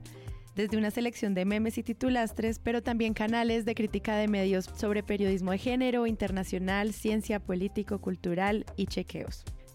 desde 0.57 0.75
una 0.75 0.89
selección 0.89 1.35
de 1.35 1.45
memes 1.45 1.77
y 1.77 1.83
titulastres, 1.83 2.57
pero 2.57 2.81
también 2.81 3.13
canales 3.13 3.63
de 3.63 3.75
crítica 3.75 4.17
de 4.17 4.27
medios 4.27 4.65
sobre 4.75 5.03
periodismo 5.03 5.51
de 5.51 5.59
género, 5.59 6.07
internacional, 6.07 6.93
ciencia, 6.93 7.39
político, 7.39 8.01
cultural 8.01 8.65
y 8.75 8.87
chequeos. 8.87 9.45